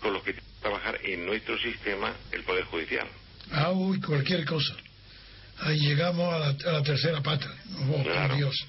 con 0.00 0.12
los 0.12 0.22
que 0.22 0.32
tiene 0.34 0.46
que 0.46 0.60
trabajar 0.60 0.98
en 1.02 1.24
nuestro 1.24 1.58
sistema 1.58 2.14
el 2.32 2.44
Poder 2.44 2.64
Judicial. 2.64 3.08
Ah, 3.52 3.70
uy, 3.72 4.00
cualquier 4.00 4.44
cosa. 4.44 4.74
Ahí 5.60 5.78
llegamos 5.80 6.32
a 6.34 6.38
la, 6.38 6.46
a 6.48 6.72
la 6.72 6.82
tercera 6.82 7.22
pata. 7.22 7.48
Oh, 7.90 8.02
Claro. 8.02 8.28
por 8.28 8.36
Dios. 8.36 8.66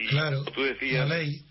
Y 0.00 0.06
Claro, 0.08 0.44
tú 0.44 0.62
decías, 0.62 1.08
la 1.08 1.16
ley. 1.16 1.42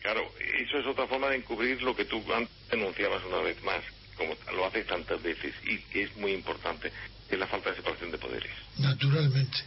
Claro, 0.00 0.22
eso 0.58 0.78
es 0.78 0.86
otra 0.86 1.06
forma 1.06 1.28
de 1.30 1.36
encubrir 1.36 1.80
lo 1.82 1.96
que 1.96 2.04
tú 2.04 2.22
denunciabas 2.70 3.24
una 3.24 3.38
vez 3.38 3.62
más, 3.64 3.82
como 4.16 4.36
lo 4.54 4.66
haces 4.66 4.86
tantas 4.86 5.22
veces, 5.22 5.54
y 5.66 5.78
que 5.78 6.02
es 6.02 6.16
muy 6.16 6.32
importante, 6.32 6.92
que 7.28 7.34
es 7.34 7.40
la 7.40 7.46
falta 7.46 7.70
de 7.70 7.76
separación 7.76 8.10
de 8.10 8.18
poderes. 8.18 8.50
Naturalmente. 8.78 9.58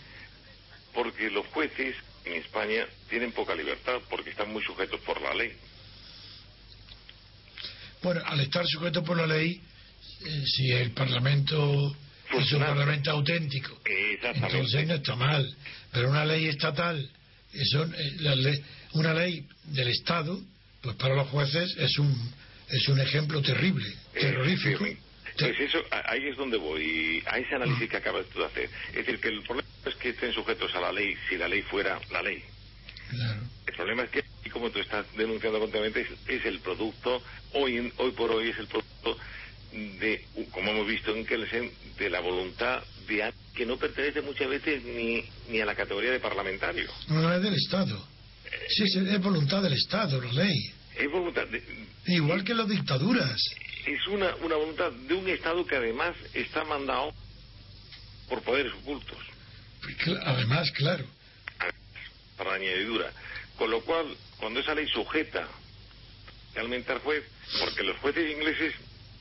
Porque 0.94 1.30
los 1.32 1.46
jueces 1.48 1.96
en 2.26 2.34
España 2.34 2.86
tienen 3.10 3.32
poca 3.32 3.56
libertad 3.56 3.96
porque 4.10 4.30
están 4.32 4.52
muy 4.52 4.64
sujetos 4.64 5.00
por 5.02 5.20
la 5.22 5.34
ley. 5.34 5.54
Bueno, 8.04 8.22
al 8.26 8.40
estar 8.42 8.66
sujeto 8.68 9.04
por 9.04 9.18
la 9.18 9.26
ley, 9.28 9.62
eh, 10.26 10.44
si 10.46 10.72
el 10.72 10.92
Parlamento 10.92 11.96
es 12.38 12.52
un. 12.54 12.60
Parlamento 12.60 13.12
auténtico, 13.12 13.80
entonces 14.34 14.88
no 14.88 14.96
está 14.96 15.16
mal. 15.16 15.56
Pero 15.92 16.10
una 16.10 16.26
ley 16.26 16.48
estatal, 16.48 17.10
eso, 17.54 17.84
eh, 17.86 18.12
la 18.20 18.36
ley- 18.36 18.62
una 18.94 19.14
ley 19.14 19.46
del 19.66 19.88
Estado, 19.90 20.40
pues 20.82 20.96
para 20.98 21.16
los 21.16 21.28
jueces 21.30 21.76
es 21.78 21.98
un, 22.00 22.34
es 22.70 22.88
un 22.90 23.00
ejemplo 23.00 23.42
terrible, 23.42 23.88
Eh, 24.14 24.20
terrorífico. 24.22 24.86
Pues 25.40 25.60
eso, 25.60 25.78
ahí 25.92 26.26
es 26.28 26.36
donde 26.36 26.58
voy, 26.58 27.22
a 27.28 27.38
ese 27.38 27.54
análisis 27.56 27.88
que 27.88 27.98
acabas 27.98 28.26
tú 28.34 28.40
de 28.40 28.46
hacer. 28.46 28.70
Es 28.90 28.96
decir, 28.96 29.20
que 29.20 29.28
el 29.28 29.44
problema 29.44 29.68
es 29.86 29.96
que 29.96 30.10
estén 30.10 30.34
sujetos 30.34 30.74
a 30.74 30.82
la 30.82 30.92
ley 30.92 31.16
si 31.30 31.38
la 31.38 31.48
ley 31.48 31.62
fuera 31.62 32.00
la 32.12 32.24
ley. 32.24 32.42
Claro. 33.12 33.42
El 33.68 33.74
problema 33.76 34.04
es 34.04 34.10
que, 34.10 34.24
y 34.44 34.50
como 34.50 34.70
tú 34.72 34.80
estás 34.80 35.06
denunciando 35.16 35.60
continuamente, 35.60 36.02
es, 36.02 36.08
es 36.28 36.46
el 36.46 36.60
producto, 36.60 37.22
hoy, 37.54 37.94
hoy 37.98 38.12
por 38.12 38.32
hoy 38.32 38.50
es 38.50 38.58
el 38.58 38.66
producto 38.68 39.17
de, 40.00 40.26
como 40.52 40.72
hemos 40.72 40.88
visto 40.88 41.16
en 41.16 41.26
Kelsen, 41.26 41.72
de 41.98 42.10
la 42.10 42.20
voluntad 42.20 42.84
de 43.08 43.32
que 43.56 43.66
no 43.66 43.78
pertenece 43.78 44.22
muchas 44.22 44.48
veces 44.50 44.84
ni, 44.84 45.24
ni 45.50 45.60
a 45.62 45.66
la 45.66 45.76
categoría 45.76 46.12
de 46.12 46.20
parlamentario. 46.20 46.90
No, 47.08 47.22
no 47.22 47.34
es 47.34 47.42
del 47.42 47.54
Estado. 47.56 48.06
Sí, 48.70 48.84
es, 48.84 49.22
voluntad 49.22 49.62
del 49.64 49.74
Estado, 49.74 50.22
la 50.22 50.32
ley. 50.34 50.74
Es 50.98 51.10
voluntad 51.12 51.48
de- 51.48 51.64
Igual 52.08 52.44
que 52.44 52.54
las 52.54 52.68
dictaduras. 52.68 53.40
es 53.86 54.08
una, 54.08 54.36
una 54.38 54.56
voluntad 54.56 54.92
de 54.92 55.14
un 55.14 55.28
Estado 55.30 55.66
que 55.66 55.76
además 55.76 56.16
está 56.34 56.64
mandado 56.66 57.14
por 58.30 58.42
poderes 58.42 58.74
ocultos. 58.74 59.18
Además, 60.26 60.70
claro. 60.72 61.06
para 62.38 62.54
añadidura. 62.56 63.12
Con 63.58 63.72
lo 63.72 63.82
cual, 63.82 64.06
cuando 64.38 64.60
esa 64.60 64.76
ley 64.76 64.88
sujeta 64.88 65.48
realmente 66.54 66.92
al 66.92 67.00
juez, 67.00 67.24
porque 67.60 67.84
los 67.84 67.98
jueces 67.98 68.32
ingleses 68.32 68.74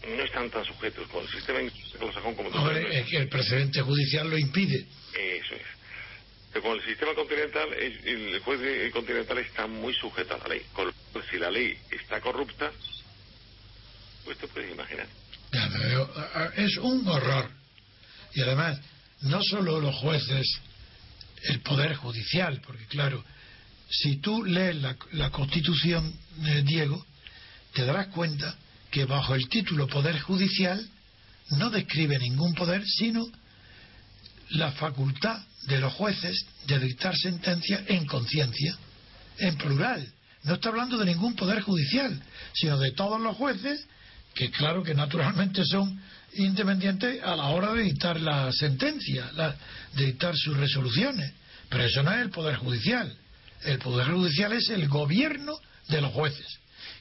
no 0.06 0.22
están 0.22 0.50
tan 0.50 0.64
sujetos 0.64 1.08
con 1.08 1.22
el 1.22 1.30
sistema 1.30 1.58
anglosajón 1.58 2.34
como 2.34 2.70
es 2.70 3.06
que 3.06 3.16
el 3.16 3.28
precedente 3.28 3.80
judicial 3.82 4.28
lo 4.30 4.38
impide. 4.38 4.86
Eso 5.12 5.54
es. 5.54 5.62
Pero 6.52 6.62
con 6.62 6.78
el 6.78 6.84
sistema 6.84 7.14
continental, 7.14 7.68
el, 7.74 8.38
juez 8.40 8.92
continental 8.92 9.38
está 9.38 9.66
muy 9.66 9.94
sujeto 9.94 10.34
a 10.34 10.38
la 10.38 10.48
ley. 10.48 10.62
Si 11.30 11.38
la 11.38 11.50
ley 11.50 11.76
está 11.90 12.20
corrupta, 12.20 12.70
pues 14.24 14.38
te 14.38 14.48
puedes 14.48 14.72
imaginar. 14.72 15.06
Ya, 15.52 15.68
pero, 15.72 16.52
Es 16.56 16.76
un 16.78 17.06
horror. 17.06 17.50
Y 18.34 18.42
además, 18.42 18.78
no 19.22 19.42
solo 19.42 19.80
los 19.80 19.94
jueces, 19.96 20.46
el 21.44 21.60
Poder 21.60 21.94
Judicial, 21.94 22.60
porque 22.64 22.86
claro, 22.86 23.24
si 23.88 24.16
tú 24.16 24.44
lees 24.44 24.76
la, 24.76 24.96
la 25.12 25.30
Constitución, 25.30 26.12
eh, 26.46 26.62
Diego, 26.64 27.04
te 27.72 27.84
darás 27.84 28.08
cuenta 28.08 28.56
que 28.90 29.04
bajo 29.04 29.34
el 29.34 29.48
título 29.48 29.86
Poder 29.86 30.20
Judicial 30.20 30.86
no 31.50 31.70
describe 31.70 32.18
ningún 32.18 32.54
poder, 32.54 32.84
sino 32.86 33.24
la 34.50 34.72
facultad 34.72 35.40
de 35.66 35.80
los 35.80 35.92
jueces 35.94 36.46
de 36.66 36.78
dictar 36.78 37.16
sentencia 37.16 37.84
en 37.88 38.06
conciencia, 38.06 38.76
en 39.38 39.56
plural. 39.56 40.06
No 40.44 40.54
está 40.54 40.68
hablando 40.68 40.96
de 40.98 41.06
ningún 41.06 41.34
poder 41.34 41.62
judicial, 41.62 42.20
sino 42.52 42.78
de 42.78 42.92
todos 42.92 43.20
los 43.20 43.36
jueces, 43.36 43.84
que 44.34 44.50
claro 44.50 44.82
que 44.82 44.94
naturalmente 44.94 45.64
son 45.64 46.00
independientes 46.34 47.22
a 47.24 47.34
la 47.34 47.46
hora 47.46 47.72
de 47.72 47.82
dictar 47.82 48.20
la 48.20 48.52
sentencia, 48.52 49.30
la- 49.34 49.56
de 49.94 50.06
dictar 50.06 50.36
sus 50.36 50.56
resoluciones. 50.56 51.32
Pero 51.68 51.84
eso 51.84 52.02
no 52.02 52.12
es 52.12 52.20
el 52.20 52.30
poder 52.30 52.56
judicial. 52.56 53.12
El 53.64 53.78
poder 53.78 54.08
judicial 54.08 54.52
es 54.52 54.68
el 54.70 54.86
gobierno 54.88 55.58
de 55.88 56.00
los 56.00 56.12
jueces. 56.12 56.46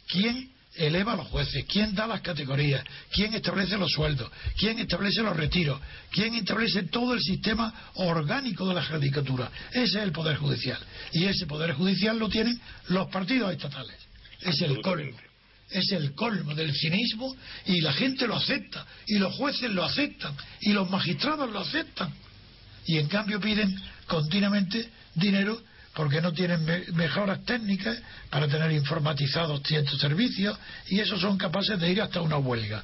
¿Quién 0.07 0.49
eleva 0.75 1.13
a 1.13 1.15
los 1.17 1.27
jueces? 1.27 1.65
¿Quién 1.65 1.95
da 1.95 2.07
las 2.07 2.21
categorías? 2.21 2.83
¿Quién 3.11 3.33
establece 3.33 3.77
los 3.77 3.91
sueldos? 3.91 4.31
¿Quién 4.57 4.79
establece 4.79 5.21
los 5.21 5.35
retiros? 5.35 5.79
¿Quién 6.11 6.35
establece 6.35 6.83
todo 6.83 7.13
el 7.13 7.21
sistema 7.21 7.73
orgánico 7.95 8.67
de 8.67 8.75
la 8.75 8.85
judicatura? 8.85 9.51
Ese 9.71 9.83
es 9.83 10.03
el 10.03 10.11
poder 10.11 10.37
judicial. 10.37 10.79
Y 11.13 11.25
ese 11.25 11.45
poder 11.45 11.73
judicial 11.73 12.17
lo 12.17 12.29
tienen 12.29 12.59
los 12.89 13.07
partidos 13.07 13.51
estatales. 13.51 13.95
Es 14.41 14.61
el 14.61 14.81
colmo. 14.81 15.17
Es 15.69 15.91
el 15.91 16.13
colmo 16.13 16.53
del 16.53 16.75
cinismo 16.75 17.35
y 17.65 17.81
la 17.81 17.93
gente 17.93 18.27
lo 18.27 18.35
acepta. 18.35 18.85
Y 19.07 19.17
los 19.17 19.33
jueces 19.35 19.71
lo 19.71 19.83
aceptan. 19.83 20.35
Y 20.61 20.73
los 20.73 20.89
magistrados 20.89 21.51
lo 21.51 21.59
aceptan. 21.59 22.13
Y 22.85 22.97
en 22.97 23.07
cambio 23.07 23.39
piden 23.39 23.75
continuamente 24.07 24.89
dinero 25.15 25.59
porque 25.95 26.21
no 26.21 26.33
tienen 26.33 26.63
me- 26.65 26.85
mejoras 26.93 27.43
técnicas 27.45 27.97
para 28.29 28.47
tener 28.47 28.71
informatizados 28.71 29.61
ciertos 29.63 29.99
servicios 29.99 30.57
y 30.87 30.99
esos 30.99 31.21
son 31.21 31.37
capaces 31.37 31.79
de 31.79 31.91
ir 31.91 32.01
hasta 32.01 32.21
una 32.21 32.37
huelga. 32.37 32.83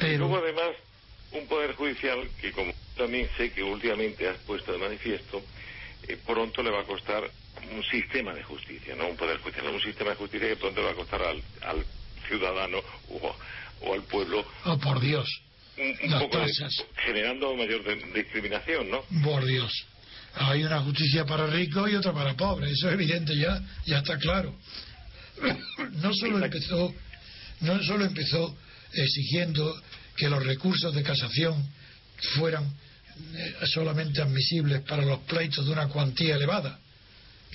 Y 0.00 0.16
luego 0.16 0.40
Pero 0.40 0.44
además 0.44 0.76
un 1.32 1.46
poder 1.46 1.74
judicial 1.74 2.28
que 2.40 2.52
como 2.52 2.72
también 2.96 3.28
sé 3.36 3.52
que 3.52 3.62
últimamente 3.62 4.28
has 4.28 4.38
puesto 4.38 4.72
de 4.72 4.78
manifiesto, 4.78 5.42
eh, 6.08 6.16
pronto 6.26 6.62
le 6.62 6.70
va 6.70 6.80
a 6.80 6.84
costar 6.84 7.30
un 7.72 7.82
sistema 7.84 8.32
de 8.34 8.42
justicia, 8.42 8.94
no 8.96 9.08
un 9.08 9.16
poder 9.16 9.38
judicial, 9.40 9.66
un 9.68 9.80
sistema 9.80 10.10
de 10.10 10.16
justicia 10.16 10.48
que 10.48 10.56
pronto 10.56 10.80
le 10.80 10.86
va 10.86 10.92
a 10.92 10.96
costar 10.96 11.22
al, 11.22 11.42
al 11.62 11.84
ciudadano 12.26 12.78
o, 13.10 13.36
o 13.82 13.94
al 13.94 14.02
pueblo 14.04 14.44
oh 14.64 14.78
por 14.78 15.00
Dios, 15.00 15.28
un, 15.76 15.86
un 16.12 16.18
poco 16.20 16.38
de- 16.38 16.44
generando 17.04 17.54
mayor 17.56 17.82
de- 17.84 18.12
discriminación, 18.22 18.90
¿no? 18.90 19.02
por 19.22 19.44
Dios. 19.44 19.72
Hay 20.40 20.62
una 20.62 20.80
justicia 20.80 21.24
para 21.24 21.46
ricos 21.46 21.90
y 21.90 21.96
otra 21.96 22.12
para 22.12 22.36
pobres, 22.36 22.72
eso 22.72 22.88
es 22.88 22.94
evidente 22.94 23.36
ya, 23.36 23.60
ya 23.86 23.98
está 23.98 24.18
claro. 24.18 24.56
No 26.02 26.12
solo 26.14 26.44
empezó, 26.44 26.94
no 27.60 27.82
solo 27.82 28.04
empezó 28.04 28.56
exigiendo 28.92 29.80
que 30.16 30.28
los 30.28 30.44
recursos 30.44 30.94
de 30.94 31.02
casación 31.02 31.64
fueran 32.34 32.64
eh, 33.34 33.54
solamente 33.72 34.22
admisibles 34.22 34.82
para 34.82 35.04
los 35.04 35.20
pleitos 35.20 35.66
de 35.66 35.72
una 35.72 35.88
cuantía 35.88 36.36
elevada. 36.36 36.78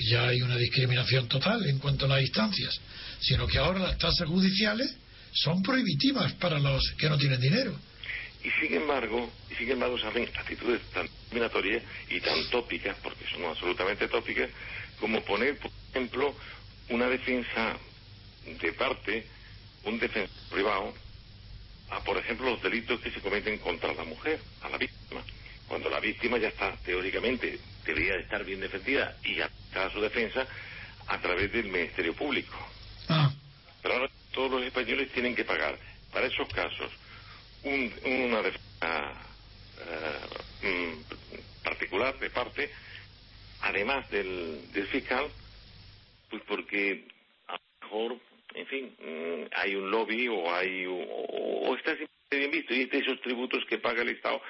Ya 0.10 0.28
hay 0.28 0.42
una 0.42 0.58
discriminación 0.58 1.28
total 1.28 1.66
en 1.68 1.80
cuanto 1.80 2.06
a 2.06 2.10
las 2.10 2.22
instancias, 2.22 2.80
sino 3.20 3.48
que 3.48 3.60
ahora 3.60 3.80
las 3.80 3.98
tasas 3.98 4.28
judiciales 4.28 4.94
son 5.34 5.62
prohibitivas 5.62 6.34
para 6.34 6.60
los 6.60 6.82
que 6.98 7.10
no 7.10 7.18
tienen 7.18 7.40
dinero. 7.40 7.78
Y 8.44 8.52
sin 8.52 8.74
embargo, 8.74 9.32
y 9.50 9.56
sin 9.56 9.72
embargo 9.72 9.98
salen 9.98 10.30
actitudes 10.36 10.82
tan 10.94 11.04
discriminatorias 11.08 11.84
y 12.10 12.20
tan 12.20 12.50
tópicas, 12.50 12.98
porque 13.02 13.26
son 13.32 13.46
absolutamente 13.46 14.08
tópicas, 14.08 14.50
como 15.00 15.22
poner, 15.24 15.58
por 15.58 15.72
ejemplo, 15.92 16.36
una 16.90 17.08
defensa 17.08 17.78
de 18.46 18.74
parte, 18.74 19.26
un 19.86 19.98
defensor 19.98 20.36
privado, 20.52 20.94
a, 21.90 22.04
por 22.04 22.18
ejemplo, 22.18 22.50
los 22.50 22.62
delitos 22.62 23.00
que 23.00 23.12
se 23.12 23.22
cometen 23.22 23.58
contra 23.60 23.94
la 23.94 24.04
mujer, 24.04 24.40
a 24.62 24.70
la 24.70 24.78
víctima. 24.78 25.22
Cuando 25.68 25.90
la 25.90 26.00
víctima 26.00 26.38
ya 26.38 26.50
está, 26.50 26.76
teóricamente, 26.84 27.60
debería 27.86 28.16
estar 28.16 28.44
bien 28.44 28.60
defendida 28.60 29.16
y 29.24 29.40
está 29.40 29.90
su 29.92 30.02
defensa 30.02 30.46
a 31.08 31.20
través 31.20 31.52
del 31.52 31.66
Ministerio 31.66 32.14
Público. 32.14 32.56
Ah, 33.08 33.32
Pero 33.82 33.96
ahora 33.96 34.10
todos 34.32 34.52
los 34.52 34.64
españoles 34.64 35.12
tienen 35.14 35.36
que 35.36 35.46
pagar, 35.46 35.78
para 36.12 36.28
esos 36.28 36.48
casos, 36.50 36.92
un- 37.64 37.94
una 38.06 38.42
defensa 38.42 39.28
eh, 39.80 40.20
mm, 40.62 41.04
particular 41.64 42.18
de 42.20 42.30
parte, 42.30 42.72
además 43.62 44.10
del, 44.10 44.72
del 44.72 44.88
fiscal, 44.88 45.32
pues 46.30 46.42
porque 46.48 47.06
a 47.48 47.54
lo 47.54 47.60
mejor, 47.88 48.20
en 48.56 48.68
fin, 48.68 48.96
mm, 49.00 49.48
hay 49.56 49.76
un 49.76 49.90
lobby 49.92 50.28
o 50.28 50.54
hay 50.54 50.86
o, 50.86 50.94
o 50.96 51.76
está 51.76 51.96
bien 52.32 52.52
visto 52.52 52.74
y 52.74 52.86
de 52.86 52.98
esos 53.00 53.20
tributos 53.22 53.64
que 53.66 53.78
paga 53.80 54.02
el 54.02 54.10
Estado 54.10 54.42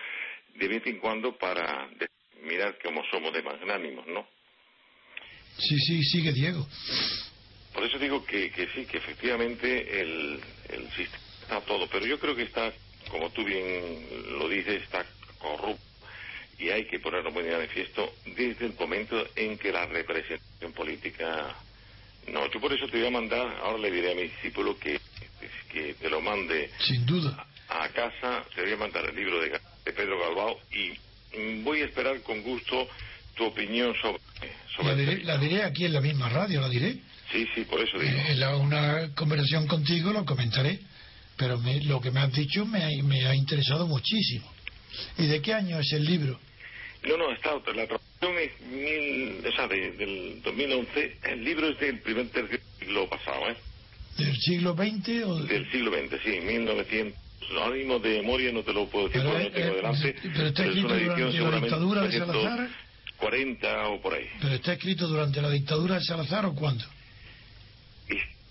de 0.55 0.67
vez 0.67 0.85
en 0.85 0.99
cuando 0.99 1.37
para 1.37 1.89
mirar 2.43 2.77
cómo 2.83 3.03
somos 3.11 3.33
de 3.33 3.41
magnánimos, 3.41 4.05
¿no? 4.07 4.27
sí, 5.57 5.77
sí, 5.79 6.03
sigue 6.03 6.31
Diego. 6.33 6.67
Por 7.73 7.83
eso 7.83 7.97
digo 7.97 8.23
que, 8.25 8.51
que 8.51 8.67
sí, 8.75 8.85
que 8.85 8.97
efectivamente 8.97 9.99
el, 10.01 10.39
el 10.69 10.89
sistema 10.91 11.17
está 11.41 11.61
todo, 11.61 11.89
pero 11.89 12.05
yo 12.05 12.19
creo 12.19 12.35
que 12.35 12.43
está, 12.43 12.71
como 13.09 13.31
tú 13.31 13.43
bien 13.43 14.07
lo 14.39 14.47
dices, 14.49 14.81
está 14.83 15.05
corrupto 15.39 15.81
y 16.59 16.69
hay 16.69 16.85
que 16.85 16.99
ponerlo 16.99 17.31
muy 17.31 17.43
de 17.43 17.51
manifiesto 17.51 18.15
desde 18.25 18.65
el 18.67 18.75
momento 18.79 19.27
en 19.35 19.57
que 19.57 19.71
la 19.71 19.85
representación 19.85 20.73
política... 20.73 21.55
No, 22.27 22.49
yo 22.51 22.61
por 22.61 22.71
eso 22.71 22.87
te 22.87 22.97
voy 22.99 23.07
a 23.07 23.11
mandar, 23.11 23.47
ahora 23.61 23.79
le 23.79 23.91
diré 23.91 24.11
a 24.13 24.15
mi 24.15 24.23
discípulo 24.23 24.77
que, 24.79 24.97
que 25.69 25.95
te 25.95 26.09
lo 26.09 26.21
mande 26.21 26.71
Sin 26.79 27.05
duda. 27.05 27.45
a 27.67 27.89
casa, 27.89 28.45
te 28.55 28.61
voy 28.61 28.71
a 28.71 28.77
mandar 28.77 29.03
el 29.09 29.15
libro 29.15 29.41
de, 29.41 29.49
de 29.49 29.93
Pedro 29.93 30.17
Galbao 30.19 30.57
y 30.71 30.91
mm, 31.37 31.63
voy 31.65 31.81
a 31.81 31.85
esperar 31.85 32.21
con 32.21 32.41
gusto 32.43 32.87
tu 33.35 33.45
opinión 33.45 33.93
sobre... 34.01 34.19
sobre 34.75 34.87
La 34.95 35.01
este 35.01 35.11
diré, 35.11 35.23
la 35.25 35.37
diré 35.37 35.63
aquí 35.63 35.85
en 35.85 35.93
la 35.93 36.01
misma 36.01 36.29
radio, 36.29 36.61
la 36.61 36.69
diré. 36.69 36.95
Sí, 37.31 37.45
sí, 37.55 37.65
por 37.65 37.81
eso 37.81 37.97
digo. 37.99 38.11
Eh, 38.17 38.31
En 38.31 38.39
la- 38.39 38.55
una 38.55 39.13
conversación 39.15 39.67
contigo 39.67 40.13
lo 40.13 40.23
comentaré, 40.23 40.79
pero 41.37 41.57
me- 41.59 41.81
lo 41.81 41.99
que 42.01 42.11
me 42.11 42.19
has 42.21 42.31
dicho 42.33 42.65
me 42.65 42.83
ha, 42.83 43.03
me 43.03 43.25
ha 43.25 43.35
interesado 43.35 43.87
muchísimo. 43.87 44.51
¿Y 45.17 45.25
de 45.27 45.41
qué 45.41 45.53
año 45.53 45.79
es 45.79 45.91
el 45.93 46.05
libro? 46.05 46.39
No, 47.03 47.17
no, 47.17 47.31
está. 47.33 47.51
La 47.73 47.85
traducción 47.87 48.37
es 48.37 48.61
mil, 48.61 49.45
o 49.45 49.51
sea, 49.55 49.67
de- 49.67 49.91
del 49.93 50.41
2011. 50.43 51.17
El 51.23 51.43
libro 51.43 51.67
es 51.69 51.79
del 51.79 51.99
primer 51.99 52.29
tercio 52.29 52.57
del 52.57 52.79
siglo 52.79 53.09
pasado, 53.09 53.49
¿eh? 53.49 53.55
¿Del 54.17 54.37
siglo 54.37 54.73
XX 54.75 55.23
o 55.25 55.43
Del 55.43 55.69
siglo 55.71 55.91
XX, 55.91 56.21
sí, 56.23 56.39
1900. 56.41 57.19
Ahora 57.59 57.75
mismo 57.75 57.99
de 57.99 58.21
memoria 58.21 58.51
no 58.53 58.63
te 58.63 58.71
lo 58.71 58.87
puedo 58.87 59.07
decir 59.09 59.21
Pero, 59.21 59.33
no 59.37 59.51
tengo 59.51 59.57
eh, 59.73 59.75
delante. 59.75 60.15
pero 60.21 60.47
está 60.47 60.63
es 60.63 60.69
escrito 60.69 60.87
una 60.87 60.97
durante 60.97 61.19
la 61.19 61.59
dictadura 61.59 62.01
de 62.07 62.11
Salazar. 62.19 62.69
40 63.17 63.87
o 63.89 64.01
por 64.01 64.13
ahí. 64.13 64.25
¿Pero 64.41 64.55
está 64.55 64.73
escrito 64.73 65.07
durante 65.07 65.41
la 65.41 65.49
dictadura 65.49 65.95
de 65.95 66.03
Salazar 66.05 66.45
o 66.45 66.53
cuándo? 66.55 66.85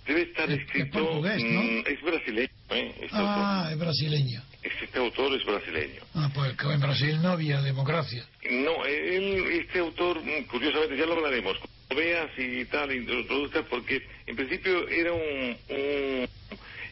Debe 0.07 0.23
estar 0.23 0.51
Es- 0.51 0.59
es 0.59 0.65
escrito. 0.67 0.99
portugués, 0.99 1.43
¿no? 1.45 1.63
mm, 1.63 1.85
es 1.87 2.03
brasileño, 2.03 2.49
¿eh? 2.75 2.95
Este, 3.01 3.09
Ah, 3.17 3.69
es 3.71 3.79
brasileño. 3.79 4.41
autor, 4.41 4.59
este 4.83 4.99
autor 4.99 5.35
es 5.35 5.45
brasileño. 5.45 6.03
Ah, 6.15 6.31
pues 6.35 6.57
que 6.57 6.67
en 6.73 6.81
Brasil 6.81 7.21
no 7.23 7.31
había 7.31 7.61
democracia. 7.61 8.27
No, 8.51 8.85
él, 8.85 9.45
este 9.53 9.79
autor, 9.79 10.23
mm, 10.23 10.45
curiosamente, 10.47 10.97
ya 10.97 11.07
lo 11.07 11.15
hablaremos, 11.15 11.57
cuando 11.59 12.05
veas 12.05 12.31
y 12.39 12.65
tal, 12.67 12.89
lo 12.89 12.95
introduzcas, 12.95 13.65
porque 13.71 14.03
en 14.27 14.37
principio 14.37 14.89
era 14.89 15.13
un, 15.13 15.59
un- 15.69 16.29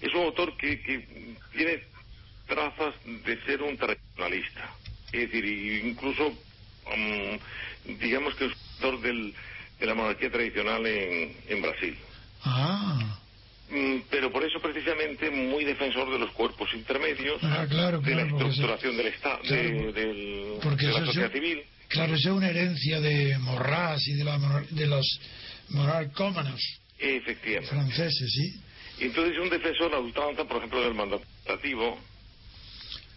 es 0.01 0.15
un 0.15 0.23
autor 0.23 0.57
que, 0.57 0.81
que 0.83 1.37
tiene 1.53 1.83
trazas 2.47 2.95
de 3.05 3.43
ser 3.45 3.63
un 3.63 3.77
tradicionalista. 3.77 4.77
Es 5.13 5.31
decir, 5.31 5.45
incluso, 5.85 6.31
mm, 6.87 7.97
digamos 7.99 8.35
que 8.37 8.47
es 8.47 8.51
un 8.53 8.85
autor 8.85 9.01
del, 9.03 9.35
de 9.79 9.87
la 9.87 9.95
monarquía 9.95 10.31
tradicional 10.31 10.85
en, 10.87 11.45
en 11.49 11.63
Brasil. 11.63 11.99
Ah, 12.43 13.20
Pero 14.11 14.33
por 14.33 14.43
eso 14.45 14.59
precisamente 14.61 15.31
muy 15.31 15.65
defensor 15.65 16.11
de 16.11 16.19
los 16.19 16.33
cuerpos 16.33 16.69
intermedios, 16.75 17.39
Ah, 17.43 17.67
claro, 17.71 18.01
de 18.01 18.15
la 18.17 18.23
claro, 18.27 18.37
estructuración 18.49 18.97
del 18.97 19.07
Estado, 19.07 19.39
claro, 19.43 19.93
del, 19.93 20.59
porque 20.61 20.87
de 20.87 20.93
la 20.93 20.99
eso- 20.99 21.07
sociedad 21.07 21.31
eso- 21.31 21.35
civil. 21.41 21.63
claro, 21.89 22.15
esa 22.17 22.29
es 22.31 22.35
una 22.35 22.49
herencia 22.51 23.01
de 23.01 23.39
Morras 23.39 24.07
y 24.09 24.15
de, 24.15 24.25
la, 24.25 24.39
de 24.71 24.87
los 24.87 25.07
monarcómanos 25.69 26.61
Efectivamente. 26.99 27.69
franceses, 27.71 28.33
¿sí? 28.33 28.61
Entonces 29.05 29.39
un 29.39 29.49
defensor 29.49 29.95
ultranza, 29.95 30.45
por 30.45 30.57
ejemplo, 30.59 30.83
del 30.83 30.95
mandato 30.95 31.23
imperativo, 31.39 31.99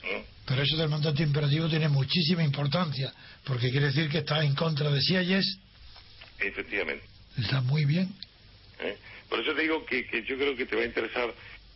¿eh? 0.04 0.24
Pero 0.46 0.62
eso 0.62 0.78
del 0.78 0.90
mandato 0.90 1.24
imperativo 1.24 1.68
tiene 1.68 1.90
muchísima 1.90 2.44
importancia, 2.44 3.12
porque 3.46 3.72
quiere 3.72 3.88
decir 3.88 4.08
que 4.10 4.20
está 4.20 4.44
en 4.44 4.54
contra 4.54 4.92
de 4.92 5.02
Sieyes, 5.02 5.58
efectivamente. 6.40 7.06
está 7.40 7.62
muy 7.62 7.86
bien. 7.86 8.14
¿eh? 8.82 8.98
Por 9.34 9.42
eso 9.42 9.56
te 9.56 9.64
digo 9.64 9.84
que, 9.84 10.06
que 10.06 10.22
yo 10.26 10.38
creo 10.38 10.56
que 10.56 10.68
te 10.68 10.76
va 10.76 10.84
a 10.84 10.86
interesar 10.86 11.34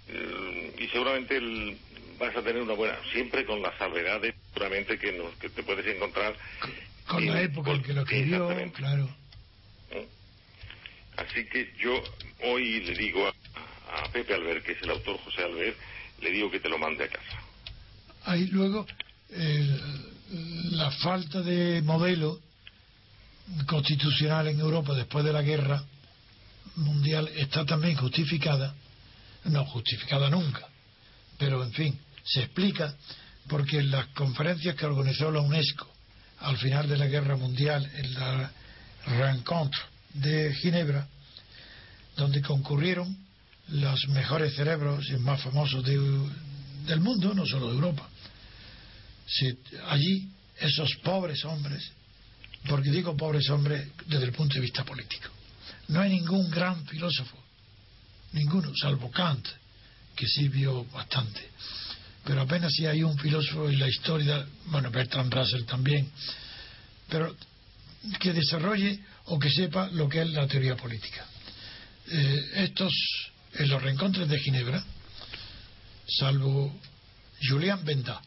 eh, 0.09 0.75
y 0.77 0.87
seguramente 0.89 1.37
el- 1.37 1.75
vas 2.19 2.35
a 2.35 2.43
tener 2.43 2.61
una 2.61 2.73
buena, 2.75 2.95
siempre 3.11 3.45
con 3.45 3.63
las 3.63 3.75
salvedades 3.79 4.35
seguramente 4.53 4.99
que, 4.99 5.11
nos, 5.13 5.33
que 5.37 5.49
te 5.49 5.63
puedes 5.63 5.83
encontrar. 5.87 6.35
Con 7.07 7.25
la 7.25 7.41
época 7.41 7.71
en 7.71 7.81
que 7.81 7.93
lo 7.93 8.01
escribió, 8.01 8.47
claro. 8.73 9.09
¿eh? 9.89 10.07
Así 11.15 11.47
que 11.47 11.73
yo 11.79 11.99
hoy 12.43 12.81
le 12.81 12.93
digo 12.93 13.25
a, 13.25 14.03
a 14.03 14.11
Pepe 14.11 14.35
Albert, 14.35 14.63
que 14.63 14.73
es 14.73 14.81
el 14.83 14.91
autor 14.91 15.17
José 15.17 15.41
Albert, 15.41 15.77
le 16.21 16.29
digo 16.29 16.51
que 16.51 16.59
te 16.59 16.69
lo 16.69 16.77
mande 16.77 17.05
a 17.05 17.07
casa. 17.07 17.41
Hay 18.25 18.45
luego 18.49 18.85
la 20.73 20.91
falta 20.91 21.41
de 21.41 21.81
modelo 21.81 22.39
constitucional 23.65 24.47
en 24.47 24.59
Europa 24.59 24.93
después 24.93 25.25
de 25.25 25.33
la 25.33 25.41
guerra 25.41 25.83
mundial 26.77 27.27
está 27.35 27.65
también 27.65 27.95
justificada, 27.95 28.73
no 29.45 29.65
justificada 29.65 30.29
nunca, 30.29 30.67
pero 31.37 31.63
en 31.63 31.71
fin, 31.73 31.99
se 32.23 32.41
explica 32.43 32.95
porque 33.47 33.79
en 33.79 33.91
las 33.91 34.07
conferencias 34.07 34.75
que 34.75 34.85
organizó 34.85 35.31
la 35.31 35.41
UNESCO 35.41 35.87
al 36.39 36.57
final 36.57 36.87
de 36.87 36.97
la 36.97 37.07
guerra 37.07 37.35
mundial, 37.35 37.89
en 37.95 38.13
la 38.13 38.51
Rencontre 39.05 39.79
de 40.13 40.53
Ginebra, 40.55 41.07
donde 42.15 42.41
concurrieron 42.41 43.17
los 43.69 44.07
mejores 44.09 44.55
cerebros 44.55 45.09
y 45.09 45.17
más 45.17 45.41
famosos 45.41 45.83
de- 45.83 46.29
del 46.85 46.99
mundo, 46.99 47.33
no 47.33 47.45
solo 47.45 47.67
de 47.67 47.75
Europa. 47.75 48.07
Allí 49.87 50.29
esos 50.59 50.95
pobres 51.03 51.43
hombres, 51.45 51.91
porque 52.67 52.89
digo 52.91 53.15
pobres 53.15 53.49
hombres 53.49 53.87
desde 54.07 54.25
el 54.25 54.31
punto 54.31 54.55
de 54.55 54.61
vista 54.61 54.83
político, 54.83 55.29
no 55.89 56.01
hay 56.01 56.09
ningún 56.09 56.49
gran 56.49 56.85
filósofo, 56.85 57.37
ninguno, 58.33 58.71
salvo 58.75 59.09
Kant, 59.11 59.47
que 60.15 60.27
sí 60.27 60.47
vio 60.49 60.85
bastante, 60.85 61.49
pero 62.23 62.41
apenas 62.41 62.73
si 62.73 62.85
hay 62.85 63.03
un 63.03 63.17
filósofo 63.17 63.69
en 63.69 63.79
la 63.79 63.87
historia, 63.87 64.45
bueno, 64.65 64.91
Bertrand 64.91 65.33
Russell 65.33 65.63
también, 65.63 66.09
pero 67.07 67.35
que 68.19 68.33
desarrolle 68.33 68.99
o 69.25 69.39
que 69.39 69.49
sepa 69.49 69.89
lo 69.91 70.07
que 70.09 70.21
es 70.21 70.29
la 70.29 70.47
teoría 70.47 70.75
política. 70.75 71.25
Eh, 72.09 72.51
estos, 72.55 72.93
en 73.53 73.69
los 73.69 73.81
reencontres 73.81 74.27
de 74.27 74.39
Ginebra, 74.39 74.83
salvo 76.07 76.73
Julien 77.41 77.83
Benda 77.83 78.21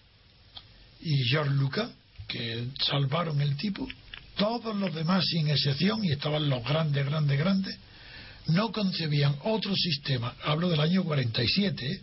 y 1.00 1.24
George 1.24 1.54
Lucas, 1.54 1.90
que 2.28 2.68
salvaron 2.84 3.40
el 3.40 3.56
tipo, 3.56 3.88
todos 4.40 4.74
los 4.74 4.94
demás, 4.94 5.26
sin 5.26 5.48
excepción, 5.48 6.02
y 6.02 6.12
estaban 6.12 6.48
los 6.48 6.64
grandes, 6.64 7.04
grandes, 7.04 7.38
grandes, 7.38 7.76
no 8.46 8.72
concebían 8.72 9.36
otro 9.44 9.76
sistema, 9.76 10.34
hablo 10.42 10.70
del 10.70 10.80
año 10.80 11.04
47, 11.04 11.86
¿eh? 11.86 12.00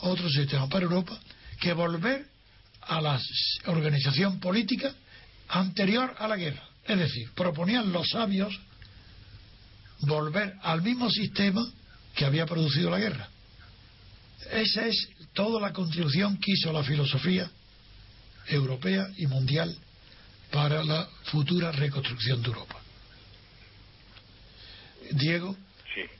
otro 0.00 0.28
sistema 0.28 0.68
para 0.68 0.84
Europa, 0.84 1.18
que 1.58 1.72
volver 1.72 2.26
a 2.82 3.00
la 3.00 3.18
organización 3.64 4.40
política 4.40 4.94
anterior 5.48 6.14
a 6.18 6.28
la 6.28 6.36
guerra. 6.36 6.62
Es 6.86 6.98
decir, 6.98 7.30
proponían 7.34 7.92
los 7.92 8.10
sabios 8.10 8.54
volver 10.00 10.54
al 10.62 10.82
mismo 10.82 11.08
sistema 11.10 11.66
que 12.14 12.26
había 12.26 12.44
producido 12.44 12.90
la 12.90 12.98
guerra. 12.98 13.26
Esa 14.52 14.86
es 14.86 15.08
toda 15.32 15.62
la 15.62 15.72
contribución 15.72 16.36
que 16.36 16.52
hizo 16.52 16.70
la 16.74 16.84
filosofía 16.84 17.50
europea 18.48 19.08
y 19.16 19.26
mundial 19.26 19.74
para 20.50 20.82
la 20.82 21.08
futura 21.24 21.72
reconstrucción 21.72 22.42
de 22.42 22.48
Europa. 22.48 22.80
Diego, 25.12 25.56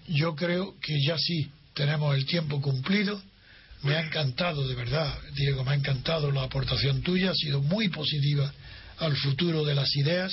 yo 0.08 0.34
creo 0.34 0.74
que 0.80 0.94
ya 1.06 1.16
sí 1.18 1.50
tenemos 1.74 2.14
el 2.16 2.26
tiempo 2.26 2.60
cumplido. 2.60 3.20
Me 3.82 3.94
ha 3.94 4.00
encantado, 4.00 4.66
de 4.66 4.74
verdad, 4.74 5.16
Diego, 5.34 5.64
me 5.64 5.72
ha 5.72 5.74
encantado 5.74 6.32
la 6.32 6.42
aportación 6.42 7.02
tuya, 7.02 7.30
ha 7.30 7.34
sido 7.34 7.62
muy 7.62 7.88
positiva 7.88 8.52
al 8.98 9.16
futuro 9.16 9.64
de 9.64 9.74
las 9.74 9.94
ideas 9.96 10.32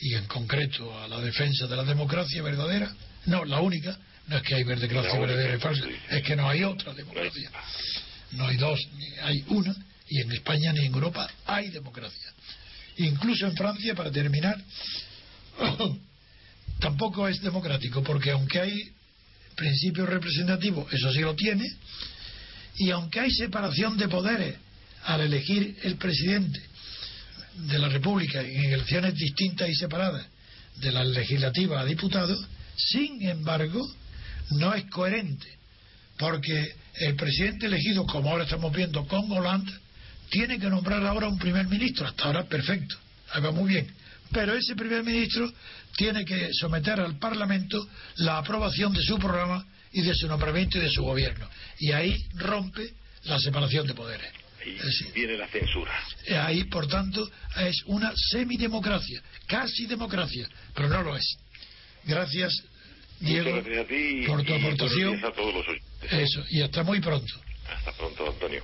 y 0.00 0.14
en 0.14 0.26
concreto 0.26 0.96
a 1.00 1.08
la 1.08 1.20
defensa 1.20 1.66
de 1.66 1.76
la 1.76 1.84
democracia 1.84 2.42
verdadera. 2.42 2.92
No, 3.26 3.44
la 3.44 3.60
única, 3.60 3.98
no 4.26 4.36
es 4.36 4.42
que 4.42 4.54
hay 4.54 4.64
democracia 4.64 5.18
verdadera 5.18 5.56
y 5.56 5.60
falsa, 5.60 5.86
es 6.10 6.22
que 6.22 6.36
no 6.36 6.48
hay 6.48 6.62
otra 6.62 6.92
democracia. 6.92 7.50
No 8.32 8.46
hay 8.46 8.56
dos, 8.56 8.78
hay 9.22 9.44
una, 9.48 9.74
y 10.08 10.20
en 10.20 10.32
España 10.32 10.72
ni 10.72 10.86
en 10.86 10.92
Europa 10.94 11.26
hay 11.46 11.70
democracia. 11.70 12.33
Incluso 12.98 13.46
en 13.46 13.56
Francia, 13.56 13.94
para 13.94 14.10
terminar, 14.10 14.56
tampoco 16.80 17.28
es 17.28 17.40
democrático, 17.40 18.02
porque 18.02 18.30
aunque 18.30 18.60
hay 18.60 18.90
principio 19.54 20.06
representativo, 20.06 20.86
eso 20.90 21.12
sí 21.12 21.20
lo 21.20 21.34
tiene, 21.34 21.64
y 22.76 22.90
aunque 22.90 23.20
hay 23.20 23.30
separación 23.30 23.96
de 23.96 24.08
poderes 24.08 24.56
al 25.04 25.20
elegir 25.20 25.76
el 25.82 25.96
presidente 25.96 26.60
de 27.54 27.78
la 27.78 27.88
República 27.88 28.40
en 28.40 28.72
elecciones 28.72 29.14
distintas 29.14 29.68
y 29.68 29.74
separadas 29.74 30.26
de 30.76 30.90
las 30.90 31.06
legislativas 31.06 31.82
a 31.82 31.86
diputados, 31.86 32.44
sin 32.76 33.22
embargo, 33.28 33.80
no 34.50 34.74
es 34.74 34.84
coherente, 34.90 35.46
porque 36.18 36.74
el 36.96 37.14
presidente 37.14 37.66
elegido, 37.66 38.04
como 38.06 38.30
ahora 38.30 38.44
estamos 38.44 38.72
viendo 38.72 39.06
con 39.06 39.30
Hollande, 39.30 39.72
tiene 40.30 40.58
que 40.58 40.68
nombrar 40.68 41.04
ahora 41.04 41.28
un 41.28 41.38
primer 41.38 41.66
ministro. 41.66 42.06
Hasta 42.06 42.24
ahora 42.24 42.44
perfecto, 42.44 42.96
ahí 43.32 43.42
va 43.42 43.50
muy 43.50 43.68
bien. 43.68 43.92
Pero 44.32 44.54
ese 44.54 44.74
primer 44.74 45.04
ministro 45.04 45.50
tiene 45.96 46.24
que 46.24 46.48
someter 46.52 47.00
al 47.00 47.18
Parlamento 47.18 47.86
la 48.16 48.38
aprobación 48.38 48.92
de 48.92 49.02
su 49.02 49.18
programa 49.18 49.64
y 49.92 50.02
de 50.02 50.14
su 50.14 50.26
nombramiento 50.26 50.78
y 50.78 50.82
de 50.82 50.90
su 50.90 51.02
gobierno. 51.02 51.48
Y 51.78 51.92
ahí 51.92 52.16
rompe 52.34 52.94
la 53.24 53.38
separación 53.38 53.86
de 53.86 53.94
poderes. 53.94 54.32
Y 54.66 55.12
viene 55.12 55.36
la 55.36 55.46
censura. 55.48 55.92
Ahí, 56.42 56.64
por 56.64 56.86
tanto, 56.86 57.28
es 57.56 57.82
una 57.86 58.12
semidemocracia, 58.30 59.22
casi 59.46 59.86
democracia, 59.86 60.48
pero 60.74 60.88
no 60.88 61.02
lo 61.02 61.16
es. 61.16 61.36
Gracias, 62.04 62.62
Diego, 63.20 63.62
por 64.26 64.42
tu 64.42 64.54
aportación. 64.54 65.24
a 65.24 65.32
todos 65.32 65.54
los 65.54 65.66
Eso, 66.10 66.44
y 66.50 66.62
hasta 66.62 66.82
muy 66.82 67.00
pronto. 67.00 67.32
Hasta 67.68 67.92
pronto, 67.92 68.30
Antonio. 68.30 68.62